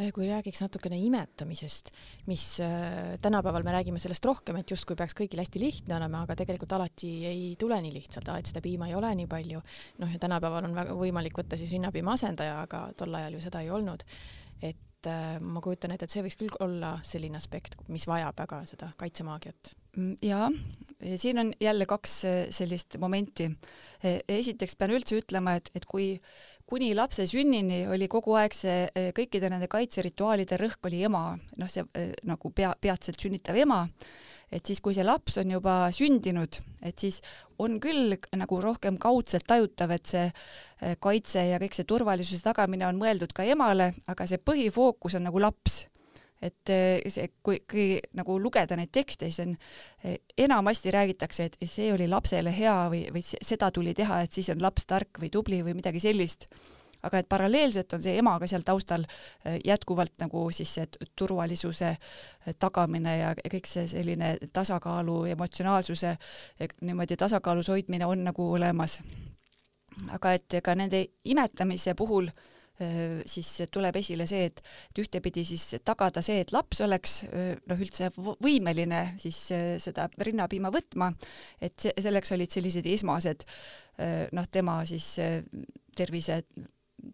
Äh, 0.00 0.08
kui 0.14 0.24
räägiks 0.24 0.62
natukene 0.62 0.96
imetamisest, 1.04 1.90
mis 2.26 2.44
äh, 2.64 3.18
tänapäeval 3.20 3.62
me 3.62 3.74
räägime 3.74 4.00
sellest 4.00 4.24
rohkem, 4.24 4.56
et 4.56 4.70
justkui 4.72 4.96
peaks 4.96 5.12
kõigil 5.18 5.42
hästi 5.42 5.60
lihtne 5.60 5.98
olema, 5.98 6.22
aga 6.24 6.36
tegelikult 6.38 6.72
alati 6.72 7.10
ei 7.28 7.50
tule 7.60 7.76
nii 7.84 7.92
lihtsalt, 7.98 8.30
alati 8.32 8.54
seda 8.54 8.62
piima 8.64 8.88
ei 8.88 8.96
ole 8.96 9.10
nii 9.18 9.28
palju. 9.28 9.60
noh, 10.00 10.14
ja 10.14 10.20
tänapäeval 10.22 10.64
on 10.70 10.78
väga 10.78 10.96
võimalik 10.96 11.36
võtta 11.36 11.58
siis 11.60 11.74
rinnapiima 11.76 12.16
asendaja, 12.16 12.62
aga 12.64 12.86
tol 12.96 13.20
ajal 13.20 13.36
ju 13.36 13.42
seda 13.44 13.60
ei 13.60 13.70
olnud. 13.70 14.06
Et 15.02 15.10
äh, 15.10 15.36
ma 15.42 15.60
kujutan 15.64 15.94
ette, 15.94 16.06
et 16.06 16.14
see 16.14 16.22
võiks 16.24 16.38
küll 16.38 16.58
olla 16.62 16.94
selline 17.06 17.38
aspekt, 17.40 17.76
mis 17.90 18.06
vajab 18.06 18.38
väga 18.38 18.62
seda 18.70 18.92
kaitsemaagiat 19.00 19.74
mm, 19.96 20.14
jaa, 20.22 20.48
siin 21.18 21.42
on 21.42 21.52
jälle 21.60 21.86
kaks 21.90 22.14
sellist 22.54 22.96
momenti. 23.02 23.48
E, 24.02 24.20
esiteks 24.30 24.78
pean 24.78 24.94
üldse 24.94 25.18
ütlema, 25.18 25.56
et, 25.58 25.72
et 25.74 25.86
kui 25.90 26.12
äh, 26.14 26.52
kuni 26.72 26.94
lapse 26.96 27.26
sünnini 27.28 27.84
oli 27.92 28.08
kogu 28.08 28.36
aeg 28.40 28.54
see 28.56 28.86
eh, 28.88 29.10
kõikide 29.16 29.50
nende 29.52 29.68
kaitserituaalide 29.70 30.56
rõhk 30.60 30.88
oli 30.88 31.02
ema, 31.04 31.24
noh, 31.60 31.70
see 31.70 31.84
eh, 31.98 32.12
nagu 32.28 32.52
pea, 32.54 32.72
peatselt 32.80 33.20
sünnitav 33.20 33.58
ema, 33.60 33.82
et 34.52 34.68
siis, 34.68 34.82
kui 34.84 34.94
see 34.96 35.06
laps 35.06 35.38
on 35.40 35.54
juba 35.54 35.76
sündinud, 35.94 36.58
et 36.84 36.98
siis 37.00 37.22
on 37.62 37.78
küll 37.82 38.16
nagu 38.36 38.60
rohkem 38.60 38.98
kaudselt 39.00 39.46
tajutav, 39.48 39.94
et 39.96 40.12
see 40.12 40.26
eh, 40.28 40.98
kaitse 41.00 41.46
ja 41.48 41.60
kõik 41.62 41.78
see 41.78 41.88
turvalisuse 41.88 42.44
tagamine 42.44 42.86
on 42.88 43.00
mõeldud 43.00 43.32
ka 43.34 43.46
emale, 43.48 43.92
aga 44.12 44.28
see 44.28 44.42
põhifookus 44.42 45.16
on 45.18 45.28
nagu 45.30 45.42
laps 45.42 45.86
et 46.42 46.72
eh, 46.74 46.98
see, 47.12 47.30
kui, 47.44 47.60
kui 47.70 47.86
nagu 48.18 48.36
lugeda 48.42 48.76
neid 48.78 48.90
tekste, 48.94 49.30
siis 49.30 49.44
on, 49.46 49.54
eh, 50.02 50.18
enamasti 50.44 50.92
räägitakse, 50.94 51.48
et 51.48 51.70
see 51.70 51.92
oli 51.94 52.08
lapsele 52.10 52.52
hea 52.54 52.76
või, 52.92 53.04
või 53.14 53.22
seda 53.30 53.70
tuli 53.74 53.94
teha, 53.94 54.22
et 54.24 54.34
siis 54.34 54.50
on 54.54 54.62
laps 54.62 54.88
tark 54.90 55.22
või 55.22 55.30
tubli 55.32 55.62
või 55.62 55.76
midagi 55.78 56.02
sellist. 56.02 56.48
Aga 57.02 57.18
et 57.22 57.28
paralleelselt 57.28 57.92
on 57.96 58.02
see 58.04 58.14
ema 58.20 58.36
ka 58.40 58.48
seal 58.50 58.64
taustal 58.66 59.06
eh, 59.06 59.58
jätkuvalt 59.64 60.14
nagu 60.22 60.44
siis 60.54 60.74
see 60.78 60.86
turvalisuse 61.18 61.96
tagamine 62.62 63.16
ja 63.18 63.34
kõik 63.38 63.68
see 63.70 63.86
selline 63.90 64.36
tasakaalu, 64.52 65.24
emotsionaalsuse 65.36 66.16
niimoodi 66.80 67.16
tasakaalus 67.16 67.70
hoidmine 67.70 68.06
on 68.06 68.24
nagu 68.30 68.48
olemas. 68.54 69.00
aga 70.10 70.32
et 70.32 70.54
ka 70.64 70.74
nende 70.74 71.04
imetamise 71.24 71.94
puhul 71.94 72.28
äh, 72.28 72.62
siis 73.26 73.50
tuleb 73.70 73.96
esile 74.00 74.26
see, 74.26 74.46
et, 74.48 74.60
et 74.90 75.00
ühtepidi 75.02 75.44
siis 75.44 75.66
tagada 75.84 76.22
see, 76.24 76.40
et 76.40 76.52
laps 76.54 76.80
oleks 76.84 77.18
noh, 77.68 77.78
üldse 77.78 78.10
võimeline 78.16 79.02
siis 79.22 79.38
seda 79.84 80.08
rinnapiima 80.18 80.72
võtma, 80.72 81.12
et 81.60 81.88
selleks 81.92 82.32
olid 82.36 82.50
sellised 82.50 82.86
esmased 82.94 83.44
noh, 84.32 84.48
tema 84.50 84.80
siis 84.88 85.14
tervise 85.96 86.42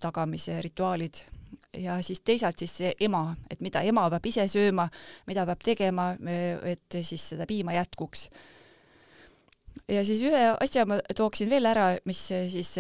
tagamise 0.01 0.61
rituaalid 0.63 1.23
ja 1.79 1.99
siis 2.03 2.21
teisalt 2.21 2.59
siis 2.59 2.77
see 2.81 2.93
ema, 3.01 3.37
et 3.51 3.61
mida 3.65 3.83
ema 3.87 4.09
peab 4.11 4.27
ise 4.27 4.47
sööma, 4.51 4.89
mida 5.27 5.45
peab 5.47 5.65
tegema, 5.65 6.11
et 6.65 7.01
siis 7.03 7.31
seda 7.35 7.47
piima 7.47 7.77
jätkuks. 7.77 8.29
ja 9.89 10.05
siis 10.05 10.23
ühe 10.23 10.43
asja 10.61 10.87
ma 10.87 10.99
tooksin 11.15 11.51
veel 11.51 11.67
ära, 11.67 11.97
mis 12.05 12.27
siis 12.29 12.77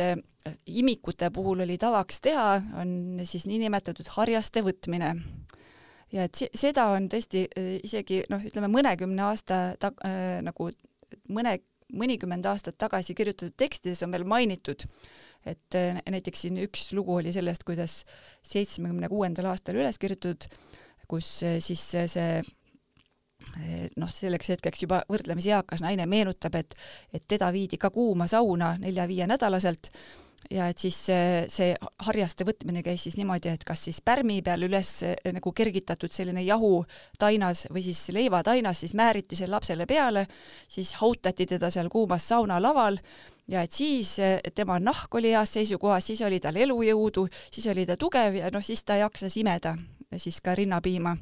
imikute 0.67 1.31
puhul 1.31 1.61
oli 1.61 1.79
tavaks 1.79 2.21
teha, 2.21 2.61
on 2.81 3.21
siis 3.25 3.47
niinimetatud 3.47 4.09
harjaste 4.17 4.63
võtmine. 4.65 5.15
ja 6.13 6.25
et 6.25 6.45
seda 6.55 6.87
on 6.95 7.09
tõesti 7.13 7.47
äh, 7.49 7.75
isegi 7.85 8.23
noh, 8.33 8.41
ütleme 8.41 8.71
mõnekümne 8.73 9.27
aasta 9.29 9.77
ta- 9.79 9.93
äh,, 10.07 10.39
nagu 10.43 10.71
mõne, 11.29 11.59
mõnikümmend 11.93 12.47
aastat 12.49 12.79
tagasi 12.79 13.15
kirjutatud 13.15 13.57
tekstides 13.57 14.03
on 14.03 14.13
veel 14.13 14.25
mainitud, 14.25 14.87
et 15.49 15.79
äh, 15.79 15.99
näiteks 16.11 16.45
siin 16.45 16.61
üks 16.65 16.91
lugu 16.97 17.19
oli 17.19 17.33
sellest, 17.35 17.65
kuidas 17.69 18.03
seitsmekümne 18.47 19.11
kuuendal 19.11 19.51
aastal 19.53 19.79
üles 19.81 19.99
kirjutatud, 20.01 20.49
kus 21.09 21.39
äh, 21.47 21.59
siis 21.65 21.85
see 21.97 22.31
noh, 23.97 24.11
selleks 24.13 24.51
hetkeks 24.53 24.83
juba 24.83 25.03
võrdlemisi 25.09 25.53
eakas 25.55 25.81
naine 25.85 26.05
meenutab, 26.11 26.57
et, 26.59 26.75
et 27.15 27.23
teda 27.31 27.53
viidi 27.55 27.79
ka 27.81 27.91
kuuma 27.95 28.27
sauna 28.29 28.75
nelja-viie 28.83 29.29
nädalaselt. 29.31 29.93
Ja 30.51 30.69
et 30.71 30.79
siis 30.79 30.97
see, 31.09 31.47
see 31.51 31.73
harjaste 32.07 32.45
võtmine 32.47 32.83
käis 32.87 33.03
siis 33.07 33.17
niimoodi, 33.19 33.51
et 33.51 33.65
kas 33.67 33.83
siis 33.89 33.99
pärmi 34.05 34.39
peal 34.47 34.63
üles 34.69 34.91
nagu 35.35 35.53
kergitatud 35.53 36.15
selline 36.15 36.45
jahutainas 36.47 37.65
või 37.75 37.83
siis 37.89 38.05
leivatainas, 38.15 38.85
siis 38.85 38.95
määriti 38.99 39.39
see 39.39 39.51
lapsele 39.51 39.87
peale, 39.91 40.27
siis 40.71 40.95
hautati 41.01 41.47
teda 41.47 41.73
seal 41.75 41.91
kuumas 41.91 42.29
saunalaval 42.31 43.01
ja 43.49 43.63
et 43.65 43.73
siis 43.73 44.19
eh, 44.19 44.41
tema 44.55 44.79
nahk 44.81 45.15
oli 45.15 45.33
heas 45.33 45.53
seisukohas, 45.57 46.07
siis 46.07 46.23
oli 46.27 46.41
tal 46.41 46.57
elujõudu, 46.57 47.27
siis 47.51 47.67
oli 47.73 47.87
ta 47.89 47.97
tugev 47.97 48.41
ja 48.41 48.51
noh, 48.55 48.65
siis 48.65 48.85
ta 48.85 48.99
jaksas 49.01 49.37
imeda 49.41 49.77
siis 50.17 50.41
ka 50.45 50.55
rinnapiima. 50.57 51.17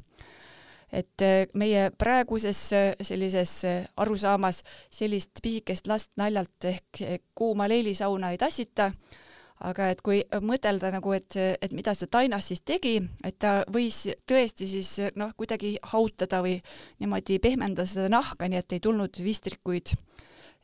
Et 0.87 1.23
äh, 1.23 1.45
meie 1.59 1.89
praeguses 1.91 2.59
sellises 3.03 3.53
arusaamas 3.97 4.63
sellist 4.89 5.41
pisikest 5.43 5.87
last 5.87 6.13
naljalt 6.19 6.67
ehk 6.67 7.01
kuuma 7.35 7.67
leilisauna 7.67 8.31
ei 8.31 8.39
tassita, 8.39 8.91
aga 9.67 9.89
et 9.91 10.01
kui 10.05 10.21
mõtelda 10.41 10.91
nagu, 10.93 11.11
et, 11.17 11.35
et 11.35 11.73
mida 11.73 11.93
see 11.97 12.11
Tainas 12.11 12.47
siis 12.51 12.61
tegi, 12.61 12.99
et 13.25 13.39
ta 13.39 13.63
võis 13.73 14.03
tõesti 14.29 14.67
siis 14.69 14.93
noh, 15.17 15.33
kuidagi 15.37 15.75
hautada 15.91 16.43
või 16.45 16.59
niimoodi 17.01 17.39
pehmendada 17.43 17.87
seda 17.89 18.11
nahka, 18.13 18.47
nii 18.47 18.61
et 18.61 18.77
ei 18.77 18.83
tulnud 18.83 19.19
vistrikuid 19.23 19.95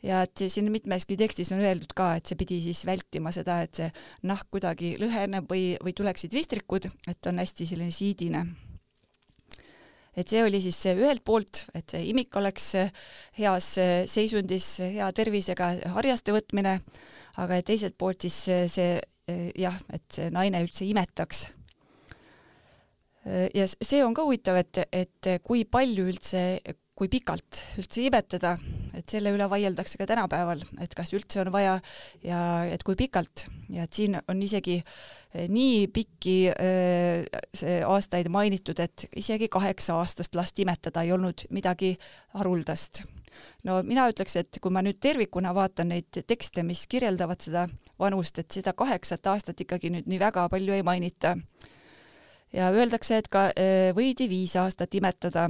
ja 0.04 0.24
et 0.26 0.44
siin 0.48 0.68
mitmeski 0.72 1.18
tekstis 1.20 1.54
on 1.56 1.64
öeldud 1.64 1.96
ka, 1.96 2.14
et 2.18 2.28
see 2.28 2.40
pidi 2.40 2.60
siis 2.66 2.84
vältima 2.88 3.32
seda, 3.36 3.62
et 3.64 3.80
see 3.80 3.90
nahk 4.30 4.50
kuidagi 4.52 4.96
lõheneb 5.02 5.48
või, 5.50 5.74
või 5.84 5.96
tuleksid 5.96 6.36
vistrikud, 6.36 6.90
et 7.08 7.32
on 7.32 7.42
hästi 7.44 7.70
selline 7.70 7.96
siidine 7.96 8.46
et 10.14 10.30
see 10.30 10.44
oli 10.46 10.60
siis 10.62 10.78
ühelt 10.92 11.24
poolt, 11.26 11.64
et 11.74 11.90
see 11.90 12.04
imik 12.12 12.36
oleks 12.38 12.68
heas 13.40 13.70
seisundis, 14.12 14.76
hea 14.84 15.08
tervisega 15.16 15.72
harjaste 15.96 16.36
võtmine, 16.36 16.78
aga 17.42 17.62
teiselt 17.66 17.98
poolt 17.98 18.28
siis 18.28 18.38
see 18.76 18.92
jah, 19.58 19.76
et 19.94 20.06
see 20.14 20.30
naine 20.34 20.62
üldse 20.66 20.86
imetaks. 20.86 21.48
ja 23.56 23.68
see 23.72 24.04
on 24.04 24.14
ka 24.14 24.26
huvitav, 24.28 24.60
et, 24.60 24.84
et 24.92 25.34
kui 25.44 25.64
palju 25.66 26.08
üldse, 26.12 26.44
kui 26.94 27.10
pikalt 27.10 27.58
üldse 27.82 28.04
imetada, 28.06 28.54
et 28.94 29.10
selle 29.10 29.32
üle 29.34 29.48
vaieldakse 29.50 29.98
ka 29.98 30.06
tänapäeval, 30.10 30.62
et 30.84 30.94
kas 30.94 31.14
üldse 31.18 31.42
on 31.42 31.50
vaja 31.54 31.80
ja 32.26 32.42
et 32.70 32.86
kui 32.86 32.98
pikalt. 33.00 33.48
Ja 33.74 33.88
et 33.88 33.98
siin 33.98 34.20
on 34.30 34.44
isegi 34.46 34.78
eh, 34.78 35.48
nii 35.50 35.88
pikki 35.94 36.36
äh, 36.54 37.82
aastaid 37.90 38.30
mainitud, 38.30 38.78
et 38.84 39.08
isegi 39.18 39.50
kaheksa-aastast 39.50 40.38
last 40.38 40.62
imetada 40.62 41.02
ei 41.02 41.16
olnud 41.16 41.48
midagi 41.50 41.96
haruldast. 42.38 43.04
no 43.66 43.82
mina 43.82 44.06
ütleks, 44.12 44.38
et 44.38 44.62
kui 44.62 44.72
ma 44.72 44.86
nüüd 44.86 45.02
tervikuna 45.02 45.56
vaatan 45.58 45.90
neid 45.90 46.22
tekste, 46.30 46.62
mis 46.64 46.86
kirjeldavad 46.88 47.42
seda 47.42 47.68
vanust, 48.00 48.38
et 48.38 48.52
seda 48.52 48.74
kaheksat 48.78 49.26
aastat 49.34 49.66
ikkagi 49.66 49.90
nüüd 49.90 50.06
nii 50.06 50.20
väga 50.22 50.46
palju 50.50 50.78
ei 50.78 50.86
mainita. 50.86 51.38
Ja 52.54 52.70
öeldakse, 52.70 53.18
et 53.18 53.34
ka 53.34 53.48
äh, 53.50 53.90
võidi 53.98 54.30
viis 54.30 54.54
aastat 54.62 54.94
imetada 54.94 55.50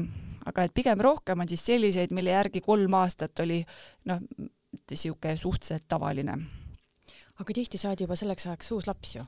aga 0.50 0.66
et 0.68 0.74
pigem 0.76 1.00
rohkem 1.04 1.40
on 1.44 1.50
siis 1.50 1.64
selliseid, 1.66 2.12
mille 2.16 2.34
järgi 2.34 2.62
kolm 2.64 3.00
aastat 3.00 3.40
oli 3.44 3.62
noh, 4.10 4.20
niisugune 4.90 5.38
suhteliselt 5.38 5.88
tavaline. 5.88 6.38
aga 7.40 7.56
tihti 7.56 7.80
saadi 7.82 8.06
juba 8.06 8.18
selleks 8.20 8.48
ajaks 8.48 8.72
uus 8.76 8.88
laps 8.90 9.16
ju? 9.16 9.26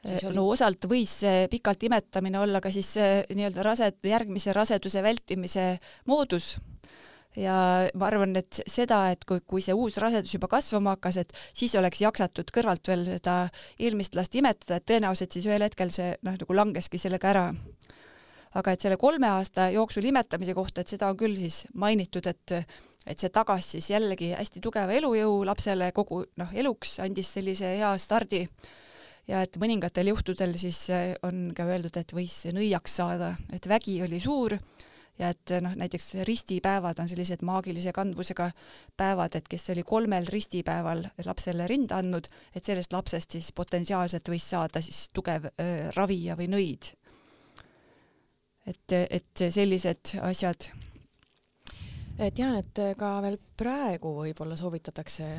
Oli... 0.00 0.32
no 0.32 0.46
osalt 0.48 0.86
võis 0.88 1.12
see 1.22 1.44
pikalt 1.52 1.82
imetamine 1.84 2.40
olla 2.40 2.60
ka 2.64 2.72
siis 2.72 2.94
nii-öelda 2.96 3.64
rase, 3.66 3.92
järgmise 4.02 4.54
raseduse 4.56 5.02
vältimise 5.04 5.66
moodus 6.08 6.54
ja 7.38 7.56
ma 7.94 8.08
arvan, 8.08 8.34
et 8.40 8.62
seda, 8.66 9.04
et 9.14 9.24
kui, 9.28 9.42
kui 9.46 9.62
see 9.62 9.76
uus 9.76 9.98
rasedus 10.02 10.32
juba 10.34 10.48
kasvama 10.50 10.96
hakkas, 10.96 11.20
et 11.22 11.34
siis 11.54 11.74
oleks 11.78 12.00
jaksatud 12.02 12.50
kõrvalt 12.54 12.90
veel 12.90 13.04
seda 13.06 13.36
eelmist 13.78 14.16
last 14.18 14.34
imetada, 14.34 14.80
et 14.80 14.88
tõenäoliselt 14.88 15.36
siis 15.36 15.46
ühel 15.46 15.62
hetkel 15.66 15.92
see 15.94 16.14
noh, 16.26 16.38
nagu 16.40 16.58
langeski 16.58 16.98
sellega 16.98 17.30
ära 17.30 17.44
aga 18.58 18.74
et 18.74 18.82
selle 18.82 18.98
kolme 19.00 19.28
aasta 19.30 19.68
jooksul 19.74 20.08
imetamise 20.10 20.54
kohta, 20.56 20.82
et 20.82 20.92
seda 20.92 21.10
on 21.10 21.18
küll 21.18 21.36
siis 21.38 21.64
mainitud, 21.74 22.26
et 22.26 22.56
et 23.08 23.16
see 23.16 23.30
tagas 23.32 23.64
siis 23.72 23.86
jällegi 23.90 24.34
hästi 24.36 24.60
tugeva 24.60 24.92
elujõu 24.92 25.40
lapsele 25.48 25.88
kogu 25.96 26.20
noh, 26.36 26.50
eluks, 26.52 26.98
andis 27.00 27.30
sellise 27.32 27.70
hea 27.78 27.94
stardi 27.98 28.42
ja 29.30 29.40
et 29.46 29.56
mõningatel 29.60 30.10
juhtudel 30.12 30.52
siis 30.60 30.82
on 31.26 31.48
ka 31.56 31.64
öeldud, 31.64 31.96
et 31.96 32.12
võis 32.12 32.34
nõiaks 32.52 32.98
saada, 33.00 33.34
et 33.56 33.66
vägi 33.70 33.96
oli 34.04 34.20
suur 34.20 34.58
ja 35.20 35.30
et 35.34 35.52
noh, 35.62 35.74
näiteks 35.76 36.14
ristipäevad 36.28 37.00
on 37.02 37.08
sellised 37.10 37.44
maagilise 37.46 37.92
kandvusega 37.96 38.50
päevad, 39.00 39.36
et 39.36 39.48
kes 39.50 39.70
oli 39.74 39.84
kolmel 39.86 40.28
ristipäeval 40.32 41.04
lapsele 41.26 41.66
rinda 41.70 42.00
andnud, 42.00 42.28
et 42.54 42.64
sellest 42.64 42.94
lapsest 42.96 43.36
siis 43.36 43.52
potentsiaalselt 43.56 44.32
võis 44.32 44.48
saada 44.54 44.82
siis 44.84 45.08
tugev 45.16 45.50
äh, 45.52 45.90
ravija 45.96 46.38
või 46.40 46.48
nõid. 46.52 46.94
Et, 48.66 48.92
et 48.92 49.44
sellised 49.50 50.16
asjad. 50.20 50.70
tean, 52.18 52.56
et 52.58 52.82
ka 52.98 53.14
veel 53.24 53.38
praegu 53.56 54.14
võib-olla 54.20 54.56
soovitatakse 54.56 55.30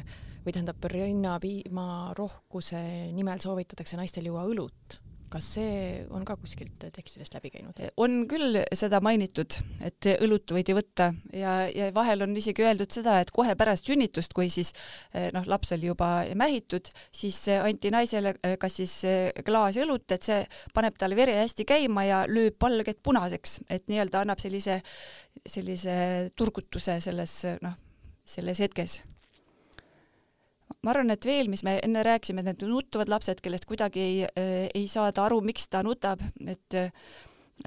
või 0.42 0.54
tähendab, 0.54 0.84
rinnapiima 0.90 2.14
rohkuse 2.18 2.82
nimel 3.14 3.40
soovitatakse 3.44 3.98
naistel 4.00 4.26
juua 4.32 4.48
õlut 4.50 5.02
kas 5.32 5.48
see 5.56 5.76
on 6.14 6.26
ka 6.28 6.36
kuskilt 6.40 6.86
tekstidest 6.94 7.36
läbi 7.38 7.52
käinud? 7.54 7.80
on 8.02 8.26
küll 8.30 8.60
seda 8.78 9.02
mainitud, 9.04 9.58
et 9.86 10.10
õlut 10.18 10.54
võidi 10.56 10.76
võtta 10.76 11.12
ja, 11.36 11.56
ja 11.72 11.90
vahel 11.96 12.26
on 12.26 12.36
isegi 12.38 12.66
öeldud 12.66 12.92
seda, 12.94 13.20
et 13.22 13.32
kohe 13.36 13.56
pärast 13.60 13.88
sünnitust, 13.90 14.36
kui 14.38 14.50
siis 14.54 14.74
eh, 15.14 15.30
noh, 15.36 15.48
laps 15.50 15.74
oli 15.76 15.92
juba 15.92 16.12
mähitud, 16.38 16.92
siis 17.16 17.40
anti 17.56 17.94
naisele 17.94 18.36
eh, 18.42 18.58
kas 18.62 18.80
siis 18.82 18.98
eh, 19.08 19.30
klaas 19.46 19.80
õlut, 19.82 20.08
et 20.12 20.28
see 20.28 20.42
paneb 20.76 21.00
tal 21.00 21.16
vere 21.18 21.38
hästi 21.42 21.68
käima 21.68 22.06
ja 22.08 22.24
lööb 22.30 22.60
palged 22.62 23.00
punaseks, 23.04 23.62
et 23.70 23.88
nii-öelda 23.92 24.26
annab 24.26 24.42
sellise, 24.44 24.82
sellise 25.48 25.96
turgutuse 26.36 27.00
selles 27.04 27.40
noh, 27.64 27.80
selles 28.28 28.62
hetkes 28.64 29.02
ma 30.82 30.94
arvan, 30.94 31.14
et 31.14 31.26
veel, 31.28 31.50
mis 31.52 31.64
me 31.66 31.78
enne 31.86 32.04
rääkisime, 32.06 32.42
et 32.42 32.52
need 32.52 32.66
nuttuvad 32.70 33.12
lapsed, 33.12 33.42
kellest 33.44 33.68
kuidagi 33.70 34.02
ei, 34.02 34.22
äh, 34.26 34.66
ei 34.74 34.88
saada 34.90 35.28
aru, 35.28 35.42
miks 35.46 35.70
ta 35.70 35.84
nutab, 35.86 36.24
et 36.48 36.82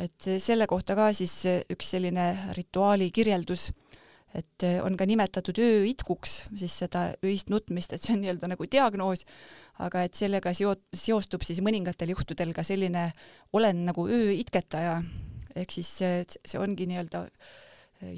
et 0.01 0.27
selle 0.43 0.67
kohta 0.67 0.97
ka 0.99 1.13
siis 1.15 1.45
üks 1.71 1.93
selline 1.95 2.25
rituaali 2.57 3.13
kirjeldus, 3.15 3.69
et 4.35 4.65
on 4.83 4.97
ka 4.99 5.07
nimetatud 5.07 5.61
ööitkuks 5.63 6.33
siis 6.59 6.75
seda 6.83 7.05
öist 7.23 7.53
nutmist, 7.53 7.93
et 7.95 8.03
see 8.03 8.17
on 8.17 8.25
nii-öelda 8.25 8.51
nagu 8.51 8.67
diagnoos, 8.67 9.23
aga 9.85 10.03
et 10.09 10.19
sellega 10.19 10.51
seo-, 10.57 10.81
seostub 10.91 11.47
siis 11.47 11.61
mõningatel 11.63 12.11
juhtudel 12.11 12.51
ka 12.57 12.65
selline 12.67 13.05
olend 13.55 13.87
nagu 13.87 14.09
ööitketaja, 14.11 14.97
ehk 15.55 15.77
siis 15.77 15.93
see, 16.01 16.25
see 16.43 16.59
ongi 16.59 16.89
nii-öelda 16.91 17.29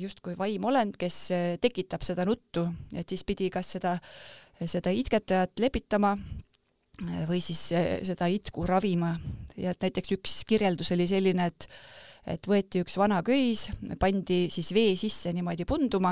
justkui 0.01 0.33
vaimolend, 0.39 0.97
kes 0.97 1.21
tekitab 1.61 2.03
seda 2.07 2.25
nuttu, 2.25 2.65
et 2.97 3.13
siis 3.13 3.27
pidi 3.29 3.51
kas 3.53 3.77
seda 3.77 3.99
äh, 3.99 4.46
seda 4.65 4.93
itketajat 4.95 5.61
lepitama 5.61 6.15
või 7.29 7.43
siis 7.45 7.69
eh, 7.77 8.01
seda 8.07 8.29
itku 8.33 8.65
ravima 8.67 9.15
ja 9.57 9.75
et 9.75 9.85
näiteks 9.85 10.17
üks 10.17 10.41
kirjeldus 10.49 10.95
oli 10.97 11.09
selline, 11.11 11.51
et 11.53 11.69
et 12.27 12.47
võeti 12.51 12.81
üks 12.83 12.97
vana 12.99 13.21
köis, 13.23 13.69
pandi 14.03 14.49
siis 14.51 14.73
vee 14.75 14.97
sisse 14.99 15.31
niimoodi 15.35 15.63
punduma 15.69 16.11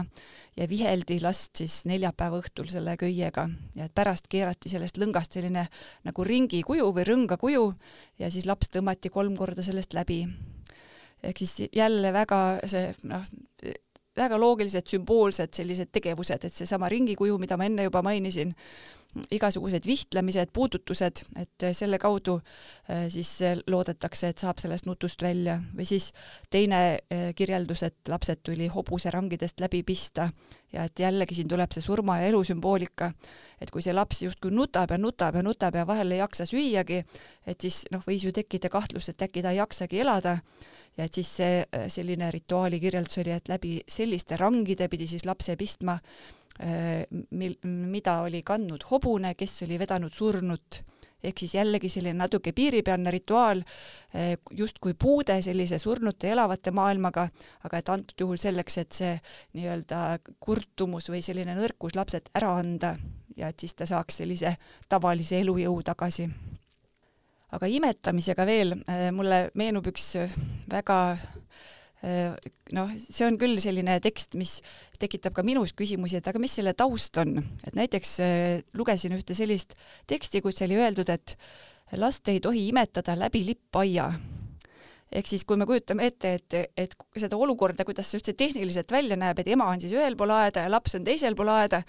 ja 0.54 0.68
viheldi 0.70 1.18
last 1.22 1.58
siis 1.58 1.80
neljapäeva 1.90 2.38
õhtul 2.38 2.68
selle 2.70 2.94
köiega 3.00 3.48
ja 3.74 3.88
et 3.88 3.94
pärast 3.94 4.28
keerati 4.30 4.70
sellest 4.70 5.00
lõngast 5.02 5.34
selline 5.34 5.66
nagu 6.06 6.26
ringikuju 6.28 6.92
või 6.94 7.06
rõngakuju 7.08 7.64
ja 8.22 8.30
siis 8.30 8.46
laps 8.46 8.70
tõmmati 8.76 9.10
kolm 9.10 9.34
korda 9.36 9.66
sellest 9.66 9.94
läbi. 9.98 10.22
ehk 11.22 11.38
siis 11.38 11.68
jälle 11.72 12.12
väga 12.12 12.60
see 12.70 12.94
noh, 13.02 13.26
väga 14.16 14.38
loogilised, 14.38 14.86
sümboolsed 14.90 15.54
sellised 15.56 15.90
tegevused, 15.94 16.44
et 16.44 16.52
seesama 16.52 16.88
ringikuju, 16.92 17.38
mida 17.42 17.58
ma 17.58 17.66
enne 17.68 17.86
juba 17.88 18.02
mainisin, 18.04 18.54
igasugused 19.30 19.86
vihtlemised, 19.86 20.50
puudutused, 20.54 21.22
et 21.38 21.66
selle 21.76 21.98
kaudu 22.02 22.34
äh, 22.40 23.06
siis 23.12 23.30
loodetakse, 23.70 24.32
et 24.32 24.42
saab 24.42 24.58
sellest 24.58 24.88
nutust 24.88 25.22
välja. 25.22 25.60
Või 25.76 25.86
siis 25.86 26.10
teine 26.50 26.80
äh, 26.96 27.28
kirjeldus, 27.36 27.84
et 27.86 28.10
lapsed 28.10 28.42
tuli 28.46 28.66
hobuserangidest 28.74 29.62
läbi 29.62 29.84
pista 29.86 30.28
ja 30.74 30.88
et 30.88 30.98
jällegi 30.98 31.38
siin 31.38 31.50
tuleb 31.50 31.74
see 31.74 31.84
surma 31.84 32.18
ja 32.20 32.30
elu 32.32 32.42
sümboolika, 32.44 33.12
et 33.62 33.70
kui 33.70 33.84
see 33.84 33.94
laps 33.94 34.24
justkui 34.26 34.50
nutab 34.54 34.90
ja 34.90 34.98
nutab 34.98 35.38
ja 35.38 35.44
nutab 35.46 35.78
ja 35.78 35.86
vahel 35.86 36.16
ei 36.16 36.22
jaksa 36.22 36.46
süüagi, 36.50 37.04
et 37.46 37.60
siis 37.60 37.84
noh, 37.94 38.02
võis 38.06 38.26
ju 38.26 38.34
tekkida 38.34 38.70
kahtlus, 38.72 39.12
et 39.12 39.22
äkki 39.22 39.44
ta 39.44 39.54
ei 39.54 39.62
jaksagi 39.62 40.02
elada 40.02 40.40
ja 40.98 41.06
et 41.08 41.18
siis 41.18 41.30
see 41.40 41.60
äh, 41.62 41.86
selline 41.92 42.30
rituaali 42.34 42.80
kirjeldus 42.82 43.20
oli, 43.22 43.34
et 43.34 43.50
läbi 43.50 43.76
selliste 43.90 44.38
rangide 44.40 44.88
pidi 44.92 45.08
siis 45.10 45.26
lapse 45.26 45.56
pistma, 45.60 45.96
äh, 46.62 47.04
mil, 47.30 47.56
mida 47.64 48.20
oli 48.26 48.42
kandnud 48.46 48.86
hobune, 48.90 49.34
kes 49.38 49.62
oli 49.66 49.78
vedanud 49.80 50.14
surnut. 50.14 50.82
Ehk 51.24 51.40
siis 51.40 51.54
jällegi 51.56 51.88
selline 51.88 52.18
natuke 52.20 52.52
piiripealne 52.52 53.10
rituaal, 53.14 53.62
äh, 54.14 54.34
justkui 54.52 54.94
puude 54.94 55.38
sellise 55.42 55.78
surnute 55.80 56.30
elavate 56.34 56.70
maailmaga, 56.76 57.28
aga 57.64 57.80
et 57.80 57.92
antud 57.94 58.26
juhul 58.26 58.40
selleks, 58.40 58.78
et 58.82 58.98
see 59.02 59.14
nii-öelda 59.56 60.04
kurtumus 60.38 61.08
või 61.10 61.24
selline 61.24 61.56
nõrkus 61.56 61.96
lapselt 61.96 62.28
ära 62.36 62.52
anda 62.60 62.94
ja 63.36 63.48
et 63.50 63.60
siis 63.60 63.74
ta 63.74 63.88
saaks 63.88 64.20
sellise 64.22 64.54
tavalise 64.88 65.40
elujõu 65.40 65.80
tagasi 65.82 66.28
aga 67.54 67.70
imetamisega 67.70 68.46
veel 68.48 68.74
äh, 68.76 69.08
mulle 69.14 69.48
meenub 69.58 69.86
üks 69.90 70.14
äh, 70.20 70.32
väga 70.70 70.98
äh, 72.02 72.34
noh, 72.76 72.94
see 72.98 73.26
on 73.26 73.38
küll 73.40 73.60
selline 73.62 73.98
tekst, 74.04 74.36
mis 74.40 74.58
tekitab 75.00 75.36
ka 75.36 75.44
minus 75.46 75.74
küsimusi, 75.76 76.18
et 76.18 76.30
aga 76.30 76.42
mis 76.42 76.54
selle 76.58 76.74
taust 76.78 77.18
on, 77.22 77.38
et 77.66 77.76
näiteks 77.78 78.16
lugesin 78.78 79.14
ühte 79.16 79.36
sellist 79.36 79.74
teksti, 80.10 80.42
kus 80.44 80.62
oli 80.66 80.78
öeldud, 80.80 81.10
et 81.12 81.36
last 82.00 82.28
ei 82.32 82.40
tohi 82.42 82.68
imetada 82.70 83.16
läbi 83.18 83.44
lippaia 83.46 84.10
ehk 85.14 85.28
siis 85.30 85.44
kui 85.46 85.58
me 85.58 85.66
kujutame 85.68 86.08
ette, 86.10 86.32
et, 86.38 86.56
et 86.76 86.94
seda 87.20 87.38
olukorda, 87.40 87.86
kuidas 87.86 88.10
see 88.10 88.18
üldse 88.18 88.34
tehniliselt 88.38 88.90
välja 88.92 89.18
näeb, 89.20 89.38
et 89.40 89.50
ema 89.54 89.68
on 89.70 89.82
siis 89.82 89.94
ühel 89.94 90.16
pool 90.18 90.32
aeda 90.34 90.64
ja 90.64 90.72
laps 90.72 90.96
on 90.98 91.06
teisel 91.06 91.36
pool 91.38 91.52
aeda, 91.54 91.82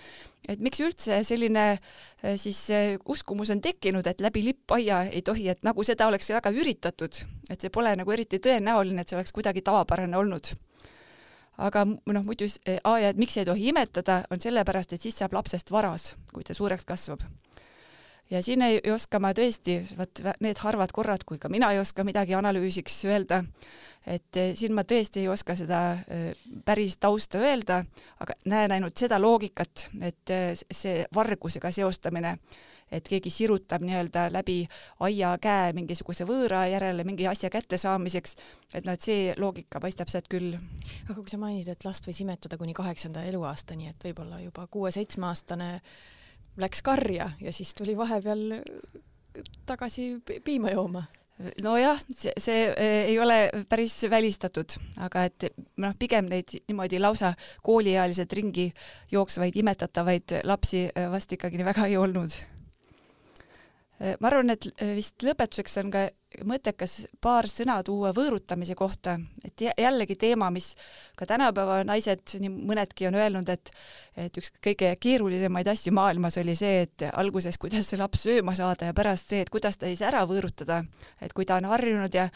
et 0.48 0.62
miks 0.64 0.82
üldse 0.86 1.22
selline 1.28 1.66
äh, 1.74 2.36
siis 2.42 2.62
äh, 2.74 2.94
uskumus 3.12 3.52
on 3.54 3.64
tekkinud, 3.66 4.06
et 4.08 4.22
läbi 4.24 4.46
lippaia 4.46 5.04
ei 5.10 5.24
tohi, 5.26 5.50
et 5.54 5.66
nagu 5.66 5.86
seda 5.88 6.10
oleks 6.12 6.30
väga 6.36 6.54
üritatud, 6.54 7.24
et 7.50 7.66
see 7.66 7.74
pole 7.74 7.96
nagu 7.98 8.16
eriti 8.16 8.42
tõenäoline, 8.44 9.02
et 9.02 9.12
see 9.12 9.20
oleks 9.20 9.34
kuidagi 9.36 9.66
tavapärane 9.66 10.18
olnud. 10.22 10.54
Aga 11.66 11.86
noh, 11.88 12.24
muidu 12.28 12.50
aa 12.84 12.98
ja 13.00 13.14
et 13.14 13.20
miks 13.20 13.38
ei 13.40 13.48
tohi 13.48 13.70
imetada, 13.72 14.26
on 14.30 14.44
sellepärast, 14.44 14.94
et 14.94 15.02
siis 15.02 15.16
saab 15.16 15.38
lapsest 15.38 15.72
varas, 15.72 16.12
kui 16.36 16.44
ta 16.44 16.54
suureks 16.54 16.84
kasvab 16.86 17.24
ja 18.30 18.44
siin 18.44 18.62
ei, 18.62 18.80
oska 18.94 19.20
ma 19.22 19.32
tõesti, 19.38 19.80
vot 19.98 20.22
need 20.44 20.60
harvad 20.64 20.94
korrad, 20.96 21.26
kui 21.28 21.40
ka 21.42 21.50
mina 21.52 21.72
ei 21.74 21.80
oska 21.80 22.06
midagi 22.08 22.36
analüüsiks 22.38 23.04
öelda, 23.10 23.44
et 24.06 24.40
eh, 24.42 24.54
siin 24.58 24.74
ma 24.76 24.86
tõesti 24.88 25.24
ei 25.24 25.30
oska 25.32 25.56
seda 25.58 25.82
eh, 26.08 26.32
päris 26.66 26.98
tausta 27.02 27.42
öelda, 27.42 27.84
aga 28.22 28.38
näen 28.50 28.78
ainult 28.78 28.98
seda 28.98 29.20
loogikat, 29.22 29.90
et 30.02 30.34
eh, 30.34 30.54
see 30.56 31.04
vargusega 31.16 31.72
seostamine, 31.74 32.36
et 32.94 33.08
keegi 33.10 33.32
sirutab 33.34 33.82
nii-öelda 33.82 34.28
läbi 34.34 34.60
aia 35.06 35.32
käe 35.42 35.72
mingisuguse 35.74 36.26
võõra 36.30 36.68
järele 36.70 37.04
mingi 37.04 37.26
asja 37.28 37.50
kättesaamiseks, 37.54 38.36
et 38.74 38.86
noh, 38.86 38.94
et 38.94 39.06
see 39.06 39.32
loogika 39.42 39.82
paistab 39.82 40.10
sealt 40.14 40.30
küll. 40.30 40.54
aga 41.10 41.18
kui 41.18 41.30
sa 41.30 41.42
mainid, 41.42 41.70
et 41.70 41.86
last 41.86 42.06
võis 42.06 42.22
imetada 42.22 42.58
kuni 42.62 42.78
kaheksanda 42.78 43.26
eluaastani, 43.26 43.90
et 43.90 44.06
võib-olla 44.06 44.42
juba 44.44 44.68
kuue-seitsmeaastane 44.70 45.72
läks 46.58 46.82
karja 46.82 47.32
ja 47.42 47.54
siis 47.54 47.76
tuli 47.76 47.98
vahepeal 47.98 48.62
tagasi 49.66 50.16
piima 50.44 50.72
jooma 50.72 51.04
nojah, 51.64 52.00
see, 52.16 52.32
see 52.40 52.68
eh, 52.72 53.10
ei 53.10 53.20
ole 53.20 53.38
päris 53.70 53.98
välistatud, 54.10 54.78
aga 55.04 55.26
et 55.28 55.48
noh, 55.84 55.96
pigem 56.00 56.30
neid 56.32 56.54
niimoodi 56.70 57.00
lausa 57.02 57.34
kooliealiselt 57.66 58.34
ringi 58.38 58.70
jooksvaid 59.12 59.56
imetatavaid 59.60 60.38
lapsi 60.48 60.86
eh, 60.88 61.10
vast 61.12 61.36
ikkagi 61.36 61.66
väga 61.68 61.90
ei 61.92 61.98
olnud. 62.00 62.38
Eh, 64.00 64.16
ma 64.20 64.32
arvan, 64.32 64.56
et 64.56 64.70
vist 64.96 65.28
lõpetuseks 65.28 65.82
on 65.84 65.92
ka 65.92 66.08
mõttekas 66.44 67.06
paar 67.22 67.48
sõna 67.50 67.78
tuua 67.86 68.12
võõrutamise 68.16 68.76
kohta, 68.76 69.18
et 69.46 69.62
jällegi 69.66 70.18
teema, 70.20 70.50
mis 70.54 70.74
ka 71.18 71.28
tänapäeva 71.30 71.84
naised, 71.88 72.24
nii 72.42 72.52
mõnedki 72.52 73.08
on 73.10 73.20
öelnud, 73.20 73.50
et 73.50 73.72
et 74.16 74.38
üks 74.40 74.54
kõige 74.64 74.94
keerulisemaid 75.02 75.68
asju 75.68 75.92
maailmas 75.96 76.38
oli 76.40 76.54
see, 76.56 76.86
et 76.86 77.04
alguses, 77.12 77.58
kuidas 77.60 77.90
see 77.90 78.00
laps 78.00 78.24
sööma 78.24 78.54
saada 78.56 78.88
ja 78.88 78.96
pärast 78.96 79.34
see, 79.34 79.42
et 79.44 79.52
kuidas 79.52 79.76
ta 79.78 79.90
siis 79.90 80.04
ära 80.08 80.24
võõrutada, 80.28 80.82
et 81.22 81.36
kui 81.36 81.48
ta 81.48 81.58
on 81.60 81.68
harjunud 81.74 82.16
ja 82.16 82.30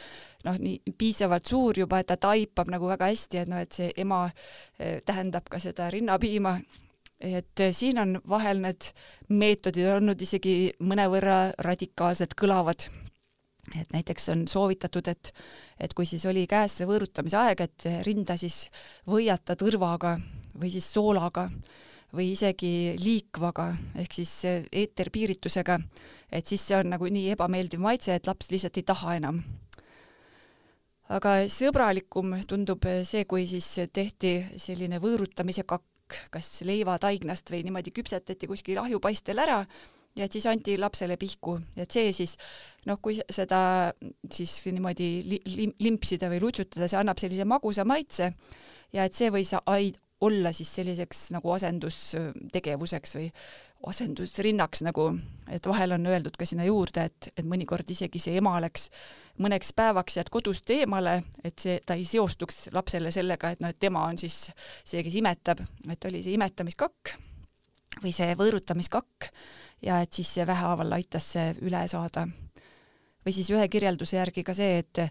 noh, 0.45 0.59
nii 0.59 0.93
piisavalt 0.99 1.47
suur 1.47 1.79
juba, 1.79 2.01
et 2.01 2.09
ta 2.11 2.19
taipab 2.19 2.71
nagu 2.73 2.91
väga 2.91 3.09
hästi, 3.13 3.43
et 3.43 3.51
noh, 3.51 3.63
et 3.63 3.75
see 3.75 3.93
ema 4.03 4.25
eh, 4.27 4.99
tähendab 5.05 5.47
ka 5.49 5.61
seda 5.63 5.89
rinnapiima. 5.93 6.57
Et 7.19 7.63
eh, 7.63 7.73
siin 7.75 7.99
on 7.99 8.15
vahel 8.29 8.61
need 8.63 8.91
meetodid 9.27 9.87
olnud 9.95 10.21
isegi 10.23 10.73
mõnevõrra 10.79 11.49
radikaalselt 11.63 12.35
kõlavad 12.39 12.87
et 13.75 13.93
näiteks 13.93 14.29
on 14.33 14.47
soovitatud, 14.49 15.07
et, 15.11 15.31
et 15.79 15.93
kui 15.93 16.07
siis 16.09 16.25
oli 16.29 16.45
käes 16.49 16.79
see 16.79 16.87
võõrutamise 16.89 17.37
aeg, 17.41 17.61
et 17.61 17.87
rinda 18.07 18.37
siis 18.39 18.67
võiata 19.09 19.57
tõrvaga 19.59 20.15
või 20.59 20.71
siis 20.73 20.89
soolaga 20.93 21.49
või 22.15 22.31
isegi 22.33 22.95
liikvaga 22.99 23.69
ehk 24.01 24.15
siis 24.21 24.31
eeterpiiritusega, 24.47 25.77
et 26.31 26.47
siis 26.47 26.63
see 26.65 26.77
on 26.79 26.89
nagu 26.95 27.09
nii 27.09 27.29
ebameeldiv 27.35 27.81
maitse, 27.83 28.15
et 28.15 28.29
laps 28.29 28.49
lihtsalt 28.51 28.79
ei 28.81 28.87
taha 28.87 29.17
enam. 29.19 29.43
aga 31.09 31.31
sõbralikum 31.49 32.35
tundub 32.47 32.85
see, 33.03 33.25
kui 33.25 33.45
siis 33.49 33.67
tehti 33.93 34.33
selline 34.57 34.99
võõrutamise 35.01 35.63
kakk, 35.65 36.17
kas 36.33 36.61
leivataignast 36.65 37.49
või 37.51 37.63
niimoodi 37.65 37.93
küpsetati 37.93 38.49
kuskil 38.49 38.77
ahjupaistel 38.81 39.37
ära 39.37 39.63
ja 40.17 40.25
et 40.25 40.35
siis 40.35 40.47
anti 40.49 40.77
lapsele 40.79 41.17
pihku, 41.19 41.59
et 41.77 41.91
see 41.91 42.11
siis 42.15 42.35
noh, 42.89 42.99
kui 43.01 43.17
seda 43.29 43.61
siis 44.31 44.53
niimoodi 44.71 45.09
li 45.29 45.69
limpsida 45.85 46.29
või 46.31 46.41
lutsutada, 46.43 46.89
see 46.89 46.99
annab 46.99 47.21
sellise 47.21 47.47
magusa 47.47 47.85
maitse. 47.87 48.33
Ja 48.93 49.05
et 49.05 49.13
see 49.13 49.29
võis 49.29 49.53
olla 50.19 50.51
siis 50.51 50.71
selliseks 50.75 51.29
nagu 51.31 51.51
asendustegevuseks 51.55 53.15
või 53.15 53.29
asendusrinnaks 53.87 54.81
nagu, 54.83 55.05
et 55.47 55.67
vahel 55.69 55.95
on 55.95 56.09
öeldud 56.11 56.35
ka 56.35 56.47
sinna 56.47 56.65
juurde, 56.67 57.05
et, 57.07 57.29
et 57.37 57.47
mõnikord 57.47 57.87
isegi 57.93 58.19
see 58.19 58.35
ema 58.41 58.57
läks 58.59 58.89
mõneks 59.39 59.71
päevaks 59.77 60.19
jääd 60.19 60.31
kodust 60.33 60.69
eemale, 60.75 61.21
et 61.47 61.55
see, 61.63 61.77
ta 61.85 61.95
ei 61.95 62.03
seostuks 62.03 62.67
lapsele 62.75 63.13
sellega, 63.15 63.53
et 63.53 63.63
noh, 63.63 63.71
et 63.71 63.79
tema 63.79 64.03
on 64.09 64.19
siis 64.19 64.49
see, 64.83 64.99
kes 65.05 65.15
imetab, 65.21 65.63
et 65.87 66.11
oli 66.11 66.25
see 66.25 66.35
imetamiskakk 66.35 67.15
või 68.03 68.13
see 68.15 68.35
võõrutamiskakk. 68.39 69.31
Ja 69.85 70.01
et 70.03 70.13
siis 70.13 70.33
see 70.35 70.47
vähehaaval 70.47 70.97
aitas 70.97 71.31
see 71.35 71.53
üle 71.63 71.85
saada 71.87 72.25
või 73.29 73.35
siis 73.35 73.49
ühe 73.53 73.67
kirjelduse 73.69 74.17
järgi 74.17 74.41
ka 74.45 74.55
see, 74.57 74.79
et, 74.81 75.01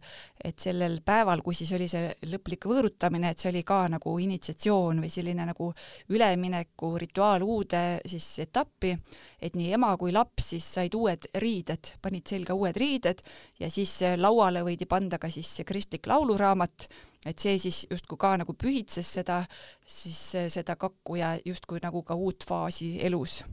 et 0.44 0.58
sellel 0.58 0.98
päeval, 1.06 1.42
kui 1.46 1.54
siis 1.54 1.70
oli 1.76 1.86
see 1.90 2.10
lõplik 2.26 2.66
võõrutamine, 2.66 3.30
et 3.30 3.38
see 3.38 3.52
oli 3.52 3.62
ka 3.66 3.84
nagu 3.92 4.14
initsiatsioon 4.24 5.02
või 5.04 5.10
selline 5.12 5.46
nagu 5.46 5.68
ülemineku 6.10 6.90
rituaal 6.98 7.44
uude 7.46 7.82
siis 8.08 8.26
etappi, 8.42 8.96
et 9.40 9.54
nii 9.58 9.70
ema 9.78 9.92
kui 10.00 10.10
laps 10.14 10.50
siis 10.54 10.66
said 10.78 10.96
uued 10.98 11.28
riided, 11.38 11.92
panid 12.02 12.26
selga 12.26 12.58
uued 12.58 12.76
riided 12.80 13.22
ja 13.62 13.70
siis 13.70 13.94
lauale 14.18 14.64
võidi 14.66 14.90
panda 14.90 15.20
ka 15.22 15.30
siis 15.30 15.60
kristlik 15.68 16.10
lauluraamat, 16.10 16.88
et 17.26 17.38
see 17.38 17.54
siis 17.62 17.84
justkui 17.90 18.18
ka 18.18 18.34
nagu 18.42 18.58
pühitses 18.58 19.14
seda, 19.20 19.44
siis 19.86 20.50
seda 20.50 20.74
kakku 20.80 21.20
ja 21.22 21.36
justkui 21.46 21.78
nagu 21.84 22.02
ka 22.02 22.18
uut 22.18 22.46
faasi 22.48 22.96
elus 23.06 23.44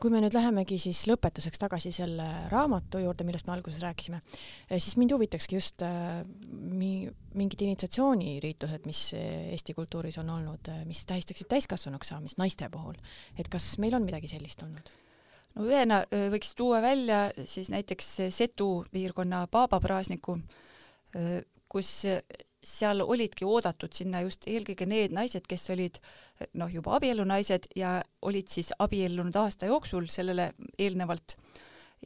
kui 0.00 0.12
me 0.12 0.20
nüüd 0.22 0.34
lähemegi 0.36 0.78
siis 0.80 1.02
lõpetuseks 1.10 1.60
tagasi 1.60 1.92
selle 1.94 2.26
raamatu 2.52 3.00
juurde, 3.02 3.26
millest 3.28 3.48
me 3.48 3.54
alguses 3.56 3.82
rääkisime, 3.84 4.20
äh, 4.20 4.76
siis 4.78 4.96
mind 5.00 5.12
huvitakski 5.16 5.58
just 5.58 5.84
äh, 5.84 6.22
mi-, 6.50 7.08
mingid 7.36 7.64
initsiatsiooniriitused, 7.66 8.86
mis 8.88 9.02
Eesti 9.16 9.74
kultuuris 9.76 10.18
on 10.22 10.30
olnud, 10.36 10.70
mis 10.88 11.02
tähistaksid 11.08 11.50
täiskasvanuks 11.52 12.12
saamist 12.14 12.40
naiste 12.40 12.68
puhul. 12.72 12.96
et 13.38 13.50
kas 13.52 13.74
meil 13.82 13.98
on 13.98 14.06
midagi 14.06 14.30
sellist 14.32 14.62
olnud? 14.64 14.92
no 15.56 15.66
ühena 15.68 16.02
võiks 16.32 16.54
tuua 16.56 16.82
välja 16.84 17.30
siis 17.44 17.70
näiteks 17.72 18.10
Setu 18.36 18.70
piirkonna 18.92 19.46
paabapraasniku, 19.50 20.38
kus 21.68 21.92
seal 22.64 23.00
olidki 23.04 23.44
oodatud 23.46 23.92
sinna 23.94 24.22
just 24.24 24.46
eelkõige 24.50 24.86
need 24.88 25.14
naised, 25.14 25.46
kes 25.48 25.70
olid 25.74 26.00
noh, 26.58 26.70
juba 26.72 26.96
abielunaised 26.96 27.70
ja 27.76 28.00
olid 28.22 28.50
siis 28.52 28.72
abiellunud 28.78 29.36
aasta 29.36 29.70
jooksul 29.70 30.08
sellele 30.10 30.52
eelnevalt. 30.78 31.36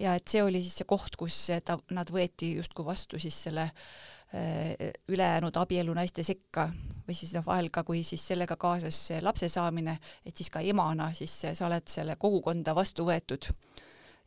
ja 0.01 0.15
et 0.15 0.29
see 0.29 0.43
oli 0.43 0.63
siis 0.63 0.77
see 0.81 0.89
koht, 0.89 1.17
kus 1.17 1.51
ta, 1.65 1.79
nad 1.91 2.11
võeti 2.11 2.55
justkui 2.57 2.85
vastu 2.87 3.19
siis 3.19 3.43
selle 3.49 3.67
äh, 3.67 4.91
ülejäänud 5.09 5.57
abielunaiste 5.57 6.23
sekka 6.23 6.71
või 7.07 7.15
siis 7.15 7.35
noh, 7.35 7.47
vahel 7.47 7.71
ka, 7.71 7.83
kui 7.85 8.05
siis 8.05 8.27
sellega 8.27 8.57
kaasas 8.57 9.09
lapse 9.21 9.49
saamine, 9.49 9.99
et 10.25 10.37
siis 10.37 10.51
ka 10.51 10.61
emana 10.61 11.13
siis 11.15 11.35
sa 11.53 11.67
oled 11.67 11.89
selle 11.89 12.17
kogukonda 12.17 12.75
vastu 12.75 13.09
võetud 13.09 13.51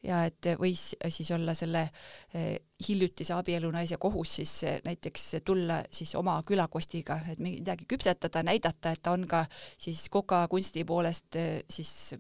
ja 0.04 0.24
et 0.28 0.50
võis 0.60 0.92
siis 1.08 1.32
olla 1.32 1.56
selle 1.58 1.86
eh, 2.34 2.58
hiljutise 2.88 3.36
abielunaise 3.38 3.98
kohus 4.02 4.36
siis 4.40 4.56
eh, 4.68 4.82
näiteks 4.86 5.30
tulla 5.46 5.82
siis 5.92 6.14
oma 6.20 6.36
külakostiga, 6.48 7.20
et 7.32 7.40
midagi 7.44 7.88
küpsetada, 7.90 8.44
näidata, 8.44 8.94
et 8.94 9.04
ta 9.04 9.16
on 9.16 9.28
ka 9.30 9.46
siis 9.78 10.06
kokakunsti 10.14 10.86
poolest 10.88 11.40
eh, 11.40 11.64
siis 11.70 12.14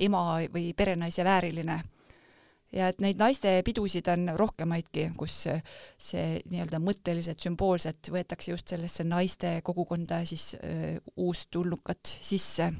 ema 0.00 0.40
või 0.52 0.72
perenaise 0.76 1.24
vääriline. 1.24 1.80
Ja 2.70 2.86
et 2.92 3.00
neid 3.02 3.18
naistepidusid 3.18 4.06
on 4.12 4.30
rohkemaidki, 4.38 5.08
kus 5.18 5.40
see 5.98 6.26
nii-öelda 6.52 6.78
mõtteliselt, 6.78 7.42
sümboolselt 7.42 8.12
võetakse 8.14 8.52
just 8.52 8.70
sellesse 8.70 9.02
naiste 9.04 9.56
kogukonda 9.66 10.20
siis 10.24 10.52
öö, 10.54 10.94
uustulnukat 11.18 12.12
sisse 12.22 12.70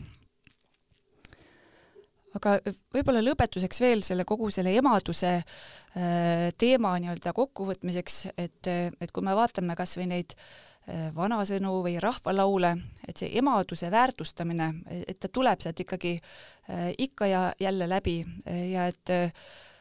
aga 2.39 2.57
võib-olla 2.95 3.23
lõpetuseks 3.25 3.81
veel 3.83 4.03
selle 4.07 4.27
kogu 4.29 4.51
selle 4.55 4.73
emaduse 4.79 5.37
äh, 5.41 6.51
teema 6.59 6.95
nii-öelda 7.03 7.35
kokkuvõtmiseks, 7.37 8.21
et, 8.39 8.71
et 8.71 9.15
kui 9.15 9.27
me 9.27 9.37
vaatame 9.39 9.77
kas 9.79 9.97
või 9.99 10.11
neid 10.13 10.37
äh, 10.37 11.09
vanasõnu 11.17 11.81
või 11.87 11.97
rahvalaule, 12.03 12.75
et 13.09 13.23
see 13.23 13.33
emaduse 13.41 13.91
väärtustamine, 13.91 14.71
et 15.07 15.19
ta 15.21 15.33
tuleb 15.33 15.65
sealt 15.65 15.83
ikkagi 15.87 16.17
äh, 16.21 16.93
ikka 16.99 17.31
ja 17.31 17.43
jälle 17.61 17.91
läbi 17.91 18.21
ja 18.47 18.91
et 18.91 19.17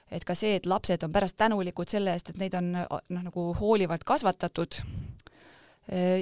et 0.10 0.24
ka 0.26 0.34
see, 0.34 0.56
et 0.58 0.66
lapsed 0.66 1.04
on 1.06 1.12
pärast 1.14 1.36
tänulikud 1.38 1.92
selle 1.92 2.16
eest, 2.18 2.32
et 2.32 2.40
neid 2.42 2.56
on 2.58 2.72
noh, 2.74 3.02
nagu 3.14 3.44
hoolivalt 3.60 4.02
kasvatatud 4.10 4.80
Äh, 4.82 5.39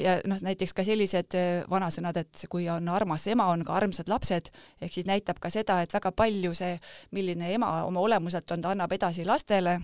ja 0.02 0.18
noh, 0.28 0.40
näiteks 0.42 0.74
ka 0.76 0.86
sellised 0.88 1.36
äh, 1.36 1.62
vanasõnad, 1.70 2.22
et 2.24 2.48
kui 2.52 2.70
on 2.72 2.88
armas 2.94 3.28
ema, 3.28 3.50
on 3.52 3.66
ka 3.68 3.76
armsad 3.76 4.10
lapsed, 4.12 4.52
ehk 4.82 4.94
siis 4.94 5.08
näitab 5.10 5.42
ka 5.44 5.52
seda, 5.54 5.82
et 5.84 5.94
väga 5.94 6.14
palju 6.16 6.56
see, 6.58 6.78
milline 7.16 7.54
ema 7.54 7.82
oma 7.88 8.04
olemuselt 8.04 8.52
on, 8.56 8.64
ta 8.64 8.72
annab 8.72 8.96
edasi 8.96 9.26
lastele, 9.28 9.76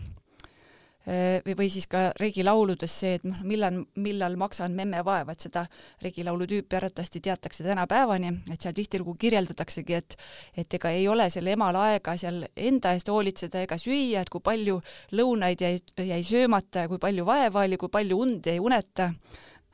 äh, 1.04 1.44
või, 1.44 1.68
siis 1.74 1.90
ka 1.92 2.06
regilauludes 2.20 2.96
see, 3.04 3.18
et 3.20 3.28
noh, 3.28 3.44
millal, 3.44 3.84
millal 4.00 4.40
maksan 4.40 4.72
memme 4.78 5.04
vaeva, 5.04 5.36
et 5.36 5.50
seda 5.50 5.66
regilaulu 6.06 6.48
tüüpi 6.48 6.80
arvatavasti 6.80 7.20
teatakse 7.28 7.68
tänapäevani, 7.68 8.38
et 8.56 8.64
seal 8.64 8.80
tihtilugu 8.80 9.18
kirjeldataksegi, 9.20 10.00
et 10.00 10.20
et 10.64 10.80
ega 10.80 10.96
ei 10.96 11.10
ole 11.12 11.28
selle 11.34 11.58
emal 11.58 11.76
aega 11.84 12.16
seal 12.16 12.46
enda 12.56 12.96
eest 12.96 13.12
hoolitseda 13.12 13.68
ega 13.68 13.76
süüa, 13.76 14.24
et 14.24 14.32
kui 14.32 14.40
palju 14.40 14.80
lõunaid 15.12 15.68
jäi, 15.68 15.80
jäi 16.08 16.24
söömata 16.24 16.86
ja 16.86 16.92
kui 16.92 17.04
palju 17.04 17.26
vaeva 17.28 17.68
oli, 17.68 17.78
kui 17.82 17.92
palju 17.92 18.24
und 18.24 18.48
jäi 18.48 18.62
uneta 18.64 19.12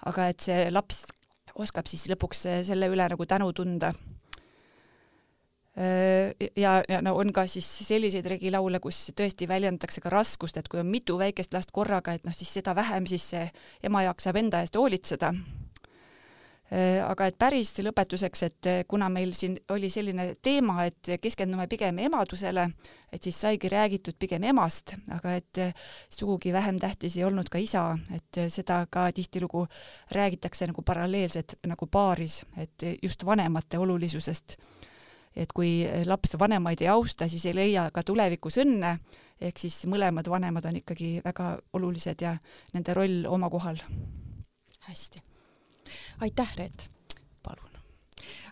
aga 0.08 0.30
et 0.32 0.48
see 0.48 0.70
laps 0.72 1.04
oskab 1.60 1.90
siis 1.90 2.08
lõpuks 2.12 2.46
selle 2.68 2.88
üle 2.92 3.10
nagu 3.12 3.26
tänu 3.26 3.52
tunda. 3.54 3.92
ja, 5.76 6.72
ja 6.88 7.02
no 7.02 7.16
on 7.16 7.32
ka 7.34 7.46
siis 7.48 7.68
selliseid 7.88 8.26
regilaule, 8.28 8.80
kus 8.84 9.12
tõesti 9.16 9.48
väljendatakse 9.48 10.02
ka 10.04 10.12
raskust, 10.12 10.58
et 10.58 10.68
kui 10.68 10.80
on 10.80 10.88
mitu 10.88 11.18
väikest 11.20 11.54
last 11.54 11.72
korraga, 11.72 12.14
et 12.14 12.26
noh, 12.28 12.36
siis 12.36 12.52
seda 12.60 12.76
vähem 12.76 13.08
siis 13.08 13.30
see 13.32 13.46
ema 13.84 14.04
jaksab 14.04 14.40
enda 14.42 14.64
eest 14.64 14.76
hoolitseda 14.76 15.34
aga 16.70 17.26
et 17.30 17.38
päris 17.40 17.72
lõpetuseks, 17.82 18.44
et 18.46 18.68
äh, 18.70 18.80
kuna 18.88 19.08
meil 19.10 19.32
siin 19.34 19.56
oli 19.74 19.90
selline 19.90 20.34
teema, 20.42 20.86
et 20.86 21.12
keskendume 21.22 21.66
pigem 21.70 21.98
emadusele, 22.06 22.68
et 23.12 23.26
siis 23.26 23.40
saigi 23.42 23.72
räägitud 23.74 24.20
pigem 24.22 24.46
emast, 24.52 24.94
aga 25.16 25.34
et 25.40 25.62
äh, 25.64 25.88
sugugi 26.14 26.54
vähem 26.54 26.78
tähtis 26.82 27.18
ei 27.18 27.26
olnud 27.26 27.50
ka 27.50 27.62
isa, 27.62 27.86
et 28.14 28.42
seda 28.54 28.84
ka 28.92 29.08
tihtilugu 29.16 29.66
räägitakse 30.14 30.68
nagu 30.70 30.86
paralleelselt 30.86 31.58
nagu 31.68 31.90
paaris, 31.90 32.44
et 32.58 32.86
just 33.02 33.26
vanemate 33.26 33.80
olulisusest. 33.80 34.58
et 35.36 35.52
kui 35.54 35.88
laps 36.06 36.34
vanemaid 36.40 36.82
ei 36.82 36.88
austa, 36.90 37.28
siis 37.30 37.46
ei 37.46 37.54
leia 37.56 37.86
ka 37.94 38.02
tulevikus 38.04 38.58
õnne, 38.60 38.98
ehk 39.40 39.62
siis 39.62 39.86
mõlemad 39.88 40.28
vanemad 40.30 40.66
on 40.66 40.82
ikkagi 40.82 41.22
väga 41.24 41.54
olulised 41.74 42.22
ja 42.22 42.36
nende 42.74 42.94
roll 42.94 43.26
oma 43.30 43.50
kohal. 43.50 43.78
hästi 44.90 45.29
aitäh, 46.22 46.56
Reet! 46.58 46.90
palun! 47.44 47.72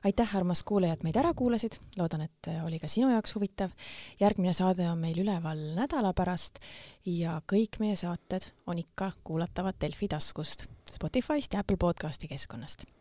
aitäh, 0.04 0.36
armas 0.36 0.64
kuulaja, 0.64 0.94
et 0.94 1.04
meid 1.04 1.18
ära 1.20 1.34
kuulasid, 1.34 1.80
loodan, 1.98 2.22
et 2.28 2.52
oli 2.66 2.80
ka 2.80 2.88
sinu 2.88 3.10
jaoks 3.12 3.36
huvitav. 3.36 3.72
järgmine 4.20 4.54
saade 4.54 4.90
on 4.90 5.00
meil 5.00 5.20
üleval 5.20 5.64
nädala 5.78 6.14
pärast 6.14 6.60
ja 7.06 7.42
kõik 7.54 7.80
meie 7.80 7.96
saated 7.96 8.52
on 8.68 8.80
ikka 8.80 9.12
kuulatavad 9.24 9.76
Delfi 9.82 10.08
taskust, 10.08 10.68
Spotify'st 10.92 11.54
ja 11.54 11.60
Apple 11.60 11.78
podcasti 11.78 12.28
keskkonnast 12.28 12.97